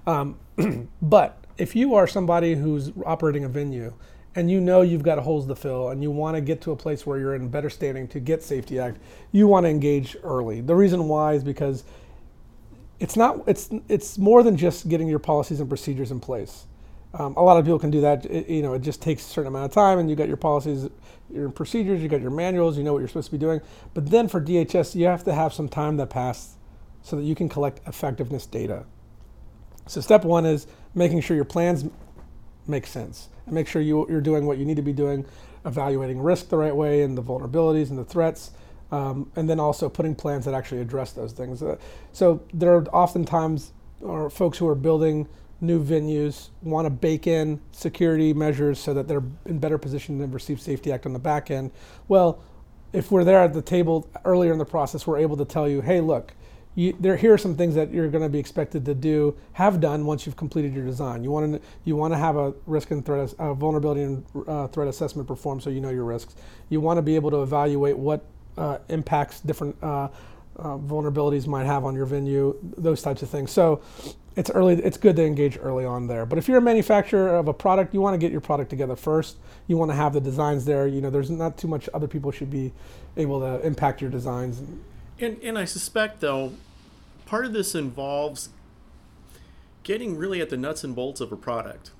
Um, 0.05 0.37
but 1.01 1.43
if 1.57 1.75
you 1.75 1.95
are 1.95 2.05
somebody 2.05 2.53
who's 2.53 2.91
operating 3.05 3.43
a 3.43 3.49
venue 3.49 3.93
and 4.39 4.49
you 4.49 4.61
know 4.61 4.81
you've 4.81 5.03
got 5.03 5.19
holes 5.19 5.45
to 5.47 5.55
fill 5.55 5.89
and 5.89 6.01
you 6.01 6.09
want 6.09 6.33
to 6.35 6.41
get 6.41 6.61
to 6.61 6.71
a 6.71 6.75
place 6.75 7.05
where 7.05 7.19
you're 7.19 7.35
in 7.35 7.49
better 7.49 7.69
standing 7.69 8.07
to 8.07 8.21
get 8.21 8.41
Safety 8.41 8.79
Act, 8.79 8.97
you 9.33 9.47
want 9.47 9.65
to 9.65 9.69
engage 9.69 10.15
early. 10.23 10.61
The 10.61 10.75
reason 10.75 11.09
why 11.09 11.33
is 11.33 11.43
because 11.43 11.83
it's 13.01 13.17
not 13.17 13.41
it's 13.47 13.69
it's 13.89 14.17
more 14.17 14.41
than 14.41 14.55
just 14.55 14.87
getting 14.87 15.09
your 15.09 15.19
policies 15.19 15.59
and 15.59 15.67
procedures 15.67 16.09
in 16.09 16.21
place. 16.21 16.67
Um, 17.13 17.35
a 17.35 17.41
lot 17.41 17.57
of 17.57 17.65
people 17.65 17.79
can 17.79 17.91
do 17.91 17.99
that. 18.01 18.25
It, 18.25 18.47
you 18.47 18.61
know, 18.61 18.73
it 18.75 18.81
just 18.81 19.01
takes 19.01 19.25
a 19.25 19.29
certain 19.29 19.47
amount 19.47 19.65
of 19.65 19.71
time, 19.71 19.99
and 19.99 20.09
you 20.09 20.15
got 20.15 20.27
your 20.27 20.37
policies, 20.37 20.87
your 21.29 21.49
procedures, 21.49 22.01
you 22.01 22.07
got 22.07 22.21
your 22.21 22.31
manuals, 22.31 22.77
you 22.77 22.83
know 22.83 22.93
what 22.93 22.99
you're 22.99 23.07
supposed 23.07 23.27
to 23.27 23.31
be 23.31 23.37
doing. 23.37 23.59
But 23.93 24.09
then 24.09 24.29
for 24.29 24.39
DHS, 24.39 24.95
you 24.95 25.05
have 25.07 25.23
to 25.25 25.33
have 25.33 25.51
some 25.53 25.67
time 25.67 25.97
that 25.97 26.11
passed 26.11 26.51
so 27.01 27.15
that 27.17 27.23
you 27.23 27.35
can 27.35 27.49
collect 27.49 27.85
effectiveness 27.87 28.45
data. 28.45 28.85
So 29.87 30.01
step 30.01 30.23
one 30.23 30.45
is 30.45 30.67
making 30.93 31.21
sure 31.21 31.35
your 31.35 31.45
plans 31.45 31.85
make 32.67 32.85
sense 32.85 33.29
and 33.49 33.55
make 33.55 33.67
sure 33.67 33.81
you, 33.81 34.07
you're 34.09 34.21
doing 34.21 34.45
what 34.45 34.57
you 34.57 34.65
need 34.65 34.77
to 34.77 34.81
be 34.81 34.93
doing, 34.93 35.25
evaluating 35.65 36.19
risk 36.21 36.49
the 36.49 36.57
right 36.57 36.75
way 36.75 37.01
and 37.01 37.17
the 37.17 37.23
vulnerabilities 37.23 37.89
and 37.89 37.97
the 37.97 38.05
threats, 38.05 38.51
um, 38.91 39.31
and 39.35 39.49
then 39.49 39.59
also 39.59 39.89
putting 39.89 40.15
plans 40.15 40.45
that 40.45 40.53
actually 40.53 40.81
address 40.81 41.11
those 41.11 41.33
things. 41.33 41.61
Uh, 41.61 41.75
so 42.13 42.41
there 42.53 42.73
are 42.73 42.83
oftentimes 42.87 43.73
are 44.05 44.29
folks 44.29 44.57
who 44.57 44.67
are 44.67 44.75
building 44.75 45.27
new 45.61 45.83
venues 45.83 46.49
want 46.61 46.85
to 46.85 46.89
bake 46.89 47.27
in 47.27 47.59
security 47.71 48.33
measures 48.33 48.79
so 48.79 48.93
that 48.93 49.07
they're 49.07 49.23
in 49.45 49.59
better 49.59 49.77
position 49.77 50.17
to 50.19 50.27
receive 50.27 50.61
Safety 50.61 50.91
Act 50.91 51.05
on 51.05 51.13
the 51.13 51.19
back 51.19 51.51
end. 51.51 51.71
Well, 52.07 52.41
if 52.93 53.11
we're 53.11 53.25
there 53.25 53.41
at 53.41 53.53
the 53.53 53.61
table 53.61 54.09
earlier 54.25 54.53
in 54.53 54.57
the 54.57 54.65
process, 54.65 55.05
we're 55.05 55.19
able 55.19 55.37
to 55.37 55.45
tell 55.45 55.67
you, 55.67 55.81
hey, 55.81 56.01
look, 56.01 56.33
you, 56.75 56.95
there 56.99 57.17
here 57.17 57.33
are 57.33 57.37
some 57.37 57.55
things 57.55 57.75
that 57.75 57.91
you're 57.91 58.07
going 58.09 58.23
to 58.23 58.29
be 58.29 58.39
expected 58.39 58.85
to 58.85 58.95
do, 58.95 59.35
have 59.53 59.81
done 59.81 60.05
once 60.05 60.25
you've 60.25 60.37
completed 60.37 60.73
your 60.73 60.85
design. 60.85 61.23
You 61.23 61.31
want 61.31 61.53
to 61.53 61.61
you 61.83 61.95
want 61.95 62.13
to 62.13 62.17
have 62.17 62.35
a 62.37 62.53
risk 62.65 62.91
and 62.91 63.05
threat, 63.05 63.33
uh, 63.39 63.53
vulnerability 63.53 64.03
and 64.03 64.23
uh, 64.47 64.67
threat 64.67 64.87
assessment 64.87 65.27
performed, 65.27 65.63
so 65.63 65.69
you 65.69 65.81
know 65.81 65.89
your 65.89 66.05
risks. 66.05 66.35
You 66.69 66.79
want 66.79 66.97
to 66.97 67.01
be 67.01 67.15
able 67.15 67.31
to 67.31 67.41
evaluate 67.41 67.97
what 67.97 68.23
uh, 68.57 68.77
impacts 68.89 69.39
different 69.39 69.75
uh, 69.81 70.09
uh, 70.57 70.77
vulnerabilities 70.77 71.47
might 71.47 71.65
have 71.65 71.85
on 71.85 71.95
your 71.95 72.05
venue, 72.05 72.55
those 72.77 73.01
types 73.01 73.21
of 73.23 73.29
things. 73.29 73.51
So 73.51 73.81
it's 74.35 74.49
early. 74.51 74.75
It's 74.75 74.97
good 74.97 75.15
to 75.15 75.25
engage 75.25 75.57
early 75.61 75.85
on 75.85 76.07
there. 76.07 76.25
But 76.25 76.37
if 76.37 76.47
you're 76.47 76.59
a 76.59 76.61
manufacturer 76.61 77.35
of 77.35 77.47
a 77.47 77.53
product, 77.53 77.93
you 77.93 78.01
want 78.01 78.13
to 78.13 78.17
get 78.17 78.31
your 78.31 78.41
product 78.41 78.69
together 78.69 78.95
first. 78.95 79.37
You 79.67 79.77
want 79.77 79.91
to 79.91 79.95
have 79.95 80.13
the 80.13 80.21
designs 80.21 80.65
there. 80.65 80.87
You 80.87 81.01
know, 81.01 81.09
there's 81.09 81.29
not 81.29 81.57
too 81.57 81.67
much 81.67 81.89
other 81.93 82.07
people 82.07 82.31
should 82.31 82.51
be 82.51 82.71
able 83.17 83.39
to 83.39 83.65
impact 83.65 84.01
your 84.01 84.09
designs. 84.09 84.61
And, 85.19 85.41
and 85.43 85.57
I 85.57 85.65
suspect, 85.65 86.21
though, 86.21 86.53
part 87.25 87.45
of 87.45 87.53
this 87.53 87.75
involves 87.75 88.49
getting 89.83 90.17
really 90.17 90.41
at 90.41 90.49
the 90.49 90.57
nuts 90.57 90.83
and 90.83 90.95
bolts 90.95 91.21
of 91.21 91.31
a 91.31 91.35
product. 91.35 91.91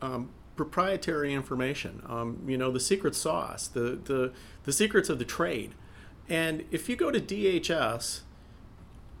Um, 0.00 0.30
proprietary 0.56 1.32
information, 1.32 2.02
um, 2.08 2.42
you 2.46 2.58
know, 2.58 2.70
the 2.70 2.80
secret 2.80 3.14
sauce, 3.14 3.66
the, 3.68 3.98
the, 4.04 4.32
the 4.64 4.72
secrets 4.72 5.08
of 5.08 5.18
the 5.18 5.24
trade. 5.24 5.74
And 6.28 6.64
if 6.70 6.88
you 6.88 6.96
go 6.96 7.10
to 7.10 7.20
DHS, 7.20 8.20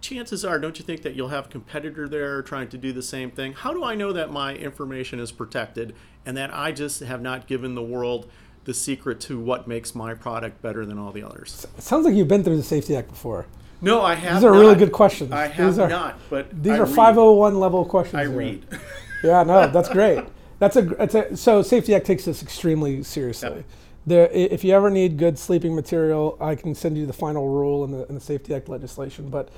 chances 0.00 0.44
are, 0.44 0.58
don't 0.58 0.78
you 0.78 0.84
think 0.84 1.02
that 1.02 1.14
you'll 1.14 1.28
have 1.28 1.46
a 1.46 1.48
competitor 1.48 2.08
there 2.08 2.42
trying 2.42 2.68
to 2.68 2.78
do 2.78 2.92
the 2.92 3.02
same 3.02 3.30
thing? 3.30 3.54
How 3.54 3.72
do 3.72 3.82
I 3.82 3.94
know 3.94 4.12
that 4.12 4.30
my 4.30 4.54
information 4.54 5.18
is 5.18 5.32
protected 5.32 5.94
and 6.26 6.36
that 6.36 6.52
I 6.52 6.72
just 6.72 7.00
have 7.00 7.22
not 7.22 7.46
given 7.46 7.74
the 7.74 7.82
world 7.82 8.30
the 8.64 8.74
secret 8.74 9.20
to 9.20 9.38
what 9.38 9.66
makes 9.66 9.94
my 9.94 10.14
product 10.14 10.62
better 10.62 10.86
than 10.86 10.98
all 10.98 11.12
the 11.12 11.22
others? 11.22 11.66
It 11.76 11.82
sounds 11.82 12.04
like 12.04 12.14
you've 12.14 12.28
been 12.28 12.44
through 12.44 12.56
the 12.56 12.62
Safety 12.62 12.96
Act 12.96 13.08
before. 13.08 13.46
No, 13.80 14.00
I 14.00 14.14
have. 14.14 14.36
These 14.36 14.44
are 14.44 14.52
not. 14.52 14.60
really 14.60 14.74
good 14.76 14.92
questions. 14.92 15.32
I 15.32 15.48
have 15.48 15.66
these 15.66 15.78
are, 15.78 15.88
not, 15.88 16.18
but 16.30 16.62
these 16.62 16.74
I 16.74 16.78
are 16.78 16.86
501 16.86 17.58
level 17.58 17.84
questions. 17.84 18.14
I 18.20 18.24
read. 18.24 18.64
Yeah, 19.24 19.44
no, 19.44 19.68
that's 19.68 19.88
great. 20.00 20.24
That's 20.58 20.74
a, 20.74 20.82
that's 20.82 21.14
a 21.14 21.36
so 21.36 21.62
Safety 21.62 21.94
Act 21.94 22.06
takes 22.06 22.24
this 22.24 22.42
extremely 22.42 23.04
seriously. 23.04 23.50
Yep. 23.50 23.64
There, 24.04 24.28
if 24.32 24.64
you 24.64 24.74
ever 24.74 24.90
need 24.90 25.16
good 25.16 25.38
sleeping 25.38 25.76
material, 25.76 26.36
I 26.40 26.56
can 26.56 26.74
send 26.74 26.98
you 26.98 27.06
the 27.06 27.12
final 27.12 27.48
rule 27.48 27.84
in 27.84 27.92
the, 27.92 28.04
in 28.08 28.16
the 28.16 28.20
Safety 28.20 28.52
Act 28.52 28.68
legislation. 28.68 29.28
But 29.28 29.48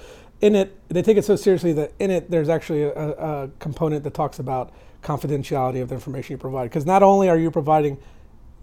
in 0.43 0.55
it, 0.55 0.79
they 0.89 1.01
take 1.01 1.17
it 1.17 1.25
so 1.25 1.35
seriously 1.35 1.73
that 1.73 1.93
in 1.99 2.11
it, 2.11 2.31
there's 2.31 2.51
actually 2.51 2.83
a, 2.83 2.93
a 2.93 3.51
component 3.59 4.05
that 4.05 4.13
talks 4.13 4.39
about 4.39 4.73
confidentiality 5.03 5.81
of 5.81 5.89
the 5.89 5.95
information 5.95 6.35
you 6.35 6.39
provide. 6.39 6.65
Because 6.65 6.85
not 6.85 7.03
only 7.03 7.31
are 7.31 7.39
you 7.39 7.51
providing 7.51 7.97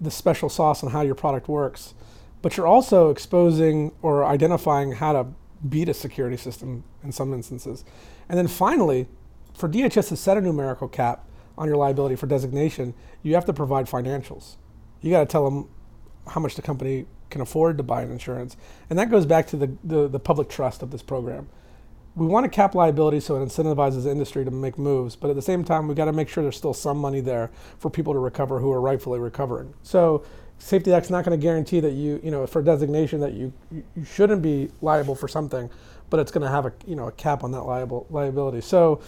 the 0.02 0.12
special 0.12 0.50
sauce 0.50 0.84
on 0.84 0.92
how 0.92 1.02
your 1.02 1.16
product 1.16 1.48
works, 1.48 1.94
but 2.42 2.58
you're 2.58 2.68
also 2.68 3.12
exposing 3.12 3.92
or 4.02 4.26
identifying 4.26 4.94
how 4.94 5.14
to 5.14 5.28
beat 5.70 5.88
a 5.88 5.94
security 5.94 6.36
system 6.36 6.84
in 7.04 7.12
some 7.12 7.34
instances. 7.34 7.86
And 8.28 8.38
then 8.38 8.48
finally, 8.48 9.08
for 9.54 9.70
DHS 9.70 10.10
to 10.10 10.16
set 10.16 10.38
a 10.38 10.42
numerical 10.42 10.88
cap 10.88 11.26
on 11.58 11.68
your 11.68 11.78
liability 11.78 12.16
for 12.16 12.26
designation, 12.26 12.96
you 13.22 13.36
have 13.36 13.46
to 13.46 13.54
provide 13.54 13.86
financials. 13.86 14.56
You 15.02 15.12
got 15.12 15.20
to 15.20 15.26
tell 15.28 15.46
them 15.46 15.70
how 16.28 16.42
much 16.42 16.56
the 16.56 16.62
company 16.62 17.06
can 17.30 17.42
afford 17.42 17.78
to 17.78 17.84
buy 17.84 18.02
an 18.02 18.12
insurance. 18.12 18.58
And 18.90 18.98
that 18.98 19.12
goes 19.12 19.26
back 19.26 19.48
to 19.48 19.58
the, 19.58 19.78
the, 19.84 20.08
the 20.08 20.20
public 20.20 20.50
trust 20.50 20.82
of 20.82 20.92
this 20.92 21.02
program. 21.02 21.48
We 22.16 22.26
want 22.26 22.44
to 22.44 22.50
cap 22.50 22.76
liability 22.76 23.22
so 23.22 23.42
it 23.42 23.46
incentivizes 23.46 24.04
the 24.04 24.12
industry 24.12 24.44
to 24.44 24.52
make 24.52 24.78
moves, 24.78 25.16
but 25.16 25.30
at 25.30 25.36
the 25.38 25.42
same 25.42 25.64
time, 25.64 25.88
we've 25.88 25.96
got 25.96 26.06
to 26.06 26.14
make 26.14 26.28
sure 26.28 26.44
there's 26.44 26.58
still 26.58 26.74
some 26.74 26.98
money 26.98 27.22
there 27.22 27.52
for 27.80 27.90
people 27.90 28.12
to 28.14 28.20
recover 28.20 28.60
who 28.60 28.72
are 28.72 28.82
rightfully 28.82 29.20
recovering. 29.20 29.74
So, 29.82 30.24
Safety 30.58 30.94
Act's 30.94 31.10
not 31.10 31.26
going 31.26 31.40
to 31.40 31.42
guarantee 31.42 31.80
that 31.80 31.94
you, 31.94 32.20
you 32.24 32.30
know, 32.30 32.46
for 32.46 32.62
designation 32.62 33.20
that 33.22 33.34
you, 33.34 33.52
you 33.72 33.84
you 33.96 34.04
shouldn't 34.04 34.44
be 34.44 34.70
liable 34.82 35.16
for 35.16 35.28
something, 35.28 35.72
but 36.12 36.20
it's 36.20 36.32
going 36.32 36.44
to 36.44 36.50
have 36.50 36.68
a, 36.68 36.74
you 36.86 36.96
know, 36.96 37.08
a 37.08 37.12
cap 37.14 37.44
on 37.44 37.52
that 37.54 37.64
liable 37.64 38.06
liability. 38.12 38.62
So, 38.62 39.02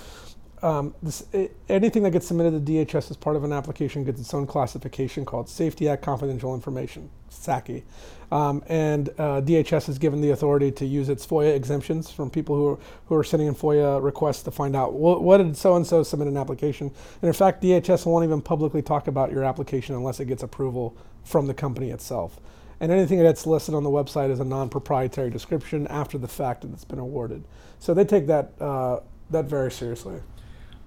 um, 0.64 0.96
this, 1.04 1.26
i 1.34 1.50
anything 1.70 2.04
that 2.04 2.12
gets 2.12 2.28
submitted 2.28 2.66
to 2.66 2.72
DHS 2.72 3.12
as 3.12 3.18
part 3.18 3.36
of 3.36 3.44
an 3.44 3.52
application 3.52 4.04
gets 4.04 4.20
its 4.20 4.34
own 4.34 4.48
classification 4.48 5.26
called 5.26 5.50
Safety 5.50 5.90
Act 5.90 6.02
Confidential 6.02 6.56
Information, 6.56 7.10
SACI. 7.30 7.84
Um, 8.32 8.64
and 8.68 9.10
uh, 9.10 9.42
DHS 9.42 9.90
is 9.90 10.00
given 10.00 10.22
the 10.22 10.32
authority 10.32 10.72
to 10.72 10.86
use 10.86 11.10
its 11.10 11.28
FOIA 11.28 11.56
exemptions 11.56 12.10
from 12.10 12.30
people 12.30 12.56
who 12.56 12.68
are, 12.70 12.80
who 13.08 13.16
are 13.16 13.24
sending 13.24 13.48
in 13.48 13.56
FOIA 13.56 14.02
requests 14.02 14.42
to 14.44 14.52
find 14.52 14.76
out 14.76 14.94
what, 14.94 15.22
what 15.22 15.38
did 15.38 15.56
so 15.56 15.76
and 15.76 15.86
so 15.86 16.02
submit 16.02 16.28
an 16.28 16.38
application. 16.38 16.88
And 17.22 17.28
in 17.28 17.34
fact, 17.34 17.62
DHS 17.62 18.06
won't 18.06 18.24
even 18.24 18.42
publicly 18.42 18.82
talk 18.82 19.08
about 19.08 19.32
your 19.32 19.44
application 19.44 19.94
unless 19.96 20.20
it 20.20 20.26
gets 20.26 20.42
approval 20.42 20.96
from 21.24 21.46
the 21.46 21.54
company 21.54 21.92
itself. 21.92 22.40
And 22.80 22.92
anything 22.92 23.20
that's 23.20 23.46
listed 23.46 23.76
on 23.76 23.84
the 23.84 23.90
website 23.90 24.32
is 24.32 24.40
a 24.40 24.46
non-proprietary 24.46 25.30
description 25.30 25.88
after 25.88 26.18
the 26.18 26.28
fact 26.28 26.62
that 26.62 26.72
it's 26.72 26.86
been 26.86 27.00
awarded. 27.00 27.44
So 27.80 27.94
they 27.94 28.06
take 28.06 28.28
that 28.28 28.54
uh, 28.60 29.02
that 29.30 29.46
very 29.46 29.72
seriously. 29.72 30.22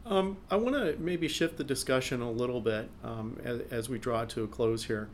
Um, 0.06 0.36
I 0.48 0.56
want 0.56 0.76
to 0.76 0.96
maybe 1.00 1.26
shift 1.26 1.56
the 1.56 1.64
discussion 1.64 2.22
a 2.22 2.30
little 2.30 2.60
bit 2.60 2.88
um, 3.02 3.38
as, 3.42 3.60
as 3.72 3.88
we 3.88 3.98
draw 3.98 4.24
to 4.26 4.44
a 4.44 4.46
close 4.46 4.84
here. 4.84 5.08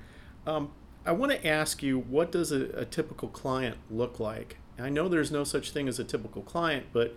Um, 0.47 0.71
I 1.07 1.13
want 1.13 1.33
to 1.33 1.47
ask 1.47 1.83
you, 1.83 1.99
what 1.99 2.31
does 2.31 2.53
a, 2.53 2.65
a 2.73 2.85
typical 2.85 3.29
client 3.29 3.79
look 3.91 4.21
like? 4.21 4.59
I 4.79 4.91
know 4.91 5.09
there's 5.09 5.33
no 5.33 5.45
such 5.45 5.71
thing 5.71 5.89
as 5.89 5.99
a 5.99 6.05
typical 6.05 6.43
client, 6.43 6.87
but 6.93 7.15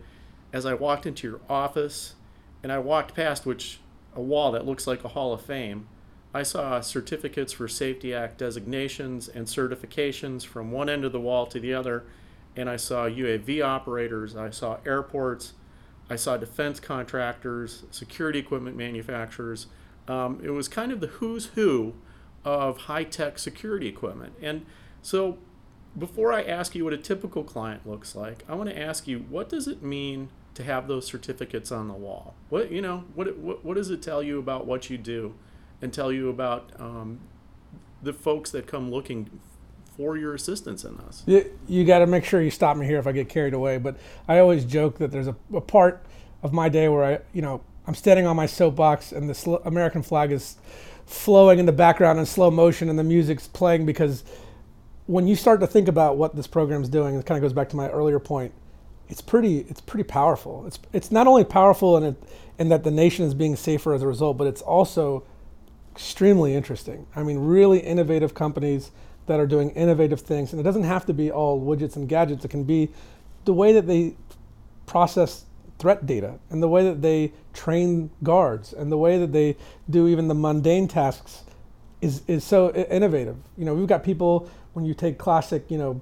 as 0.53 0.65
I 0.65 0.73
walked 0.73 1.05
into 1.05 1.27
your 1.27 1.41
office 1.49 2.15
and 2.63 2.71
I 2.71 2.79
walked 2.79 3.13
past 3.13 3.45
which 3.45 3.79
a 4.15 4.21
wall 4.21 4.53
that 4.53 4.65
looks 4.65 4.87
like 4.87 5.03
a 5.03 5.09
Hall 5.09 5.33
of 5.33 5.41
Fame, 5.41 5.87
I 6.33 6.43
saw 6.43 6.79
certificates 6.79 7.51
for 7.51 7.67
Safety 7.67 8.13
Act 8.13 8.37
designations 8.37 9.27
and 9.27 9.47
certifications 9.47 10.45
from 10.45 10.71
one 10.71 10.89
end 10.89 11.03
of 11.03 11.11
the 11.11 11.19
wall 11.19 11.45
to 11.47 11.59
the 11.59 11.73
other, 11.73 12.05
and 12.55 12.69
I 12.69 12.77
saw 12.77 13.05
UAV 13.05 13.63
operators, 13.63 14.35
I 14.35 14.49
saw 14.49 14.77
airports, 14.85 15.53
I 16.09 16.15
saw 16.15 16.37
defense 16.37 16.79
contractors, 16.79 17.83
security 17.91 18.39
equipment 18.39 18.77
manufacturers. 18.77 19.67
Um, 20.07 20.39
it 20.43 20.51
was 20.51 20.67
kind 20.67 20.91
of 20.91 20.99
the 20.99 21.07
who's 21.07 21.47
who 21.47 21.95
of 22.43 22.77
high 22.81 23.03
tech 23.03 23.39
security 23.39 23.87
equipment. 23.87 24.33
And 24.41 24.65
so, 25.01 25.39
before 25.97 26.31
I 26.31 26.43
ask 26.43 26.75
you 26.75 26.83
what 26.83 26.93
a 26.93 26.97
typical 26.97 27.43
client 27.43 27.87
looks 27.87 28.15
like, 28.15 28.43
I 28.47 28.53
want 28.53 28.69
to 28.69 28.77
ask 28.77 29.07
you 29.07 29.19
what 29.29 29.49
does 29.49 29.67
it 29.67 29.81
mean 29.81 30.29
to 30.53 30.63
have 30.63 30.87
those 30.87 31.07
certificates 31.07 31.71
on 31.71 31.87
the 31.87 31.93
wall? 31.93 32.35
What 32.49 32.71
you 32.71 32.81
know, 32.81 33.05
what 33.15 33.35
what, 33.37 33.65
what 33.65 33.75
does 33.75 33.89
it 33.89 34.01
tell 34.01 34.21
you 34.21 34.37
about 34.37 34.67
what 34.67 34.89
you 34.89 34.97
do, 34.97 35.33
and 35.81 35.91
tell 35.91 36.11
you 36.11 36.29
about 36.29 36.71
um, 36.77 37.19
the 38.03 38.13
folks 38.13 38.51
that 38.51 38.67
come 38.67 38.91
looking 38.91 39.39
for 39.95 40.17
your 40.17 40.33
assistance 40.33 40.83
in 40.83 40.97
this? 40.97 41.23
You, 41.25 41.51
you 41.67 41.85
got 41.85 41.99
to 41.99 42.07
make 42.07 42.25
sure 42.25 42.41
you 42.41 42.51
stop 42.51 42.77
me 42.77 42.85
here 42.85 42.99
if 42.99 43.07
I 43.07 43.11
get 43.11 43.29
carried 43.29 43.53
away. 43.53 43.77
But 43.77 43.97
I 44.27 44.39
always 44.39 44.65
joke 44.65 44.97
that 44.97 45.11
there's 45.11 45.27
a, 45.27 45.35
a 45.53 45.61
part 45.61 46.05
of 46.43 46.53
my 46.53 46.69
day 46.69 46.89
where 46.89 47.03
I, 47.03 47.19
you 47.33 47.41
know, 47.41 47.61
I'm 47.87 47.95
standing 47.95 48.25
on 48.25 48.35
my 48.35 48.45
soapbox 48.45 49.11
and 49.11 49.29
the 49.29 49.35
sl- 49.35 49.55
American 49.65 50.01
flag 50.01 50.31
is 50.31 50.57
flowing 51.05 51.59
in 51.59 51.65
the 51.65 51.71
background 51.71 52.19
in 52.19 52.25
slow 52.25 52.49
motion 52.49 52.89
and 52.89 52.97
the 52.97 53.03
music's 53.03 53.47
playing 53.47 53.85
because 53.85 54.23
when 55.05 55.27
you 55.27 55.35
start 55.35 55.59
to 55.59 55.67
think 55.67 55.87
about 55.87 56.17
what 56.17 56.35
this 56.35 56.47
program's 56.47 56.89
doing, 56.89 57.15
it 57.15 57.25
kind 57.25 57.37
of 57.37 57.41
goes 57.43 57.53
back 57.53 57.69
to 57.69 57.75
my 57.75 57.89
earlier 57.89 58.19
point. 58.19 58.53
It's 59.07 59.21
pretty, 59.21 59.59
it's 59.69 59.81
pretty 59.81 60.03
powerful. 60.03 60.65
It's, 60.65 60.79
it's 60.93 61.11
not 61.11 61.27
only 61.27 61.43
powerful 61.43 61.95
in 61.97 62.03
it, 62.03 62.23
in 62.57 62.69
that 62.69 62.83
the 62.83 62.91
nation 62.91 63.23
is 63.25 63.35
being 63.35 63.55
safer 63.55 63.93
as 63.93 64.01
a 64.01 64.07
result, 64.07 64.37
but 64.37 64.47
it's 64.47 64.61
also 64.61 65.23
extremely 65.91 66.55
interesting. 66.55 67.05
I 67.15 67.21
mean, 67.21 67.37
really 67.37 67.79
innovative 67.79 68.33
companies 68.33 68.91
that 69.27 69.39
are 69.39 69.47
doing 69.47 69.71
innovative 69.71 70.21
things, 70.21 70.51
and 70.51 70.59
it 70.59 70.63
doesn't 70.63 70.83
have 70.83 71.05
to 71.05 71.13
be 71.13 71.31
all 71.31 71.61
widgets 71.61 71.95
and 71.95 72.07
gadgets. 72.07 72.45
It 72.45 72.49
can 72.49 72.63
be 72.63 72.89
the 73.45 73.53
way 73.53 73.73
that 73.73 73.87
they 73.87 74.15
process 74.85 75.45
threat 75.79 76.05
data, 76.05 76.39
and 76.49 76.61
the 76.63 76.69
way 76.69 76.83
that 76.83 77.01
they 77.01 77.33
train 77.53 78.09
guards, 78.23 78.73
and 78.73 78.91
the 78.91 78.97
way 78.97 79.17
that 79.17 79.31
they 79.31 79.57
do 79.89 80.07
even 80.07 80.27
the 80.27 80.35
mundane 80.35 80.87
tasks 80.87 81.43
is 82.01 82.21
is 82.27 82.43
so 82.43 82.71
innovative. 82.73 83.37
You 83.57 83.65
know, 83.65 83.73
we've 83.73 83.87
got 83.87 84.03
people 84.03 84.49
when 84.73 84.85
you 84.85 84.93
take 84.93 85.17
classic, 85.17 85.65
you 85.69 85.77
know, 85.77 86.01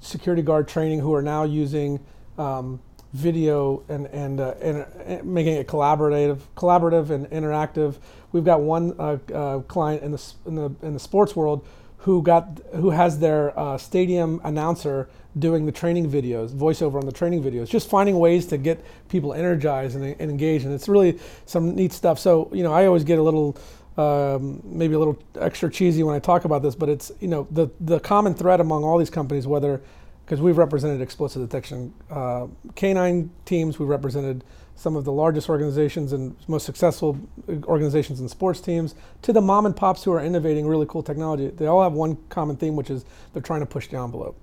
security 0.00 0.42
guard 0.42 0.68
training 0.68 1.00
who 1.00 1.14
are 1.14 1.22
now 1.22 1.44
using 1.44 2.00
um, 2.36 2.80
video 3.12 3.82
and 3.88 4.06
and, 4.06 4.40
uh, 4.40 4.54
and 4.60 4.82
uh, 4.82 5.24
making 5.24 5.54
it 5.54 5.66
collaborative, 5.66 6.40
collaborative 6.56 7.10
and 7.10 7.26
interactive. 7.30 7.96
We've 8.32 8.44
got 8.44 8.60
one 8.60 8.94
uh, 8.98 9.18
uh, 9.34 9.60
client 9.60 10.02
in 10.02 10.12
the 10.12 10.32
in 10.46 10.54
the 10.54 10.74
in 10.82 10.94
the 10.94 11.00
sports 11.00 11.34
world 11.34 11.66
who 11.98 12.22
got 12.22 12.60
who 12.74 12.90
has 12.90 13.18
their 13.18 13.58
uh, 13.58 13.76
stadium 13.76 14.40
announcer 14.44 15.08
doing 15.38 15.66
the 15.66 15.72
training 15.72 16.10
videos, 16.10 16.50
voiceover 16.50 16.98
on 16.98 17.06
the 17.06 17.12
training 17.12 17.42
videos, 17.42 17.68
just 17.68 17.88
finding 17.88 18.18
ways 18.18 18.46
to 18.46 18.56
get 18.56 18.84
people 19.08 19.34
energized 19.34 19.96
and, 19.96 20.04
and 20.04 20.30
engaged, 20.30 20.64
and 20.64 20.74
it's 20.74 20.88
really 20.88 21.18
some 21.46 21.74
neat 21.74 21.92
stuff. 21.92 22.18
So 22.18 22.48
you 22.52 22.62
know, 22.62 22.72
I 22.72 22.86
always 22.86 23.04
get 23.04 23.18
a 23.18 23.22
little 23.22 23.56
um, 23.96 24.62
maybe 24.64 24.94
a 24.94 24.98
little 24.98 25.18
extra 25.40 25.68
cheesy 25.68 26.04
when 26.04 26.14
I 26.14 26.20
talk 26.20 26.44
about 26.44 26.62
this, 26.62 26.74
but 26.74 26.88
it's 26.88 27.10
you 27.20 27.28
know 27.28 27.46
the 27.50 27.68
the 27.80 27.98
common 28.00 28.34
thread 28.34 28.60
among 28.60 28.84
all 28.84 28.96
these 28.96 29.10
companies, 29.10 29.46
whether 29.46 29.80
because 30.24 30.40
we've 30.40 30.58
represented 30.58 31.00
explosive 31.00 31.42
detection 31.42 31.92
uh, 32.10 32.46
canine 32.76 33.30
teams, 33.44 33.78
we've 33.78 33.88
represented 33.88 34.44
some 34.78 34.94
of 34.94 35.04
the 35.04 35.12
largest 35.12 35.48
organizations 35.48 36.12
and 36.12 36.36
most 36.46 36.64
successful 36.64 37.18
organizations 37.64 38.20
and 38.20 38.30
sports 38.30 38.60
teams 38.60 38.94
to 39.22 39.32
the 39.32 39.40
mom 39.40 39.66
and 39.66 39.74
pops 39.74 40.04
who 40.04 40.12
are 40.12 40.22
innovating 40.22 40.68
really 40.68 40.86
cool 40.88 41.02
technology. 41.02 41.48
They 41.48 41.66
all 41.66 41.82
have 41.82 41.94
one 41.94 42.16
common 42.28 42.56
theme, 42.56 42.76
which 42.76 42.88
is 42.88 43.04
they're 43.32 43.42
trying 43.42 43.58
to 43.60 43.66
push 43.66 43.88
the 43.88 43.98
envelope. 43.98 44.40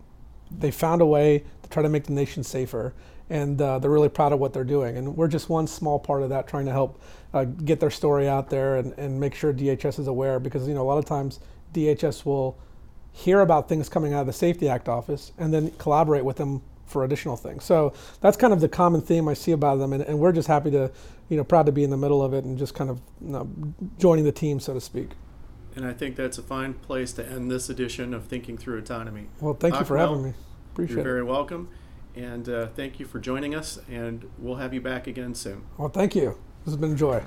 They 0.52 0.72
found 0.72 1.02
a 1.02 1.06
way 1.06 1.46
to 1.64 1.70
try 1.70 1.82
to 1.82 1.88
make 1.88 2.04
the 2.04 2.12
nation 2.12 2.44
safer, 2.44 2.94
and 3.30 3.62
uh, 3.62 3.80
they're 3.80 3.90
really 3.90 4.10
proud 4.10 4.34
of 4.34 4.40
what 4.40 4.52
they're 4.52 4.66
doing. 4.66 4.98
And 4.98 5.16
we're 5.16 5.30
just 5.30 5.48
one 5.48 5.68
small 5.68 6.00
part 6.00 6.22
of 6.22 6.28
that, 6.30 6.50
trying 6.50 6.66
to 6.66 6.72
help 6.74 7.02
uh, 7.34 7.46
get 7.46 7.80
their 7.80 7.90
story 7.90 8.28
out 8.28 8.50
there 8.50 8.76
and, 8.76 8.94
and 8.98 9.18
make 9.18 9.36
sure 9.36 9.54
DHS 9.54 10.00
is 10.00 10.08
aware 10.08 10.38
because 10.42 10.68
you 10.68 10.74
know 10.74 10.82
a 10.82 10.90
lot 10.90 10.98
of 10.98 11.06
times 11.06 11.40
DHS 11.74 12.26
will 12.26 12.58
hear 13.14 13.40
about 13.40 13.70
things 13.70 13.88
coming 13.88 14.14
out 14.14 14.22
of 14.22 14.28
the 14.28 14.34
Safety 14.34 14.68
Act 14.68 14.90
office 14.90 15.32
and 15.38 15.54
then 15.54 15.72
collaborate 15.78 16.26
with 16.26 16.36
them 16.36 16.62
for 16.86 17.04
additional 17.04 17.36
things. 17.36 17.64
So 17.64 17.94
that's 18.22 18.38
kind 18.38 18.54
of 18.54 18.62
the 18.62 18.70
common 18.70 19.02
theme 19.02 19.28
I 19.28 19.34
see 19.34 19.52
about 19.52 19.78
them, 19.78 19.94
and, 19.94 20.04
and 20.04 20.20
we're 20.20 20.32
just 20.32 20.48
happy 20.48 20.72
to, 20.72 20.92
you 21.30 21.38
know, 21.38 21.44
proud 21.44 21.66
to 21.66 21.72
be 21.72 21.84
in 21.84 21.90
the 21.90 21.98
middle 21.98 22.22
of 22.22 22.34
it 22.34 22.46
and 22.46 22.58
just 22.58 22.76
kind 22.76 22.90
of 22.90 23.02
you 23.22 23.30
know, 23.30 23.50
joining 23.98 24.26
the 24.26 24.32
team, 24.32 24.60
so 24.60 24.74
to 24.74 24.82
speak. 24.82 25.10
And 25.76 25.86
I 25.86 25.94
think 25.94 26.16
that's 26.16 26.38
a 26.38 26.44
fine 26.44 26.74
place 26.74 27.12
to 27.14 27.28
end 27.28 27.52
this 27.52 27.70
edition 27.70 28.14
of 28.14 28.26
Thinking 28.26 28.58
Through 28.58 28.78
Autonomy. 28.78 29.28
Well, 29.42 29.56
thank 29.56 29.78
you 29.78 29.84
for 29.84 29.98
having 29.98 30.24
me. 30.24 30.34
Appreciate 30.74 30.94
it. 30.94 30.96
you're 30.98 31.04
very 31.04 31.24
welcome. 31.24 31.70
And 32.16 32.48
uh, 32.48 32.68
thank 32.68 33.00
you 33.00 33.06
for 33.06 33.20
joining 33.20 33.54
us, 33.54 33.78
and 33.90 34.30
we'll 34.38 34.56
have 34.56 34.74
you 34.74 34.80
back 34.80 35.06
again 35.06 35.36
soon. 35.36 35.64
Well, 35.78 35.90
thank 35.90 36.16
you. 36.16 36.38
This 36.64 36.74
has 36.74 36.78
been 36.78 36.94
a 36.94 36.96
joy. 36.96 37.22